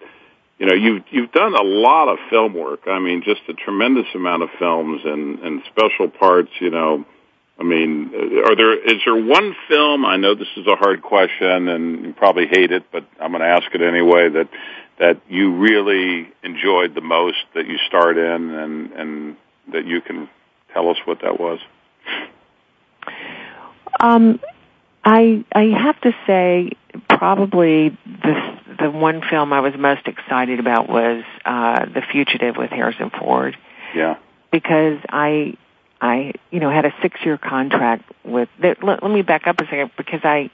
you 0.58 0.66
know, 0.66 0.74
you've 0.74 1.04
you've 1.10 1.32
done 1.32 1.54
a 1.54 1.62
lot 1.62 2.08
of 2.08 2.18
film 2.28 2.54
work. 2.54 2.80
I 2.86 2.98
mean, 2.98 3.22
just 3.24 3.40
a 3.48 3.54
tremendous 3.54 4.06
amount 4.14 4.42
of 4.42 4.50
films 4.58 5.00
and 5.04 5.38
and 5.38 5.62
special 5.70 6.08
parts. 6.08 6.50
You 6.60 6.70
know, 6.70 7.06
I 7.58 7.62
mean, 7.62 8.12
are 8.46 8.54
there 8.54 8.78
is 8.78 9.00
there 9.06 9.16
one 9.16 9.56
film? 9.68 10.04
I 10.04 10.16
know 10.16 10.34
this 10.34 10.48
is 10.58 10.66
a 10.66 10.76
hard 10.76 11.00
question, 11.00 11.68
and 11.68 12.04
you 12.04 12.12
probably 12.12 12.46
hate 12.46 12.72
it, 12.72 12.84
but 12.92 13.06
I'm 13.18 13.32
going 13.32 13.42
to 13.42 13.48
ask 13.48 13.74
it 13.74 13.80
anyway. 13.80 14.28
That 14.28 14.48
that 14.98 15.22
you 15.30 15.56
really 15.56 16.28
enjoyed 16.42 16.94
the 16.94 17.00
most 17.00 17.38
that 17.54 17.66
you 17.66 17.78
starred 17.88 18.18
in, 18.18 18.50
and 18.50 18.92
and 18.92 19.36
that 19.72 19.86
you 19.86 20.00
can 20.00 20.28
tell 20.72 20.88
us 20.88 20.96
what 21.04 21.20
that 21.22 21.38
was? 21.38 21.58
Um, 23.98 24.40
I 25.04 25.44
I 25.52 25.64
have 25.64 26.00
to 26.02 26.14
say 26.26 26.72
probably 27.08 27.96
the 28.04 28.60
the 28.80 28.90
one 28.90 29.22
film 29.28 29.52
I 29.52 29.60
was 29.60 29.74
most 29.78 30.06
excited 30.06 30.58
about 30.58 30.88
was 30.88 31.22
uh, 31.44 31.84
The 31.86 32.02
Fugitive 32.10 32.56
with 32.56 32.70
Harrison 32.70 33.10
Ford. 33.10 33.56
Yeah. 33.94 34.16
Because 34.50 34.98
I, 35.08 35.56
I, 36.00 36.32
you 36.50 36.60
know, 36.60 36.70
had 36.70 36.86
a 36.86 36.94
six-year 37.02 37.38
contract 37.38 38.10
with. 38.24 38.48
Let, 38.58 38.82
let 38.82 39.02
me 39.02 39.22
back 39.22 39.46
up 39.46 39.60
a 39.60 39.64
second 39.64 39.90
because 39.96 40.20
I, 40.24 40.50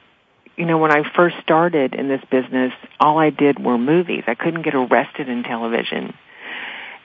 you 0.57 0.67
know, 0.67 0.79
when 0.79 0.91
I 0.91 1.09
first 1.14 1.37
started 1.43 1.95
in 1.95 2.09
this 2.09 2.23
business, 2.31 2.73
all 2.99 3.19
I 3.19 3.31
did 3.31 3.62
were 3.62 3.79
movies. 3.79 4.25
I 4.27 4.35
couldn't 4.35 4.62
get 4.62 4.75
arrested 4.75 5.29
in 5.29 5.43
television 5.45 6.14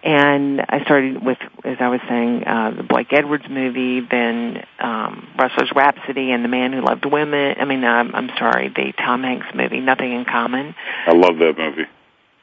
and 0.03 0.61
I 0.67 0.83
started 0.83 1.23
with, 1.23 1.37
as 1.63 1.77
I 1.79 1.89
was 1.89 1.99
saying, 2.09 2.43
uh, 2.45 2.71
the 2.77 2.83
Blake 2.83 3.13
Edwards 3.13 3.45
movie, 3.49 4.01
then 4.01 4.63
um, 4.79 5.27
Rustler's 5.37 5.71
Rhapsody, 5.75 6.31
and 6.31 6.43
The 6.43 6.49
Man 6.49 6.73
Who 6.73 6.81
Loved 6.81 7.05
Women. 7.05 7.55
I 7.59 7.65
mean, 7.65 7.83
um, 7.83 8.11
I'm 8.15 8.29
sorry, 8.37 8.69
the 8.69 8.93
Tom 8.97 9.21
Hanks 9.21 9.47
movie, 9.53 9.79
Nothing 9.79 10.13
in 10.13 10.25
Common. 10.25 10.73
I 11.05 11.11
love 11.11 11.37
that 11.37 11.53
movie. 11.57 11.87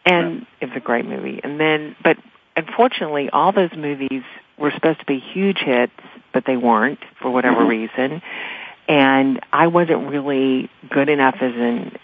And 0.07 0.47
yeah. 0.61 0.69
it's 0.69 0.77
a 0.77 0.81
great 0.81 1.05
movie. 1.05 1.41
And 1.43 1.59
then, 1.59 1.97
but 2.03 2.17
unfortunately, 2.57 3.29
all 3.31 3.53
those 3.53 3.73
movies 3.77 4.23
were 4.57 4.71
supposed 4.71 5.01
to 5.01 5.07
be 5.07 5.19
huge 5.19 5.59
hits, 5.59 5.93
but 6.33 6.45
they 6.47 6.57
weren't 6.57 7.01
for 7.21 7.31
whatever 7.31 7.61
mm-hmm. 7.61 7.99
reason. 7.99 8.23
And 8.87 9.41
I 9.53 9.67
wasn't 9.67 10.09
really 10.09 10.71
good 10.91 11.09
enough 11.09 11.37
as 11.41 11.53
an 11.55 11.99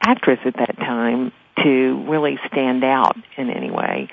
actress 0.00 0.38
at 0.44 0.54
that 0.56 0.76
time 0.78 1.32
to 1.62 2.04
really 2.08 2.38
stand 2.46 2.84
out 2.84 3.16
in 3.36 3.50
any 3.50 3.70
way. 3.70 4.08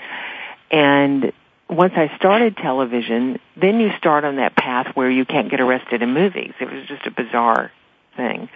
And 0.71 1.33
once 1.69 1.93
I 1.95 2.15
started 2.17 2.57
television, 2.57 3.39
then 3.59 3.79
you 3.79 3.91
start 3.97 4.23
on 4.23 4.37
that 4.37 4.55
path 4.55 4.95
where 4.95 5.09
you 5.09 5.25
can't 5.25 5.51
get 5.51 5.59
arrested 5.59 6.01
in 6.01 6.13
movies. 6.13 6.53
It 6.59 6.71
was 6.71 6.87
just 6.87 7.05
a 7.05 7.11
bizarre 7.11 7.71
thing. 8.15 8.49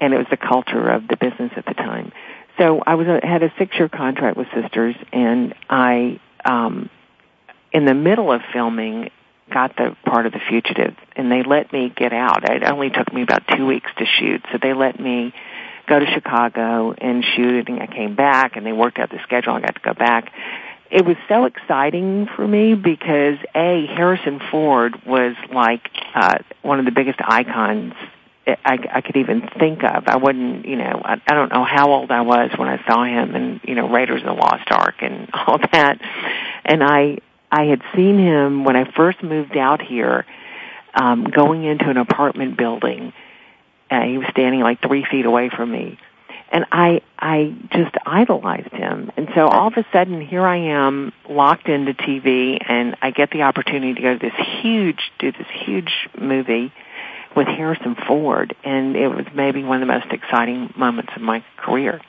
And 0.00 0.12
it 0.12 0.18
was 0.18 0.26
the 0.30 0.36
culture 0.36 0.90
of 0.90 1.06
the 1.06 1.16
business 1.16 1.52
at 1.56 1.66
the 1.66 1.74
time. 1.74 2.12
So 2.58 2.82
I 2.86 2.94
was 2.94 3.06
a, 3.06 3.26
had 3.26 3.42
a 3.42 3.52
six 3.58 3.76
year 3.76 3.88
contract 3.88 4.36
with 4.36 4.46
Sisters 4.54 4.94
and 5.12 5.54
I, 5.68 6.20
um, 6.44 6.90
in 7.72 7.84
the 7.84 7.94
middle 7.94 8.30
of 8.30 8.42
filming, 8.52 9.10
got 9.52 9.76
the 9.76 9.96
part 10.06 10.26
of 10.26 10.32
the 10.32 10.40
fugitive 10.48 10.96
and 11.16 11.30
they 11.30 11.42
let 11.42 11.72
me 11.72 11.92
get 11.94 12.12
out. 12.12 12.48
It 12.48 12.62
only 12.62 12.90
took 12.90 13.12
me 13.12 13.22
about 13.22 13.42
two 13.56 13.66
weeks 13.66 13.90
to 13.98 14.06
shoot. 14.06 14.42
So 14.52 14.58
they 14.60 14.72
let 14.72 14.98
me 14.98 15.34
go 15.86 15.98
to 15.98 16.06
Chicago 16.06 16.92
and 16.96 17.24
shoot 17.36 17.68
and 17.68 17.80
I 17.80 17.86
came 17.86 18.14
back 18.14 18.56
and 18.56 18.64
they 18.64 18.72
worked 18.72 18.98
out 18.98 19.10
the 19.10 19.20
schedule. 19.24 19.52
I 19.54 19.60
got 19.60 19.74
to 19.74 19.80
go 19.80 19.94
back 19.94 20.32
it 20.94 21.04
was 21.04 21.16
so 21.28 21.44
exciting 21.44 22.28
for 22.36 22.46
me 22.46 22.76
because 22.76 23.38
a 23.52 23.84
Harrison 23.86 24.40
Ford 24.52 25.04
was 25.04 25.34
like 25.52 25.90
uh, 26.14 26.38
one 26.62 26.78
of 26.78 26.84
the 26.84 26.92
biggest 26.92 27.18
icons 27.20 27.94
I, 28.46 28.78
I 28.92 29.00
could 29.00 29.16
even 29.16 29.48
think 29.58 29.82
of. 29.82 30.06
I 30.06 30.16
wouldn't, 30.16 30.66
you 30.66 30.76
know, 30.76 31.02
I, 31.04 31.20
I 31.26 31.34
don't 31.34 31.52
know 31.52 31.64
how 31.64 31.90
old 31.90 32.12
I 32.12 32.20
was 32.20 32.52
when 32.56 32.68
I 32.68 32.80
saw 32.86 33.02
him 33.02 33.34
and 33.34 33.60
you 33.64 33.74
know 33.74 33.88
Raiders 33.88 34.20
of 34.20 34.26
the 34.26 34.34
Lost 34.34 34.70
Ark 34.70 34.94
and 35.00 35.28
all 35.34 35.58
that. 35.72 35.98
And 36.64 36.84
I 36.84 37.18
I 37.50 37.64
had 37.64 37.82
seen 37.96 38.16
him 38.16 38.62
when 38.62 38.76
I 38.76 38.88
first 38.92 39.20
moved 39.20 39.56
out 39.56 39.82
here, 39.82 40.24
um, 40.94 41.24
going 41.24 41.64
into 41.64 41.90
an 41.90 41.96
apartment 41.96 42.56
building. 42.56 43.12
Uh, 43.90 44.02
he 44.02 44.18
was 44.18 44.28
standing 44.30 44.60
like 44.60 44.80
three 44.80 45.04
feet 45.10 45.26
away 45.26 45.50
from 45.50 45.72
me 45.72 45.98
and 46.54 46.64
I 46.70 47.02
I 47.18 47.52
just 47.72 47.96
idolized 48.06 48.72
him. 48.72 49.10
And 49.16 49.28
so 49.34 49.48
all 49.48 49.66
of 49.66 49.74
a 49.76 49.84
sudden 49.92 50.20
here 50.20 50.46
I 50.46 50.56
am 50.56 51.12
locked 51.28 51.68
into 51.68 51.92
TV 51.94 52.58
and 52.66 52.96
I 53.02 53.10
get 53.10 53.32
the 53.32 53.42
opportunity 53.42 53.94
to 53.94 54.00
go 54.00 54.12
to 54.16 54.18
this 54.20 54.46
huge 54.62 55.10
do 55.18 55.32
this 55.32 55.48
huge 55.66 55.92
movie 56.18 56.72
with 57.36 57.48
Harrison 57.48 57.96
Ford 58.06 58.54
and 58.62 58.94
it 58.94 59.08
was 59.08 59.26
maybe 59.34 59.64
one 59.64 59.82
of 59.82 59.88
the 59.88 59.92
most 59.92 60.12
exciting 60.12 60.72
moments 60.76 61.10
of 61.16 61.22
my 61.22 61.44
career. 61.56 62.00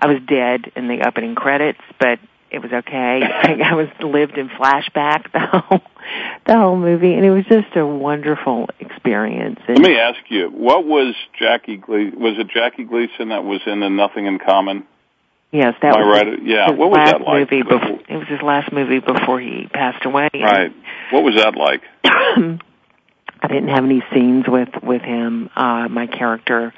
I 0.00 0.08
was 0.08 0.18
dead 0.26 0.72
in 0.74 0.88
the 0.88 1.06
opening 1.06 1.36
credits, 1.36 1.78
but 2.00 2.18
it 2.52 2.60
was 2.62 2.70
okay. 2.72 3.22
I 3.64 3.74
was 3.74 3.88
lived 4.00 4.36
in 4.36 4.48
flashback 4.48 5.32
the 5.32 5.40
whole 5.40 5.80
the 6.46 6.56
whole 6.56 6.76
movie, 6.76 7.14
and 7.14 7.24
it 7.24 7.30
was 7.30 7.44
just 7.46 7.74
a 7.76 7.86
wonderful 7.86 8.68
experience. 8.78 9.60
And 9.66 9.78
Let 9.78 9.88
me 9.88 9.98
ask 9.98 10.18
you, 10.28 10.48
what 10.48 10.84
was 10.84 11.14
Jackie 11.38 11.78
Gle- 11.78 12.12
was 12.14 12.38
it 12.38 12.48
Jackie 12.48 12.84
Gleason 12.84 13.30
that 13.30 13.44
was 13.44 13.60
in 13.66 13.80
the 13.80 13.88
Nothing 13.88 14.26
in 14.26 14.38
Common? 14.38 14.84
Yes, 15.50 15.74
that 15.82 15.94
Am 15.94 16.06
was 16.06 16.22
right? 16.22 16.42
yeah. 16.42 16.70
His 16.70 16.78
what 16.78 16.90
was 16.90 16.96
last 16.96 17.12
that 17.12 17.20
like? 17.22 17.50
Movie 17.50 17.62
before, 17.62 18.00
it 18.08 18.16
was 18.16 18.28
his 18.28 18.42
last 18.42 18.72
movie 18.72 19.00
before 19.00 19.40
he 19.40 19.68
passed 19.72 20.04
away. 20.04 20.28
Right. 20.34 20.72
What 21.10 21.22
was 21.24 21.36
that 21.36 21.56
like? 21.56 21.82
I 22.04 23.48
didn't 23.48 23.68
have 23.68 23.84
any 23.84 24.02
scenes 24.12 24.44
with 24.48 24.70
with 24.82 25.02
him, 25.02 25.50
uh, 25.56 25.88
my 25.88 26.06
character, 26.06 26.72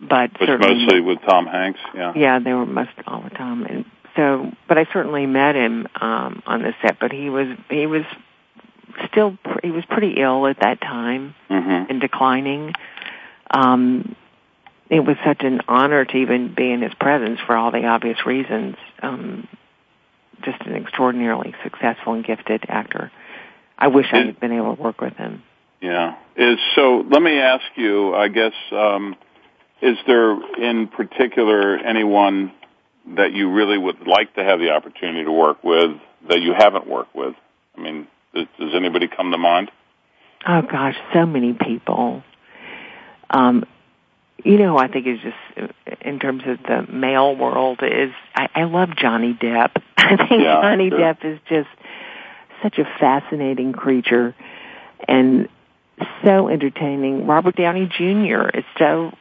but 0.00 0.30
was 0.40 0.48
mostly 0.60 1.00
with 1.00 1.18
Tom 1.22 1.46
Hanks. 1.46 1.80
Yeah. 1.94 2.12
Yeah, 2.16 2.38
they 2.38 2.52
were 2.52 2.66
most 2.66 2.90
all 3.06 3.22
the 3.22 3.30
time, 3.30 3.64
and 3.64 3.84
so. 4.16 4.52
But 4.68 4.78
I 4.78 4.86
certainly 4.92 5.26
met 5.26 5.54
him 5.54 5.86
um, 6.00 6.42
on 6.46 6.62
the 6.62 6.74
set. 6.82 6.98
But 6.98 7.12
he 7.12 7.30
was 7.30 7.48
he 7.70 7.86
was 7.86 8.04
still 9.10 9.36
he 9.62 9.70
was 9.70 9.84
pretty 9.86 10.14
ill 10.20 10.46
at 10.46 10.60
that 10.60 10.80
time 10.80 11.34
mm-hmm. 11.50 11.90
and 11.90 12.00
declining. 12.00 12.72
Um, 13.50 14.16
it 14.90 15.00
was 15.00 15.16
such 15.24 15.42
an 15.42 15.62
honor 15.68 16.04
to 16.04 16.16
even 16.16 16.54
be 16.54 16.70
in 16.70 16.82
his 16.82 16.92
presence 16.94 17.40
for 17.46 17.56
all 17.56 17.70
the 17.70 17.86
obvious 17.86 18.26
reasons. 18.26 18.76
Um, 19.02 19.48
just 20.42 20.60
an 20.62 20.74
extraordinarily 20.74 21.54
successful 21.62 22.14
and 22.14 22.24
gifted 22.24 22.64
actor. 22.68 23.10
I 23.78 23.88
wish 23.88 24.06
I 24.12 24.18
had 24.18 24.40
been 24.40 24.52
able 24.52 24.76
to 24.76 24.82
work 24.82 25.00
with 25.00 25.14
him. 25.14 25.42
Yeah. 25.80 26.16
Is 26.36 26.58
so. 26.74 27.04
Let 27.08 27.22
me 27.22 27.38
ask 27.38 27.64
you. 27.76 28.14
I 28.14 28.28
guess. 28.28 28.52
Um, 28.70 29.16
is 29.80 29.96
there 30.06 30.32
in 30.56 30.86
particular 30.86 31.76
anyone 31.76 32.52
that 33.16 33.32
you 33.32 33.50
really 33.50 33.78
would 33.78 34.06
like 34.06 34.34
to 34.34 34.44
have 34.44 34.58
the 34.58 34.70
opportunity 34.70 35.24
to 35.24 35.32
work 35.32 35.62
with 35.64 35.90
that 36.28 36.40
you 36.40 36.54
haven't 36.56 36.86
worked 36.86 37.14
with? 37.14 37.34
I 37.76 37.80
mean, 37.80 38.06
does, 38.34 38.46
does 38.58 38.74
anybody 38.74 39.08
come 39.08 39.30
to 39.30 39.38
mind? 39.38 39.70
Oh 40.46 40.62
gosh, 40.62 40.96
so 41.12 41.26
many 41.26 41.52
people. 41.52 42.22
Um, 43.30 43.64
you 44.44 44.58
know, 44.58 44.76
I 44.76 44.88
think 44.88 45.06
it's 45.06 45.22
just 45.22 46.00
in 46.00 46.18
terms 46.18 46.42
of 46.46 46.58
the 46.62 46.92
male 46.92 47.36
world 47.36 47.80
is 47.82 48.12
I, 48.34 48.48
I 48.54 48.64
love 48.64 48.90
Johnny 48.96 49.34
Depp. 49.34 49.70
I 49.96 50.16
think 50.16 50.42
yeah, 50.42 50.60
Johnny 50.62 50.90
sure. 50.90 50.98
Depp 50.98 51.24
is 51.24 51.38
just 51.48 51.68
such 52.62 52.78
a 52.78 52.84
fascinating 52.98 53.72
creature 53.72 54.34
and 55.06 55.48
so 56.24 56.48
entertaining. 56.48 57.26
Robert 57.26 57.56
Downey 57.56 57.86
Jr. 57.86 58.48
is 58.54 58.64
so 58.78 59.12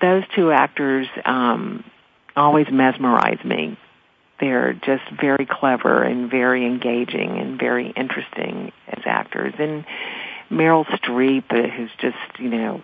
those 0.00 0.22
two 0.36 0.52
actors 0.52 1.08
um 1.24 1.84
always 2.36 2.66
mesmerize 2.70 3.42
me 3.44 3.76
they're 4.40 4.72
just 4.72 5.04
very 5.20 5.46
clever 5.46 6.02
and 6.02 6.30
very 6.30 6.66
engaging 6.66 7.38
and 7.38 7.58
very 7.58 7.90
interesting 7.90 8.72
as 8.88 9.02
actors. 9.06 9.54
And 9.58 9.84
Meryl 10.50 10.84
Streep, 10.86 11.50
who's 11.50 11.90
just 11.98 12.16
you 12.38 12.50
know, 12.50 12.82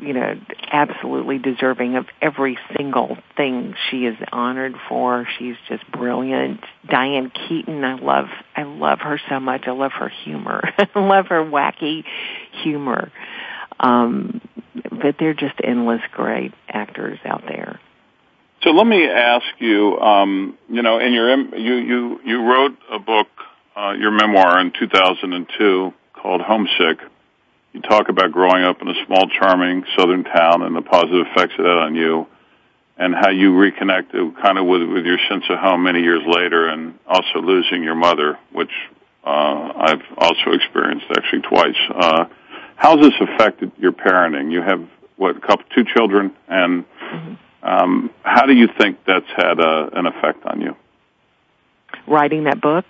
you 0.00 0.12
know, 0.12 0.34
absolutely 0.70 1.38
deserving 1.38 1.96
of 1.96 2.06
every 2.22 2.58
single 2.76 3.18
thing 3.36 3.74
she 3.90 4.06
is 4.06 4.16
honored 4.32 4.74
for. 4.88 5.26
She's 5.38 5.56
just 5.68 5.90
brilliant. 5.90 6.60
Diane 6.88 7.30
Keaton, 7.30 7.84
I 7.84 7.94
love, 7.94 8.26
I 8.56 8.62
love 8.62 9.00
her 9.00 9.20
so 9.28 9.40
much. 9.40 9.64
I 9.66 9.72
love 9.72 9.92
her 9.92 10.08
humor. 10.08 10.62
I 10.78 10.98
love 10.98 11.26
her 11.28 11.44
wacky 11.44 12.04
humor. 12.62 13.12
Um, 13.78 14.40
but 14.90 15.16
they're 15.18 15.34
just 15.34 15.54
endless 15.62 16.00
great 16.12 16.52
actors 16.68 17.18
out 17.24 17.42
there. 17.46 17.80
So 18.64 18.70
let 18.70 18.86
me 18.86 19.04
ask 19.06 19.44
you, 19.58 19.98
um, 19.98 20.56
you 20.70 20.80
know, 20.80 20.98
in 20.98 21.12
your 21.12 21.36
you 21.54 21.74
you 21.74 22.20
you 22.24 22.42
wrote 22.42 22.74
a 22.90 22.98
book, 22.98 23.28
uh, 23.76 23.92
your 23.92 24.10
memoir 24.10 24.58
in 24.58 24.72
2002 24.72 25.92
called 26.14 26.40
Homesick. 26.40 26.98
You 27.74 27.82
talk 27.82 28.08
about 28.08 28.32
growing 28.32 28.64
up 28.64 28.80
in 28.80 28.88
a 28.88 28.94
small, 29.04 29.28
charming 29.28 29.84
southern 29.98 30.24
town 30.24 30.62
and 30.62 30.74
the 30.74 30.80
positive 30.80 31.26
effects 31.26 31.52
of 31.58 31.64
that 31.64 31.76
on 31.76 31.94
you, 31.94 32.26
and 32.96 33.14
how 33.14 33.28
you 33.28 33.54
reconnected 33.54 34.34
kind 34.40 34.56
of 34.56 34.64
with 34.64 34.88
with 34.88 35.04
your 35.04 35.18
sense 35.28 35.44
of 35.50 35.58
home 35.58 35.82
many 35.82 36.00
years 36.00 36.22
later, 36.26 36.66
and 36.68 36.98
also 37.06 37.42
losing 37.42 37.82
your 37.82 37.96
mother, 37.96 38.38
which 38.52 38.72
uh, 39.24 39.72
I've 39.76 40.02
also 40.16 40.52
experienced 40.52 41.04
actually 41.14 41.42
twice. 41.42 41.76
Uh, 41.94 42.24
how's 42.76 43.00
this 43.00 43.12
affected 43.20 43.72
your 43.76 43.92
parenting? 43.92 44.50
You 44.50 44.62
have 44.62 44.88
what, 45.16 45.42
couple, 45.42 45.66
two 45.76 45.84
children, 45.94 46.34
and 46.48 46.84
mm-hmm 46.84 47.34
um, 47.64 48.10
how 48.22 48.46
do 48.46 48.52
you 48.52 48.68
think 48.78 48.98
that's 49.06 49.26
had 49.36 49.58
a, 49.58 49.88
an 49.98 50.06
effect 50.06 50.44
on 50.44 50.60
you? 50.60 50.76
Writing 52.06 52.44
that 52.44 52.60
book? 52.60 52.84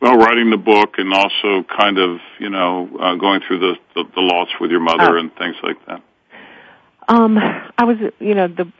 Well, 0.00 0.16
writing 0.16 0.50
the 0.50 0.56
book 0.56 0.94
and 0.98 1.12
also 1.12 1.62
kind 1.78 1.98
of, 1.98 2.18
you 2.38 2.48
know, 2.48 2.88
uh, 2.98 3.14
going 3.16 3.42
through 3.46 3.60
the, 3.60 3.74
the, 3.94 4.04
the 4.14 4.20
loss 4.20 4.48
with 4.60 4.70
your 4.70 4.80
mother 4.80 5.16
oh. 5.16 5.20
and 5.20 5.34
things 5.36 5.56
like 5.62 5.76
that. 5.86 6.02
Um, 7.06 7.38
I 7.38 7.84
was, 7.84 7.98
you 8.18 8.34
know, 8.34 8.48
the 8.48 8.72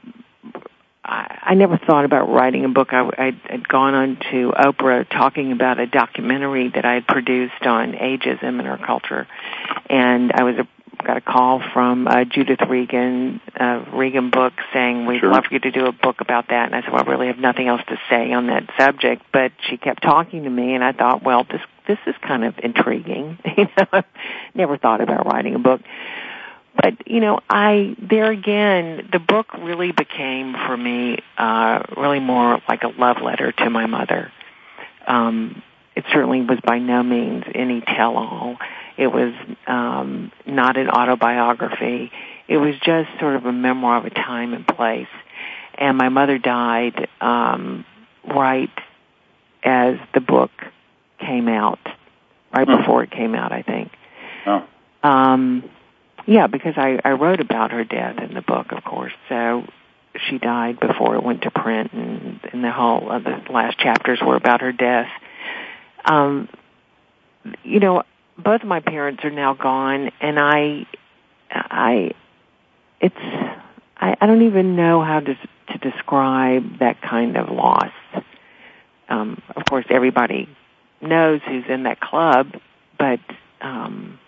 I, 1.03 1.39
I 1.41 1.53
never 1.55 1.77
thought 1.77 2.05
about 2.05 2.29
writing 2.29 2.65
a 2.65 2.69
book. 2.69 2.89
I, 2.91 3.01
I 3.17 3.31
had 3.49 3.67
gone 3.67 3.93
on 3.93 4.17
to 4.31 4.51
Oprah 4.51 5.07
talking 5.09 5.51
about 5.51 5.79
a 5.79 5.87
documentary 5.87 6.69
that 6.69 6.85
I 6.85 6.95
had 6.95 7.07
produced 7.07 7.65
on 7.65 7.93
ageism 7.93 8.59
in 8.59 8.65
our 8.65 8.77
culture, 8.77 9.27
and 9.89 10.31
I 10.31 10.43
was 10.43 10.55
a 10.55 10.67
got 11.03 11.17
a 11.17 11.21
call 11.21 11.61
from 11.73 12.07
uh, 12.07 12.23
Judith 12.25 12.61
Regan, 12.67 13.41
uh, 13.59 13.85
Regan 13.93 14.29
book, 14.29 14.53
saying 14.73 15.05
we'd 15.05 15.19
Sure. 15.19 15.31
love 15.31 15.45
for 15.45 15.53
you 15.53 15.59
to 15.59 15.71
do 15.71 15.85
a 15.85 15.91
book 15.91 16.21
about 16.21 16.49
that. 16.49 16.65
And 16.65 16.75
I 16.75 16.81
said, 16.81 16.91
well, 16.91 17.03
I 17.05 17.09
really 17.09 17.27
have 17.27 17.39
nothing 17.39 17.67
else 17.67 17.81
to 17.87 17.99
say 18.09 18.31
on 18.33 18.47
that 18.47 18.69
subject. 18.77 19.23
But 19.31 19.51
she 19.69 19.77
kept 19.77 20.03
talking 20.03 20.43
to 20.43 20.49
me, 20.49 20.73
and 20.73 20.83
I 20.83 20.91
thought, 20.91 21.23
well, 21.23 21.45
this 21.49 21.61
this 21.87 21.99
is 22.05 22.15
kind 22.21 22.43
of 22.45 22.55
intriguing. 22.59 23.37
you 23.57 23.65
know, 23.77 23.85
I've 23.91 24.05
never 24.55 24.77
thought 24.77 25.01
about 25.01 25.25
writing 25.25 25.55
a 25.55 25.59
book. 25.59 25.81
But 26.75 27.07
you 27.07 27.19
know, 27.19 27.39
I 27.49 27.95
there 27.99 28.31
again, 28.31 29.09
the 29.11 29.19
book 29.19 29.53
really 29.53 29.91
became 29.91 30.53
for 30.53 30.75
me 30.75 31.19
uh, 31.37 31.83
really 31.97 32.19
more 32.19 32.61
like 32.67 32.83
a 32.83 32.87
love 32.87 33.21
letter 33.21 33.51
to 33.51 33.69
my 33.69 33.87
mother. 33.87 34.31
Um, 35.05 35.61
it 35.95 36.05
certainly 36.13 36.41
was 36.41 36.59
by 36.63 36.79
no 36.79 37.03
means 37.03 37.43
any 37.53 37.81
tell-all. 37.81 38.57
It 38.97 39.07
was 39.07 39.33
um, 39.67 40.31
not 40.45 40.77
an 40.77 40.89
autobiography. 40.89 42.11
It 42.47 42.57
was 42.57 42.75
just 42.83 43.09
sort 43.19 43.35
of 43.35 43.45
a 43.45 43.51
memoir 43.51 43.97
of 43.97 44.05
a 44.05 44.09
time 44.09 44.53
and 44.53 44.67
place. 44.67 45.07
And 45.75 45.97
my 45.97 46.09
mother 46.09 46.37
died 46.37 47.07
um, 47.21 47.85
right 48.27 48.69
as 49.63 49.95
the 50.13 50.21
book 50.21 50.51
came 51.19 51.47
out, 51.47 51.79
right 52.53 52.67
Hmm. 52.67 52.77
before 52.77 53.03
it 53.03 53.11
came 53.11 53.35
out, 53.35 53.51
I 53.51 53.61
think. 53.61 53.91
Oh. 54.45 54.63
Um, 55.03 55.69
yeah, 56.25 56.47
because 56.47 56.73
I, 56.77 56.99
I 57.03 57.11
wrote 57.11 57.39
about 57.39 57.71
her 57.71 57.83
death 57.83 58.19
in 58.19 58.33
the 58.33 58.41
book, 58.41 58.71
of 58.71 58.83
course. 58.83 59.13
So 59.29 59.65
she 60.29 60.37
died 60.37 60.79
before 60.79 61.15
it 61.15 61.23
went 61.23 61.43
to 61.43 61.51
print, 61.51 61.93
and, 61.93 62.39
and 62.51 62.63
the 62.63 62.71
whole 62.71 63.09
of 63.09 63.23
the 63.23 63.41
last 63.49 63.79
chapters 63.79 64.19
were 64.21 64.35
about 64.35 64.61
her 64.61 64.71
death. 64.71 65.07
Um, 66.05 66.49
you 67.63 67.79
know, 67.79 68.03
both 68.43 68.63
my 68.63 68.79
parents 68.79 69.23
are 69.23 69.31
now 69.31 69.53
gone, 69.53 70.11
and 70.19 70.39
I, 70.39 70.85
I, 71.51 72.11
it's, 72.99 73.15
I, 73.97 74.15
I 74.19 74.25
don't 74.25 74.43
even 74.43 74.75
know 74.75 75.03
how 75.03 75.19
to 75.19 75.35
to 75.71 75.77
describe 75.77 76.79
that 76.79 77.01
kind 77.01 77.37
of 77.37 77.49
loss. 77.49 77.91
Um, 79.09 79.41
of 79.55 79.63
course, 79.69 79.85
everybody 79.89 80.49
knows 81.01 81.41
who's 81.47 81.63
in 81.69 81.83
that 81.83 81.99
club, 81.99 82.47
but 82.97 83.19
um, 83.61 84.19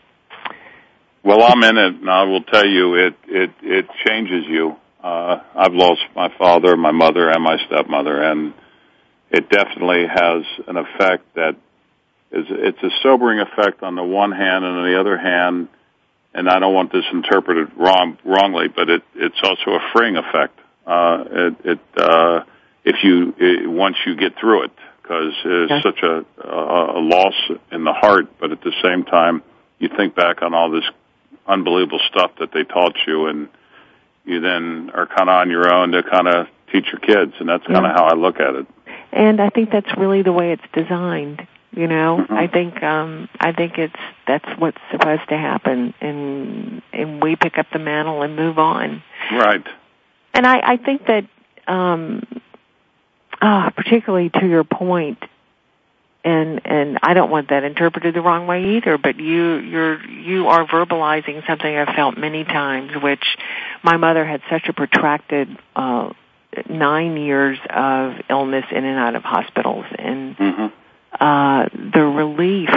Well, 1.23 1.43
I'm 1.43 1.63
in 1.63 1.77
it, 1.77 1.95
and 2.01 2.09
I 2.09 2.23
will 2.23 2.43
tell 2.43 2.65
you, 2.65 2.95
it 2.95 3.15
it 3.27 3.51
it 3.61 3.85
changes 4.05 4.45
you. 4.47 4.75
Uh, 5.03 5.41
I've 5.55 5.73
lost 5.73 6.01
my 6.15 6.29
father, 6.37 6.77
my 6.77 6.91
mother, 6.91 7.29
and 7.29 7.43
my 7.43 7.57
stepmother, 7.67 8.21
and 8.21 8.53
it 9.31 9.49
definitely 9.49 10.05
has 10.07 10.43
an 10.67 10.77
effect 10.77 11.23
that 11.35 11.55
is 12.33 12.45
it's 12.49 12.81
a 12.83 12.89
sobering 13.03 13.39
effect 13.39 13.83
on 13.83 13.95
the 13.95 14.03
one 14.03 14.31
hand, 14.31 14.65
and 14.65 14.77
on 14.77 14.91
the 14.91 14.99
other 14.99 15.17
hand, 15.17 15.67
and 16.33 16.49
I 16.49 16.59
don't 16.59 16.73
want 16.73 16.91
this 16.91 17.05
interpreted 17.13 17.71
wrong 17.77 18.17
wrongly, 18.25 18.67
but 18.67 18.89
it 18.89 19.03
it's 19.15 19.39
also 19.43 19.71
a 19.71 19.79
freeing 19.93 20.17
effect. 20.17 20.59
Uh, 20.85 21.23
it 21.31 21.55
it 21.63 21.79
uh, 21.97 22.43
if 22.83 23.03
you 23.03 23.33
it, 23.37 23.69
once 23.69 23.97
you 24.05 24.15
get 24.15 24.37
through 24.39 24.63
it, 24.63 24.71
because 25.01 25.33
it's 25.45 25.71
Okay. 25.71 25.81
such 25.83 26.03
a, 26.03 26.25
a 26.47 26.99
a 26.99 27.01
loss 27.01 27.35
in 27.71 27.83
the 27.83 27.93
heart, 27.93 28.27
but 28.39 28.51
at 28.51 28.61
the 28.61 28.73
same 28.83 29.03
time, 29.03 29.43
you 29.79 29.89
think 29.95 30.15
back 30.15 30.41
on 30.41 30.53
all 30.53 30.71
this 30.71 30.85
unbelievable 31.47 31.99
stuff 32.09 32.31
that 32.39 32.51
they 32.51 32.63
taught 32.63 32.95
you, 33.05 33.27
and 33.27 33.47
you 34.25 34.39
then 34.39 34.89
are 34.93 35.05
kind 35.05 35.29
of 35.29 35.35
on 35.35 35.51
your 35.51 35.71
own 35.73 35.91
to 35.91 36.01
kind 36.03 36.27
of 36.27 36.47
teach 36.71 36.85
your 36.91 36.99
kids, 36.99 37.33
and 37.39 37.47
that's 37.47 37.65
kind 37.65 37.85
of 37.85 37.91
Yeah. 37.91 37.93
how 37.93 38.05
I 38.05 38.13
look 38.15 38.39
at 38.39 38.55
it. 38.55 38.65
and 39.11 39.39
I 39.39 39.49
think 39.49 39.69
that's 39.69 39.95
really 39.97 40.23
the 40.23 40.31
way 40.33 40.53
it's 40.53 40.63
designed. 40.73 41.45
You 41.75 41.87
know, 41.87 42.25
Mhm. 42.29 42.37
I 42.37 42.47
think 42.47 42.83
um, 42.83 43.29
I 43.39 43.51
think 43.51 43.79
it's 43.79 43.99
that's 44.27 44.47
what's 44.59 44.77
supposed 44.91 45.27
to 45.29 45.37
happen, 45.37 45.93
and 46.01 46.81
and 46.93 47.21
we 47.21 47.35
pick 47.35 47.57
up 47.57 47.67
the 47.71 47.79
mantle 47.79 48.21
and 48.21 48.35
move 48.35 48.59
on. 48.59 49.01
Right. 49.31 49.65
And 50.35 50.45
I, 50.47 50.61
I 50.73 50.77
think 50.77 51.05
that, 51.07 51.25
um, 51.67 52.25
ah, 53.41 53.71
particularly 53.75 54.29
to 54.29 54.45
your 54.47 54.63
point, 54.63 55.23
and 56.23 56.61
and 56.65 56.99
I 57.01 57.15
don't 57.15 57.31
want 57.31 57.49
that 57.49 57.63
interpreted 57.63 58.13
the 58.13 58.21
wrong 58.21 58.45
way 58.45 58.77
either. 58.77 58.99
But 58.99 59.19
you 59.19 59.55
you're 59.55 60.03
you 60.05 60.47
are 60.49 60.65
verbalizing 60.67 61.45
something 61.47 61.75
I've 61.75 61.95
felt 61.95 62.17
many 62.17 62.43
times, 62.43 62.91
which 63.01 63.37
my 63.81 63.97
mother 63.97 64.23
had 64.25 64.41
such 64.49 64.67
a 64.69 64.73
protracted 64.73 65.57
uh, 65.75 66.11
nine 66.69 67.17
years 67.17 67.57
of 67.69 68.13
illness 68.29 68.65
in 68.71 68.85
and 68.85 68.99
out 68.99 69.15
of 69.15 69.23
hospitals, 69.23 69.85
and 69.97 70.35
hmm 70.35 70.67
uh, 71.19 71.69
the 71.73 72.01
relief 72.01 72.69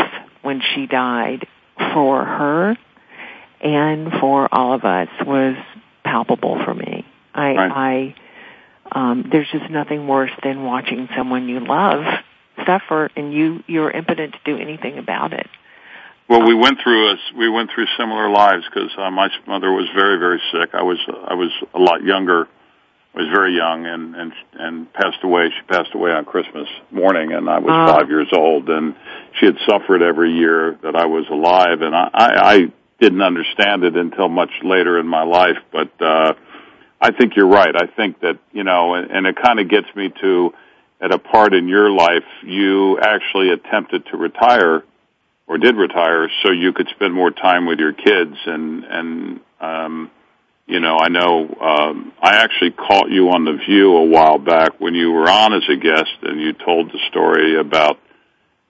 when 0.43 0.63
she 0.75 0.87
died 0.87 1.47
for 1.95 2.25
her 2.25 2.77
and 3.61 4.13
for 4.21 4.49
all 4.53 4.75
of 4.75 4.85
us 4.85 5.09
was 5.25 5.57
palpable 6.05 6.63
for 6.65 6.75
me. 6.75 7.05
I, 7.35 7.55
Right. 7.55 7.73
I, 7.73 8.15
um, 8.93 9.29
there's 9.31 9.49
just 9.51 9.71
nothing 9.71 10.07
worse 10.07 10.31
than 10.43 10.63
watching 10.65 11.09
someone 11.17 11.49
you 11.49 11.61
love 11.61 12.05
suffer 12.65 13.11
and 13.17 13.33
you, 13.33 13.63
you're 13.67 13.91
impotent 13.91 14.35
to 14.35 14.39
do 14.45 14.57
anything 14.57 14.99
about 14.99 15.33
it. 15.33 15.49
Well, 16.29 16.45
we 16.45 16.55
went 16.55 16.79
through 16.83 17.13
a, 17.13 17.17
we 17.37 17.49
went 17.49 17.71
through 17.73 17.87
similar 17.97 18.29
lives 18.29 18.65
because 18.65 18.91
uh, 18.99 19.11
my 19.11 19.29
mother 19.47 19.71
was 19.71 19.89
very 19.95 20.19
very 20.19 20.41
sick. 20.51 20.71
I 20.75 20.83
was 20.83 20.99
I 21.09 21.35
was 21.35 21.53
a 21.73 21.79
lot 21.79 22.03
younger. 22.03 22.49
Was 23.17 23.29
very 23.35 23.57
young 23.57 23.87
and 23.87 24.15
and 24.15 24.33
and 24.53 24.93
passed 24.93 25.25
away. 25.25 25.49
She 25.49 25.63
passed 25.75 25.95
away 25.95 26.11
on 26.11 26.27
Christmas 26.27 26.69
morning, 26.91 27.33
and 27.33 27.49
I 27.49 27.59
was 27.61 27.71
Oh. 27.73 27.95
five 27.97 28.11
years 28.11 28.29
old. 28.31 28.69
And 28.69 28.95
she 29.41 29.47
had 29.47 29.57
suffered 29.67 30.03
every 30.03 30.33
year 30.33 30.77
that 30.83 30.95
I 30.95 31.07
was 31.07 31.25
alive, 31.31 31.81
and 31.81 31.97
I 31.97 32.11
I, 32.13 32.53
I 32.55 32.59
didn't 33.01 33.23
understand 33.23 33.85
it 33.85 33.97
until 33.97 34.29
much 34.29 34.51
later 34.63 34.99
in 34.99 35.07
my 35.07 35.23
life. 35.23 35.57
But 35.73 35.91
uh, 35.99 36.35
I 37.01 37.11
think 37.13 37.37
you're 37.37 37.49
right. 37.49 37.75
I 37.75 37.87
think 37.87 38.21
that 38.21 38.39
you 38.53 38.65
know, 38.65 38.95
and, 38.95 39.11
and 39.11 39.27
it 39.27 39.37
kind 39.43 39.61
of 39.61 39.71
gets 39.71 39.89
me 39.97 40.13
to 40.21 40.53
at 41.01 41.11
a 41.11 41.19
part 41.19 41.55
in 41.55 41.69
your 41.69 41.91
life 41.91 42.25
you 42.43 42.99
actually 43.01 43.49
attempted 43.51 44.05
to 44.07 44.19
retire 44.19 44.83
or 45.47 45.57
did 45.57 45.77
retire 45.77 46.29
so 46.43 46.51
you 46.53 46.73
could 46.75 46.89
spend 46.95 47.15
more 47.15 47.31
time 47.31 47.65
with 47.67 47.79
your 47.79 47.93
kids 47.95 48.37
and 48.47 48.85
and 48.85 49.41
um 49.61 50.11
you 50.67 50.81
know 50.81 50.99
i 50.99 51.09
know 51.09 51.45
um 51.61 52.13
i 52.21 52.37
actually 52.37 52.71
caught 52.71 53.09
you 53.11 53.29
on 53.31 53.45
the 53.45 53.59
view 53.67 53.97
a 53.97 54.05
while 54.05 54.39
back 54.39 54.81
when 54.81 54.95
you 54.95 55.13
were 55.13 55.29
on 55.29 55.53
as 55.53 55.63
a 55.71 55.77
guest 55.77 56.17
and 56.23 56.41
you 56.41 56.53
told 56.53 56.91
the 56.91 56.99
story 57.11 57.59
about 57.59 57.99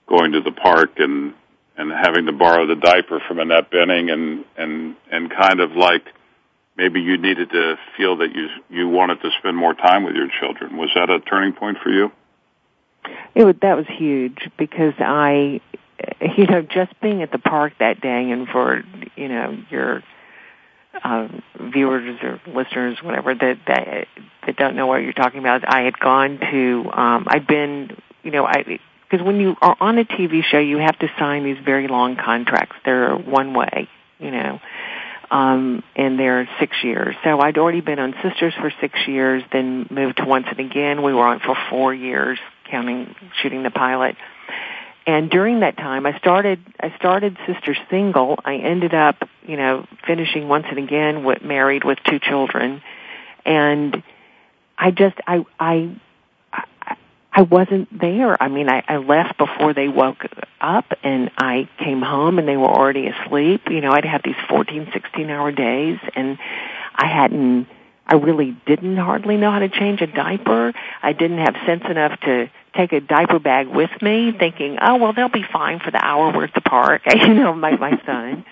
going 0.07 0.31
to 0.31 0.41
the 0.41 0.51
park 0.51 0.91
and 0.97 1.33
and 1.77 1.91
having 1.91 2.25
to 2.25 2.33
borrow 2.33 2.65
the 2.65 2.75
diaper 2.75 3.21
from 3.27 3.39
Annette 3.39 3.71
Bening 3.71 4.11
and 4.11 4.45
and 4.57 4.95
and 5.11 5.29
kind 5.29 5.59
of 5.59 5.71
like 5.73 6.05
maybe 6.75 7.01
you 7.01 7.17
needed 7.17 7.49
to 7.51 7.75
feel 7.95 8.17
that 8.17 8.33
you 8.33 8.47
you 8.69 8.87
wanted 8.87 9.21
to 9.21 9.29
spend 9.39 9.55
more 9.55 9.73
time 9.73 10.03
with 10.03 10.15
your 10.15 10.27
children. 10.39 10.77
Was 10.77 10.89
that 10.95 11.09
a 11.09 11.19
turning 11.19 11.53
point 11.53 11.77
for 11.83 11.89
you? 11.89 12.11
It 13.35 13.45
was, 13.45 13.55
that 13.61 13.77
was 13.77 13.85
huge 13.87 14.49
because 14.57 14.93
I, 14.99 15.61
you 16.35 16.45
know, 16.47 16.61
just 16.61 16.99
being 16.99 17.21
at 17.21 17.31
the 17.31 17.37
park 17.37 17.73
that 17.79 18.01
day 18.01 18.31
and 18.31 18.47
for, 18.47 18.83
you 19.15 19.29
know, 19.29 19.57
your 19.69 20.03
uh, 21.03 21.27
viewers 21.59 22.19
or 22.21 22.41
listeners, 22.47 22.97
whatever 23.01 23.33
that, 23.33 23.59
that 23.67 24.07
that 24.45 24.55
don't 24.55 24.75
know 24.75 24.87
what 24.87 24.97
you're 24.97 25.13
talking 25.13 25.39
about, 25.39 25.67
I 25.67 25.81
had 25.81 25.99
gone 25.99 26.39
to, 26.39 26.89
um, 26.93 27.27
I'd 27.27 27.45
been, 27.45 27.95
you 28.23 28.31
know, 28.31 28.45
I 28.45 28.79
because 29.09 29.25
when 29.25 29.39
you 29.39 29.55
are 29.61 29.75
on 29.79 29.97
a 29.97 30.05
TV 30.05 30.43
show, 30.43 30.59
you 30.59 30.77
have 30.77 30.97
to 30.99 31.07
sign 31.17 31.43
these 31.43 31.57
very 31.63 31.87
long 31.87 32.17
contracts. 32.17 32.75
They're 32.83 33.15
one 33.15 33.53
way, 33.53 33.87
you 34.19 34.31
know, 34.31 34.59
um, 35.31 35.83
and 35.95 36.19
they're 36.19 36.47
six 36.59 36.75
years. 36.83 37.15
So 37.23 37.39
I'd 37.39 37.57
already 37.57 37.81
been 37.81 37.99
on 37.99 38.13
Sisters 38.21 38.53
for 38.59 38.71
six 38.81 38.99
years, 39.07 39.43
then 39.51 39.87
moved 39.89 40.17
to 40.17 40.25
Once 40.25 40.47
and 40.49 40.59
Again. 40.59 41.03
We 41.03 41.13
were 41.13 41.25
on 41.25 41.39
for 41.39 41.55
four 41.69 41.93
years, 41.93 42.39
counting 42.69 43.15
shooting 43.41 43.63
the 43.63 43.71
pilot. 43.71 44.15
And 45.07 45.29
during 45.29 45.61
that 45.61 45.77
time, 45.77 46.05
I 46.05 46.17
started 46.19 46.59
I 46.81 46.93
started 46.97 47.37
Sister 47.47 47.77
single. 47.89 48.37
I 48.43 48.55
ended 48.57 48.93
up, 48.93 49.15
you 49.47 49.55
know, 49.55 49.87
finishing 50.05 50.49
Once 50.49 50.65
and 50.69 50.77
Again 50.77 51.23
with 51.23 51.41
married 51.41 51.85
with 51.85 51.97
two 52.03 52.19
children, 52.19 52.83
and 53.45 54.03
I 54.77 54.91
just 54.91 55.15
I 55.25 55.45
I 55.57 55.95
I, 57.31 57.43
wasn't 57.43 57.97
there. 57.97 58.41
I 58.41 58.47
mean, 58.49 58.67
I, 58.67 58.83
I 58.87 58.97
left 58.97 59.37
before 59.37 59.73
they 59.73 59.87
woke 59.87 60.25
up, 60.59 60.85
and 61.03 61.29
I 61.37 61.69
came 61.77 62.01
home 62.01 62.39
and 62.39 62.47
they 62.47 62.57
were 62.57 62.65
already 62.65 63.07
asleep. 63.07 63.61
You 63.69 63.79
know, 63.79 63.91
I'd 63.91 64.05
have 64.05 64.23
these 64.25 64.35
fourteen, 64.49 64.89
sixteen 64.91 65.29
hour 65.29 65.53
days, 65.53 65.99
and 66.15 66.37
I 66.95 67.07
hadn't. 67.07 67.67
I 68.05 68.15
really 68.15 68.57
didn't 68.65 68.97
hardly 68.97 69.37
know 69.37 69.51
how 69.51 69.59
to 69.59 69.69
change 69.69 70.01
a 70.01 70.07
diaper. 70.07 70.73
I 71.01 71.13
didn't 71.13 71.39
have 71.39 71.55
sense 71.65 71.83
enough 71.89 72.19
to 72.21 72.49
take 72.77 72.93
a 72.93 73.01
diaper 73.01 73.39
bag 73.39 73.67
with 73.67 73.89
me, 74.01 74.31
thinking, 74.37 74.77
"Oh, 74.81 74.95
well, 74.97 75.13
they'll 75.13 75.29
be 75.29 75.45
fine 75.51 75.79
for 75.79 75.91
the 75.91 76.03
hour 76.03 76.31
we're 76.31 76.45
at 76.45 76.53
the 76.53 76.61
park." 76.61 77.01
You 77.17 77.33
know, 77.33 77.53
my 77.53 77.75
my 77.75 77.99
son, 78.05 78.45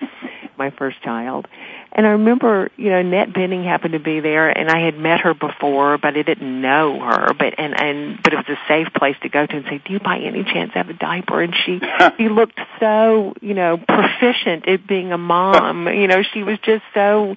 my 0.57 0.71
first 0.71 1.01
child, 1.01 1.47
and 1.95 2.05
I 2.05 2.09
remember, 2.09 2.69
you 2.75 2.89
know, 2.89 2.97
Annette 2.97 3.29
Bening 3.29 3.63
happened 3.63 3.93
to 3.93 3.99
be 3.99 4.19
there, 4.19 4.49
and 4.49 4.69
I 4.69 4.79
had 4.83 4.97
met 4.97 5.21
her 5.21 5.33
before, 5.33 5.97
but 5.97 6.17
I 6.17 6.23
didn't 6.23 6.61
know 6.61 6.99
her. 6.99 7.33
But 7.33 7.53
and 7.57 7.79
and 7.79 8.19
but 8.21 8.33
it 8.33 8.35
was 8.35 8.49
a 8.49 8.59
safe 8.67 8.87
place 8.93 9.15
to 9.21 9.29
go 9.29 9.45
to 9.45 9.55
and 9.55 9.65
say, 9.65 9.81
"Do 9.85 9.93
you 9.93 9.99
by 9.99 10.17
any 10.17 10.43
chance 10.43 10.71
have 10.73 10.89
a 10.89 10.93
diaper?" 10.93 11.41
And 11.41 11.55
she 11.55 11.79
she 12.17 12.27
looked 12.27 12.59
so, 12.81 13.33
you 13.41 13.53
know, 13.53 13.77
proficient 13.77 14.67
at 14.67 14.85
being 14.85 15.13
a 15.13 15.17
mom. 15.17 15.87
You 15.87 16.07
know, 16.07 16.21
she 16.33 16.43
was 16.43 16.59
just 16.63 16.83
so 16.93 17.35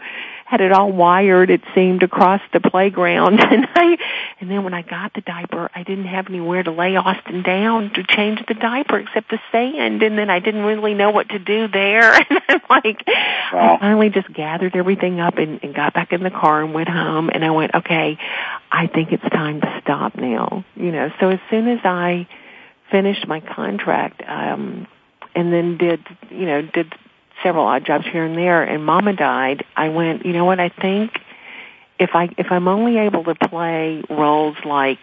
had 0.48 0.62
it 0.62 0.72
all 0.72 0.90
wired 0.90 1.50
it 1.50 1.60
seemed 1.74 2.02
across 2.02 2.40
the 2.54 2.60
playground. 2.60 3.38
And 3.58 3.66
I 3.74 3.98
and 4.40 4.50
then 4.50 4.62
when 4.62 4.72
I 4.72 4.82
got 4.82 5.14
the 5.14 5.20
diaper 5.20 5.70
I 5.74 5.82
didn't 5.82 6.06
have 6.06 6.26
anywhere 6.28 6.62
to 6.62 6.70
lay 6.70 6.96
Austin 6.96 7.42
down 7.42 7.90
to 7.94 8.02
change 8.02 8.40
the 8.46 8.54
diaper 8.54 8.98
except 8.98 9.30
the 9.30 9.40
sand. 9.52 10.02
And 10.02 10.16
then 10.16 10.30
I 10.30 10.38
didn't 10.38 10.62
really 10.62 10.94
know 10.94 11.10
what 11.10 11.28
to 11.30 11.38
do 11.38 11.68
there. 11.68 12.12
And 12.28 12.40
I'm 12.48 12.60
like 12.70 13.02
wow. 13.52 13.74
I 13.74 13.78
finally 13.78 14.10
just 14.10 14.32
gathered 14.32 14.74
everything 14.76 15.20
up 15.20 15.36
and, 15.38 15.62
and 15.62 15.74
got 15.74 15.92
back 15.92 16.12
in 16.12 16.22
the 16.22 16.30
car 16.30 16.62
and 16.62 16.72
went 16.72 16.88
home. 16.88 17.30
And 17.30 17.44
I 17.44 17.50
went 17.50 17.74
okay 17.74 18.18
I 18.70 18.86
think 18.86 19.12
it's 19.12 19.22
time 19.24 19.60
to 19.60 19.80
stop 19.82 20.16
now. 20.16 20.64
You 20.76 20.92
know 20.92 21.10
so 21.20 21.28
as 21.28 21.40
soon 21.50 21.68
as 21.68 21.80
I 21.84 22.26
finished 22.90 23.26
my 23.26 23.40
contract 23.40 24.22
um 24.26 24.86
and 25.34 25.52
then 25.52 25.76
did 25.76 26.00
you 26.30 26.46
know 26.46 26.62
did 26.62 26.94
several 27.42 27.66
odd 27.66 27.84
jobs 27.84 28.04
here 28.10 28.24
and 28.24 28.36
there 28.36 28.62
and 28.62 28.84
mama 28.84 29.12
died, 29.12 29.64
I 29.76 29.88
went, 29.88 30.26
you 30.26 30.32
know 30.32 30.44
what, 30.44 30.60
I 30.60 30.68
think 30.68 31.12
if 31.98 32.10
I 32.14 32.28
if 32.38 32.46
I'm 32.50 32.68
only 32.68 32.98
able 32.98 33.24
to 33.24 33.34
play 33.34 34.02
roles 34.08 34.56
like 34.64 34.98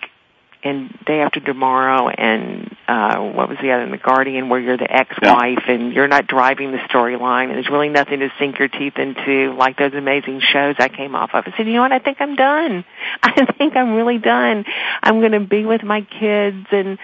in 0.63 0.89
Day 1.05 1.21
After 1.21 1.39
Tomorrow 1.39 2.09
and 2.09 2.75
uh 2.87 3.19
what 3.19 3.49
was 3.49 3.57
the 3.61 3.71
other 3.71 3.83
in 3.83 3.91
the 3.91 3.97
Guardian 3.97 4.49
where 4.49 4.59
you're 4.59 4.77
the 4.77 4.91
ex-wife 4.91 5.59
yeah. 5.67 5.73
and 5.73 5.93
you're 5.93 6.07
not 6.07 6.25
driving 6.25 6.71
the 6.71 6.79
storyline 6.79 7.45
and 7.45 7.55
there's 7.55 7.69
really 7.69 7.89
nothing 7.89 8.19
to 8.19 8.29
sink 8.39 8.57
your 8.57 8.67
teeth 8.67 8.97
into 8.97 9.53
like 9.53 9.77
those 9.77 9.93
amazing 9.93 10.41
shows 10.41 10.75
I 10.79 10.89
came 10.89 11.15
off 11.15 11.31
of. 11.33 11.43
I 11.45 11.55
said, 11.55 11.67
you 11.67 11.73
know 11.73 11.81
what, 11.81 11.91
I 11.91 11.99
think 11.99 12.17
I'm 12.19 12.35
done. 12.35 12.85
I 13.23 13.45
think 13.57 13.75
I'm 13.75 13.93
really 13.93 14.17
done. 14.17 14.65
I'm 15.03 15.19
going 15.19 15.33
to 15.33 15.39
be 15.41 15.65
with 15.65 15.83
my 15.83 16.01
kids 16.01 16.67
and 16.71 16.97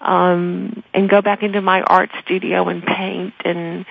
um 0.00 0.82
and 0.92 1.08
go 1.08 1.22
back 1.22 1.42
into 1.42 1.60
my 1.60 1.80
art 1.82 2.10
studio 2.24 2.68
and 2.68 2.84
paint 2.84 3.34
and 3.44 3.86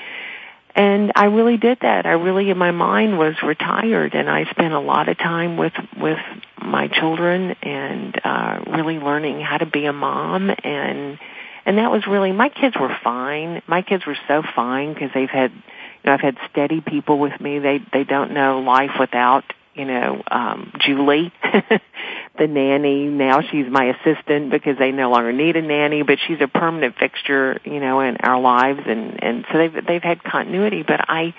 and 0.78 1.12
I 1.16 1.26
really 1.26 1.58
did 1.58 1.80
that. 1.82 2.06
I 2.06 2.12
really, 2.12 2.52
in 2.52 2.58
my 2.58 2.70
mind, 2.70 3.18
was 3.18 3.34
retired, 3.44 4.14
and 4.14 4.30
I 4.30 4.46
spent 4.52 4.74
a 4.74 4.80
lot 4.80 5.10
of 5.10 5.18
time 5.18 5.58
with 5.58 5.74
with 6.00 6.20
my 6.62 6.88
children 6.88 7.56
and 7.64 8.22
uh, 8.24 8.60
really 8.68 9.00
learning 9.00 9.42
how 9.42 9.58
to 9.58 9.66
be 9.66 9.86
a 9.86 9.94
mom 9.94 10.50
and 10.50 11.18
and 11.66 11.78
that 11.80 11.92
was 11.92 12.06
really 12.08 12.32
my 12.32 12.50
kids 12.50 12.76
were 12.80 12.96
fine. 13.04 13.64
My 13.68 13.82
kids 13.82 14.06
were 14.06 14.18
so 14.28 14.44
fine 14.56 14.94
because 14.94 15.10
they've 15.16 15.30
had 15.30 15.52
you 15.52 15.62
know 16.06 16.14
I've 16.14 16.22
had 16.22 16.38
steady 16.52 16.80
people 16.82 17.18
with 17.18 17.42
me. 17.42 17.58
They 17.58 17.80
they 17.92 18.04
don't 18.04 18.32
know 18.34 18.60
life 18.60 18.92
without 19.00 19.46
you 19.78 19.86
know, 19.86 20.24
um, 20.30 20.74
Julie, 20.80 21.32
the 22.38 22.48
nanny. 22.48 23.06
Now 23.06 23.42
she's 23.42 23.66
my 23.70 23.86
assistant 23.86 24.52
because 24.52 24.78
they 24.78 24.92
no 24.92 25.10
longer 25.10 25.32
need 25.32 25.56
a 25.56 25.62
nanny, 25.62 26.04
but 26.04 26.20
she's 26.28 26.40
a 26.42 26.48
permanent 26.48 26.96
fixture, 26.98 27.60
you 27.64 27.80
know, 27.80 28.02
in 28.02 28.18
our 28.18 28.40
lives, 28.40 28.82
and 28.86 29.24
and 29.24 29.46
so 29.52 29.58
they've 29.58 29.86
they've 29.86 30.04
had 30.04 30.24
continuity. 30.24 30.84
But 30.84 31.02
I, 31.10 31.34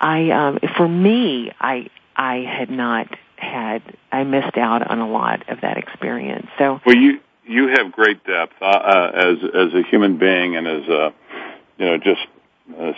I, 0.00 0.30
um, 0.30 0.58
for 0.76 0.88
me, 0.88 1.52
I 1.60 1.88
I 2.14 2.36
had 2.36 2.70
not 2.70 3.08
had 3.36 3.82
I 4.10 4.24
missed 4.24 4.56
out 4.56 4.88
on 4.88 4.98
a 5.00 5.08
lot 5.08 5.48
of 5.48 5.60
that 5.60 5.76
experience. 5.76 6.46
So 6.58 6.80
well, 6.84 6.96
you 6.96 7.20
you 7.44 7.68
have 7.68 7.92
great 7.92 8.24
depth 8.24 8.54
uh, 8.60 8.64
uh, 8.64 9.10
as 9.14 9.36
as 9.54 9.74
a 9.74 9.82
human 9.88 10.18
being 10.18 10.56
and 10.56 10.66
as 10.66 10.88
a 10.88 11.14
you 11.78 11.86
know 11.86 11.98
just 11.98 12.26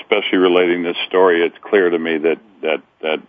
especially 0.01 0.39
relating 0.39 0.83
this 0.83 0.97
story. 1.07 1.45
It's 1.45 1.57
clear 1.63 1.91
to 1.91 1.99
me 1.99 2.19
that 2.19 2.39
that 2.63 2.83
that 3.03 3.23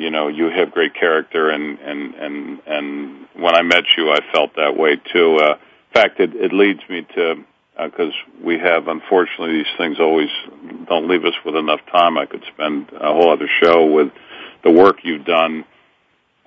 you 0.00 0.10
know 0.10 0.28
you 0.28 0.50
have 0.50 0.72
great 0.72 0.94
character 0.94 1.50
and 1.50 1.78
and 1.78 2.14
and 2.14 2.60
and 2.66 3.26
when 3.34 3.54
I 3.54 3.62
met 3.62 3.84
you 3.96 4.10
I 4.10 4.18
felt 4.32 4.56
that 4.56 4.76
way 4.76 4.96
too 5.12 5.36
uh 5.36 5.54
in 5.54 5.92
fact 5.94 6.20
it 6.20 6.34
it 6.34 6.52
leads 6.52 6.80
me 6.88 7.06
to 7.14 7.44
because 7.76 8.12
uh, 8.12 8.44
we 8.44 8.58
have 8.58 8.88
unfortunately 8.88 9.58
these 9.58 9.76
things 9.76 9.98
always 10.00 10.30
don't 10.86 11.08
leave 11.08 11.24
us 11.24 11.34
with 11.44 11.56
enough 11.56 11.80
time 11.90 12.18
I 12.18 12.26
could 12.26 12.44
spend 12.52 12.90
a 12.92 13.12
whole 13.12 13.32
other 13.32 13.48
show 13.62 13.86
with 13.86 14.12
the 14.64 14.72
work 14.72 14.98
you've 15.02 15.24
done 15.24 15.64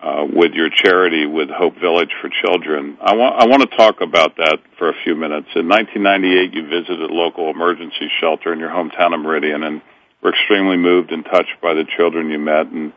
uh, 0.02 0.26
with 0.32 0.54
your 0.54 0.70
charity 0.70 1.26
with 1.26 1.50
Hope 1.50 1.76
Village 1.80 2.12
for 2.22 2.30
Children. 2.30 2.98
I 3.02 3.16
want 3.16 3.36
I 3.36 3.46
want 3.48 3.70
to 3.70 3.78
talk 3.78 4.02
about 4.02 4.38
that 4.38 4.60
for 4.78 4.90
a 4.90 4.94
few 5.04 5.16
minutes. 5.16 5.48
In 5.56 5.68
1998, 5.68 6.54
you 6.54 6.68
visited 6.70 7.02
a 7.02 7.14
local 7.14 7.50
emergency 7.50 8.10
shelter 8.20 8.54
in 8.54 8.60
your 8.60 8.70
hometown 8.70 9.14
of 9.14 9.20
Meridian, 9.20 9.64
and 9.64 9.82
were 10.22 10.32
extremely 10.32 10.78
moved 10.78 11.12
and 11.12 11.26
touched 11.26 11.60
by 11.62 11.74
the 11.74 11.84
children 11.98 12.30
you 12.30 12.40
met. 12.40 12.68
And 12.68 12.94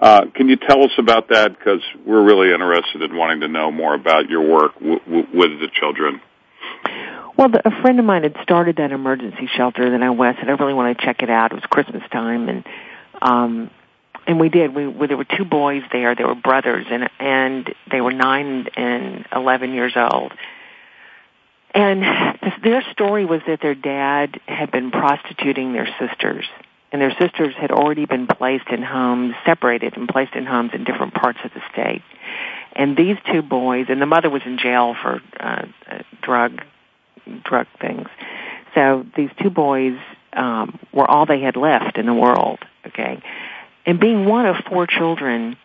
Uh, 0.00 0.22
can 0.34 0.48
you 0.48 0.56
tell 0.56 0.82
us 0.82 0.92
about 0.98 1.28
that? 1.28 1.56
Because 1.58 1.82
we're 2.06 2.24
really 2.24 2.52
interested 2.54 3.02
in 3.02 3.14
wanting 3.14 3.40
to 3.40 3.48
know 3.48 3.70
more 3.70 3.94
about 3.94 4.30
your 4.30 4.40
work 4.40 4.80
with 4.80 5.60
the 5.60 5.68
children. 5.78 6.22
Well, 7.36 7.50
the, 7.50 7.66
a 7.68 7.82
friend 7.82 7.98
of 7.98 8.04
mine 8.06 8.22
had 8.22 8.36
started 8.42 8.76
that 8.76 8.92
emergency 8.92 9.48
shelter. 9.54 9.90
Then 9.90 10.02
I 10.02 10.10
went. 10.10 10.38
Said 10.38 10.48
I 10.48 10.52
really 10.52 10.72
want 10.72 10.96
to 10.98 11.04
check 11.04 11.22
it 11.22 11.28
out. 11.28 11.52
It 11.52 11.56
was 11.56 11.64
Christmas 11.64 12.02
time, 12.10 12.48
and 12.48 12.64
um, 13.20 13.70
and 14.26 14.40
we 14.40 14.48
did. 14.48 14.74
We, 14.74 14.86
we 14.86 15.06
there 15.06 15.18
were 15.18 15.24
two 15.24 15.44
boys 15.44 15.82
there. 15.92 16.14
They 16.14 16.24
were 16.24 16.34
brothers, 16.34 16.86
and 16.90 17.10
and 17.18 17.74
they 17.90 18.00
were 18.00 18.12
nine 18.12 18.68
and 18.76 19.26
eleven 19.34 19.74
years 19.74 19.92
old. 19.96 20.32
And 21.74 22.02
th- 22.40 22.62
their 22.64 22.82
story 22.92 23.26
was 23.26 23.42
that 23.46 23.60
their 23.60 23.74
dad 23.74 24.40
had 24.46 24.70
been 24.70 24.90
prostituting 24.90 25.74
their 25.74 25.88
sisters 26.00 26.46
and 26.92 27.00
their 27.00 27.14
sisters 27.18 27.54
had 27.56 27.70
already 27.70 28.04
been 28.04 28.26
placed 28.26 28.68
in 28.68 28.82
homes, 28.82 29.34
separated 29.44 29.96
and 29.96 30.08
placed 30.08 30.34
in 30.34 30.44
homes 30.44 30.70
in 30.74 30.84
different 30.84 31.14
parts 31.14 31.38
of 31.44 31.52
the 31.54 31.60
state. 31.72 32.02
And 32.72 32.96
these 32.96 33.16
two 33.30 33.42
boys, 33.42 33.86
and 33.88 34.00
the 34.00 34.06
mother 34.06 34.30
was 34.30 34.42
in 34.44 34.58
jail 34.58 34.94
for 35.00 35.20
uh, 35.38 35.66
drug 36.22 36.62
drug 37.44 37.66
things. 37.80 38.08
So 38.74 39.06
these 39.16 39.30
two 39.40 39.50
boys 39.50 39.98
um, 40.32 40.78
were 40.92 41.08
all 41.08 41.26
they 41.26 41.40
had 41.40 41.56
left 41.56 41.98
in 41.98 42.06
the 42.06 42.14
world. 42.14 42.58
Okay, 42.86 43.22
and 43.86 44.00
being 44.00 44.24
one 44.24 44.46
of 44.46 44.56
four 44.68 44.86
children, 44.86 45.56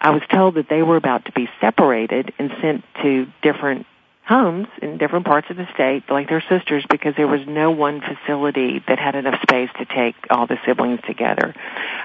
I 0.00 0.10
was 0.10 0.22
told 0.32 0.54
that 0.54 0.68
they 0.68 0.82
were 0.82 0.96
about 0.96 1.26
to 1.26 1.32
be 1.32 1.48
separated 1.60 2.32
and 2.38 2.50
sent 2.60 2.84
to 3.02 3.26
different 3.42 3.86
homes 4.30 4.68
in 4.80 4.96
different 4.96 5.26
parts 5.26 5.50
of 5.50 5.56
the 5.56 5.66
state, 5.74 6.04
like 6.08 6.28
their 6.28 6.42
sisters, 6.48 6.84
because 6.88 7.14
there 7.16 7.26
was 7.26 7.40
no 7.48 7.72
one 7.72 8.00
facility 8.00 8.82
that 8.86 8.98
had 8.98 9.16
enough 9.16 9.42
space 9.42 9.68
to 9.78 9.84
take 9.84 10.14
all 10.30 10.46
the 10.46 10.56
siblings 10.64 11.00
together. 11.06 11.52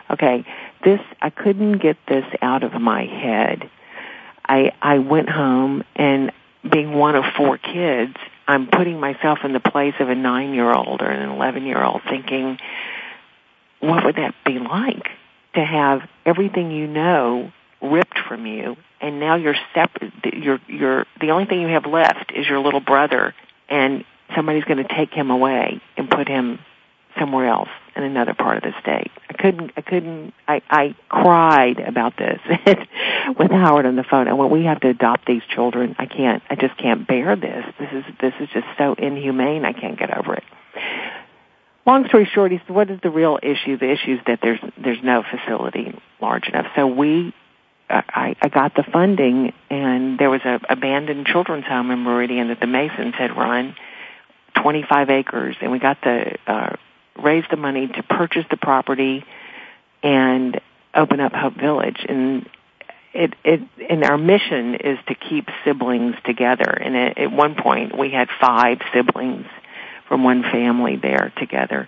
Okay, 0.09 0.43
this, 0.83 0.99
I 1.21 1.29
couldn't 1.29 1.77
get 1.77 1.97
this 2.07 2.25
out 2.41 2.63
of 2.63 2.73
my 2.73 3.05
head. 3.05 3.69
I, 4.43 4.73
I 4.81 4.97
went 4.97 5.29
home 5.29 5.83
and 5.95 6.31
being 6.69 6.93
one 6.93 7.15
of 7.15 7.23
four 7.37 7.59
kids, 7.59 8.15
I'm 8.47 8.67
putting 8.67 8.99
myself 8.99 9.39
in 9.43 9.53
the 9.53 9.59
place 9.59 9.93
of 9.99 10.09
a 10.09 10.15
nine 10.15 10.53
year 10.53 10.71
old 10.73 11.01
or 11.01 11.09
an 11.09 11.29
11 11.29 11.65
year 11.65 11.83
old 11.83 12.01
thinking, 12.09 12.57
what 13.81 14.03
would 14.03 14.15
that 14.15 14.33
be 14.45 14.57
like 14.57 15.09
to 15.53 15.63
have 15.63 16.01
everything 16.25 16.71
you 16.71 16.87
know 16.87 17.51
ripped 17.81 18.19
from 18.27 18.45
you 18.45 18.75
and 19.01 19.19
now 19.19 19.35
you're 19.35 19.55
sep- 19.73 19.97
you're 20.33 20.59
you're 20.67 21.05
the 21.21 21.31
only 21.31 21.45
thing 21.45 21.61
you 21.61 21.67
have 21.67 21.85
left 21.85 22.31
is 22.33 22.47
your 22.47 22.59
little 22.59 22.79
brother 22.79 23.33
and 23.69 24.03
somebody's 24.35 24.63
going 24.63 24.77
to 24.77 24.95
take 24.95 25.11
him 25.11 25.29
away 25.29 25.81
and 25.97 26.09
put 26.09 26.27
him 26.27 26.59
somewhere 27.19 27.47
else 27.47 27.69
in 27.95 28.03
another 28.03 28.33
part 28.33 28.57
of 28.57 28.63
the 28.63 28.73
state. 28.81 29.11
I 29.29 29.33
couldn't 29.33 29.71
I 29.77 29.81
couldn't 29.81 30.33
I 30.47 30.61
I 30.69 30.95
cried 31.09 31.79
about 31.79 32.17
this 32.17 32.39
with 33.39 33.51
Howard 33.51 33.85
on 33.85 33.95
the 33.95 34.03
phone 34.03 34.27
and 34.27 34.37
when 34.37 34.49
we 34.49 34.65
have 34.65 34.79
to 34.81 34.89
adopt 34.89 35.25
these 35.25 35.43
children, 35.53 35.95
I 35.99 36.05
can't 36.05 36.43
I 36.49 36.55
just 36.55 36.77
can't 36.77 37.07
bear 37.07 37.35
this. 37.35 37.65
This 37.79 37.89
is 37.91 38.03
this 38.19 38.33
is 38.39 38.49
just 38.53 38.67
so 38.77 38.93
inhumane. 38.93 39.65
I 39.65 39.73
can't 39.73 39.97
get 39.97 40.15
over 40.15 40.35
it. 40.35 40.43
Long 41.85 42.07
story 42.07 42.27
short, 42.33 42.51
he 42.51 42.57
said, 42.57 42.75
what 42.75 42.89
is 42.89 42.99
the 43.03 43.11
real 43.11 43.37
issue? 43.43 43.77
The 43.77 43.91
issue 43.91 44.13
is 44.13 44.19
that 44.25 44.39
there's 44.41 44.59
there's 44.77 45.03
no 45.03 45.23
facility 45.23 45.93
large 46.19 46.47
enough. 46.47 46.65
So 46.75 46.87
we 46.87 47.33
I, 47.89 48.35
I 48.41 48.49
got 48.49 48.75
the 48.75 48.83
funding, 48.83 49.53
and 49.69 50.17
there 50.17 50.29
was 50.29 50.41
a 50.43 50.59
abandoned 50.69 51.27
children's 51.27 51.65
home 51.65 51.91
in 51.91 51.99
Meridian 51.99 52.47
that 52.47 52.59
the 52.59 52.67
Masons 52.67 53.13
had 53.15 53.37
run, 53.37 53.75
25 54.61 55.09
acres, 55.09 55.55
and 55.61 55.71
we 55.71 55.79
got 55.79 56.01
the 56.01 56.35
uh, 56.47 56.75
raised 57.21 57.47
the 57.51 57.57
money 57.57 57.87
to 57.87 58.03
purchase 58.03 58.45
the 58.49 58.57
property 58.57 59.23
and 60.03 60.59
open 60.93 61.19
up 61.19 61.33
Hope 61.33 61.55
Village. 61.55 62.05
And 62.07 62.49
it, 63.13 63.33
it, 63.43 63.61
and 63.89 64.03
our 64.03 64.17
mission 64.17 64.75
is 64.75 64.97
to 65.07 65.15
keep 65.15 65.47
siblings 65.63 66.15
together. 66.25 66.69
And 66.69 66.95
at, 66.95 67.17
at 67.17 67.31
one 67.31 67.55
point, 67.55 67.97
we 67.97 68.11
had 68.11 68.27
five 68.41 68.79
siblings 68.93 69.45
from 70.07 70.23
one 70.23 70.43
family 70.43 70.97
there 70.97 71.31
together. 71.37 71.87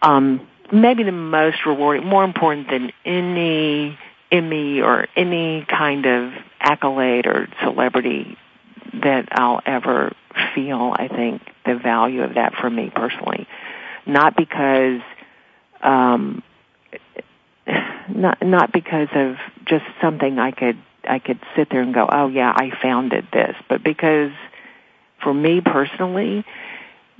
Um, 0.00 0.46
maybe 0.72 1.02
the 1.02 1.12
most 1.12 1.58
rewarding, 1.66 2.06
more 2.06 2.24
important 2.24 2.68
than 2.68 2.92
any 3.04 3.98
Emmy 4.34 4.80
or 4.80 5.06
any 5.14 5.64
kind 5.68 6.06
of 6.06 6.32
accolade 6.60 7.26
or 7.26 7.46
celebrity 7.62 8.36
that 8.94 9.28
I'll 9.30 9.60
ever 9.64 10.12
feel, 10.54 10.92
I 10.96 11.06
think, 11.06 11.42
the 11.64 11.76
value 11.76 12.22
of 12.22 12.34
that 12.34 12.54
for 12.54 12.68
me 12.68 12.90
personally. 12.92 13.46
Not 14.06 14.36
because, 14.36 15.02
um, 15.82 16.42
not, 18.08 18.44
not 18.44 18.72
because 18.72 19.08
of 19.14 19.36
just 19.66 19.84
something 20.02 20.38
I 20.40 20.50
could, 20.50 20.78
I 21.08 21.20
could 21.20 21.38
sit 21.54 21.68
there 21.70 21.82
and 21.82 21.94
go, 21.94 22.08
oh 22.10 22.26
yeah, 22.26 22.52
I 22.54 22.72
founded 22.82 23.28
this, 23.32 23.54
but 23.68 23.84
because 23.84 24.32
for 25.22 25.32
me 25.32 25.60
personally, 25.60 26.44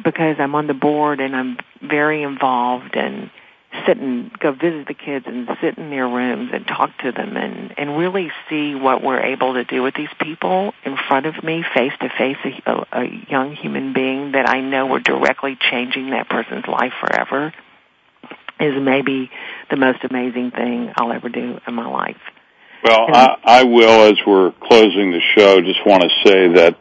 because 0.03 0.37
I'm 0.41 0.57
on 0.57 0.67
the 0.67 0.75
board 0.75 1.21
and 1.21 1.37
I'm 1.37 1.59
very 1.81 2.25
involved 2.25 2.97
and 2.97 3.31
sit 3.87 3.99
and 3.99 4.33
go 4.39 4.53
visit 4.53 4.87
the 4.87 4.95
kids 4.95 5.27
and 5.27 5.49
sit 5.61 5.79
in 5.79 5.91
their 5.91 6.07
rooms 6.09 6.51
and 6.53 6.67
talk 6.67 6.97
to 6.99 7.13
them 7.13 7.37
and 7.37 7.75
and 7.79 7.97
really 7.97 8.31
see 8.49 8.75
what 8.75 9.03
we're 9.03 9.21
able 9.21 9.55
to 9.55 9.65
do 9.65 9.83
with 9.83 9.95
these 9.95 10.13
people 10.21 10.73
in 10.85 10.97
front 11.09 11.27
of 11.27 11.43
me 11.43 11.65
face 11.75 11.93
to 12.01 12.09
face 12.09 12.37
a, 12.67 12.87
a 12.93 13.05
young 13.29 13.55
human 13.55 13.93
being 13.93 14.33
that 14.33 14.49
I 14.49 14.61
know 14.61 14.87
we're 14.87 15.01
directly 15.01 15.57
changing 15.71 16.11
that 16.11 16.29
person's 16.29 16.67
life 16.67 16.93
forever 17.01 17.53
is 18.61 18.75
maybe 18.81 19.31
the 19.71 19.77
most 19.77 20.05
amazing 20.09 20.51
thing 20.53 20.93
I'll 20.97 21.13
ever 21.13 21.29
do 21.29 21.59
in 21.67 21.75
my 21.75 21.89
life. 21.89 22.21
Well, 22.85 23.07
I, 23.13 23.37
I 23.45 23.65
will, 23.65 24.13
as 24.13 24.19
we're 24.27 24.53
closing 24.53 25.11
the 25.11 25.21
show, 25.35 25.61
just 25.61 25.85
want 25.87 26.03
to 26.03 26.11
say 26.25 26.53
that 26.55 26.79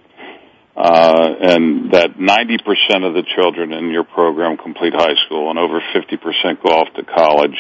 and 0.76 1.92
that 1.92 2.18
90% 2.18 3.08
of 3.08 3.14
the 3.14 3.24
children 3.36 3.74
in 3.74 3.92
your 3.92 4.04
program 4.04 4.58
complete 4.58 4.94
high 4.94 5.16
school 5.26 5.50
and 5.50 5.60
over 5.60 5.82
50% 5.96 6.64
go 6.64 6.70
off 6.70 6.94
to 6.96 7.04
college. 7.04 7.58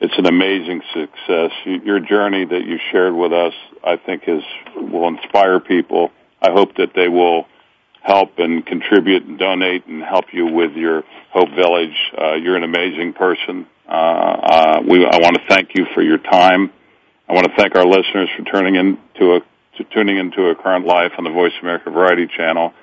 It's 0.00 0.14
an 0.16 0.26
amazing 0.26 0.82
success. 0.94 1.50
Your 1.64 1.98
journey 1.98 2.44
that 2.44 2.64
you 2.64 2.78
shared 2.92 3.14
with 3.14 3.32
us, 3.32 3.52
I 3.82 3.96
think 3.96 4.22
is, 4.28 4.42
will 4.76 5.08
inspire 5.08 5.58
people. 5.58 6.10
I 6.40 6.52
hope 6.52 6.76
that 6.76 6.90
they 6.94 7.08
will 7.08 7.46
help 8.00 8.38
and 8.38 8.64
contribute 8.64 9.24
and 9.24 9.38
donate 9.38 9.86
and 9.86 10.02
help 10.02 10.26
you 10.32 10.46
with 10.46 10.72
your 10.76 11.02
Hope 11.32 11.48
Village. 11.50 11.96
Uh, 12.16 12.34
you're 12.34 12.56
an 12.56 12.62
amazing 12.62 13.12
person. 13.12 13.66
Uh, 13.88 13.92
uh, 13.92 14.80
we, 14.88 15.04
I 15.04 15.18
want 15.18 15.36
to 15.36 15.42
thank 15.48 15.70
you 15.74 15.86
for 15.94 16.02
your 16.02 16.18
time. 16.18 16.70
I 17.28 17.34
want 17.34 17.46
to 17.46 17.52
thank 17.56 17.74
our 17.74 17.84
listeners 17.84 18.28
for 18.36 18.44
turning 18.44 18.76
in 18.76 18.98
to 19.18 19.36
a 19.36 19.40
to 19.78 19.84
tuning 19.84 20.18
into 20.18 20.48
a 20.50 20.54
current 20.54 20.86
life 20.86 21.12
on 21.18 21.24
the 21.24 21.30
Voice 21.30 21.52
America 21.62 21.90
Variety 21.90 22.26
Channel. 22.26 22.74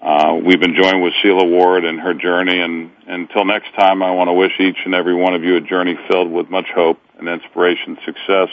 Uh, 0.00 0.38
we've 0.44 0.60
been 0.60 0.76
joined 0.76 1.02
with 1.02 1.12
Sela 1.24 1.48
Ward 1.50 1.84
and 1.84 1.98
her 1.98 2.14
journey, 2.14 2.60
and 2.60 2.90
until 3.06 3.44
next 3.44 3.74
time, 3.74 4.02
I 4.02 4.12
want 4.12 4.28
to 4.28 4.32
wish 4.32 4.52
each 4.60 4.78
and 4.84 4.94
every 4.94 5.14
one 5.14 5.34
of 5.34 5.42
you 5.42 5.56
a 5.56 5.60
journey 5.60 5.98
filled 6.08 6.30
with 6.30 6.48
much 6.48 6.66
hope 6.72 6.98
and 7.18 7.28
inspiration, 7.28 7.98
success. 8.04 8.48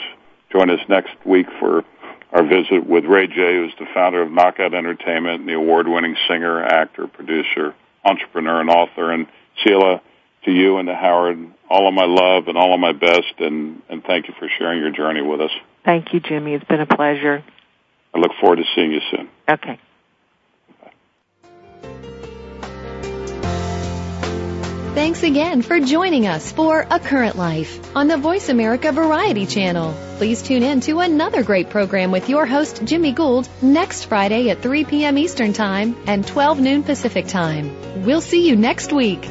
Join 0.50 0.70
us 0.70 0.80
next 0.88 1.14
week 1.24 1.46
for 1.60 1.84
our 2.32 2.42
visit 2.42 2.86
with 2.86 3.04
Ray 3.04 3.28
J, 3.28 3.34
who's 3.34 3.74
the 3.78 3.86
founder 3.94 4.22
of 4.22 4.32
Knockout 4.32 4.74
Entertainment 4.74 5.40
and 5.40 5.48
the 5.48 5.54
award-winning 5.54 6.16
singer, 6.28 6.64
actor, 6.64 7.06
producer, 7.06 7.74
entrepreneur, 8.04 8.60
and 8.60 8.70
author. 8.70 9.12
And 9.12 9.26
Sela, 9.64 10.00
to 10.44 10.50
you 10.50 10.78
and 10.78 10.88
to 10.88 10.94
Howard, 10.94 11.38
all 11.70 11.86
of 11.86 11.94
my 11.94 12.06
love 12.06 12.48
and 12.48 12.58
all 12.58 12.74
of 12.74 12.80
my 12.80 12.92
best, 12.92 13.34
and, 13.38 13.82
and 13.88 14.02
thank 14.02 14.28
you 14.28 14.34
for 14.38 14.48
sharing 14.58 14.80
your 14.80 14.90
journey 14.90 15.22
with 15.22 15.40
us. 15.40 15.50
Thank 15.84 16.12
you, 16.12 16.18
Jimmy. 16.20 16.54
It's 16.54 16.64
been 16.64 16.80
a 16.80 16.86
pleasure. 16.86 17.44
I 18.16 18.18
look 18.18 18.32
forward 18.40 18.56
to 18.56 18.64
seeing 18.74 18.92
you 18.92 19.00
soon. 19.10 19.28
Okay. 19.48 19.78
Thanks 24.94 25.22
again 25.22 25.60
for 25.60 25.78
joining 25.78 26.26
us 26.26 26.50
for 26.50 26.86
A 26.90 26.98
Current 26.98 27.36
Life 27.36 27.94
on 27.94 28.08
the 28.08 28.16
Voice 28.16 28.48
America 28.48 28.92
Variety 28.92 29.44
Channel. 29.44 29.94
Please 30.16 30.42
tune 30.42 30.62
in 30.62 30.80
to 30.80 31.00
another 31.00 31.42
great 31.42 31.68
program 31.68 32.10
with 32.10 32.30
your 32.30 32.46
host, 32.46 32.82
Jimmy 32.82 33.12
Gould, 33.12 33.46
next 33.60 34.04
Friday 34.04 34.48
at 34.48 34.62
3 34.62 34.84
p.m. 34.84 35.18
Eastern 35.18 35.52
Time 35.52 35.94
and 36.06 36.26
12 36.26 36.60
noon 36.60 36.82
Pacific 36.82 37.26
Time. 37.26 38.02
We'll 38.04 38.22
see 38.22 38.48
you 38.48 38.56
next 38.56 38.94
week. 38.94 39.28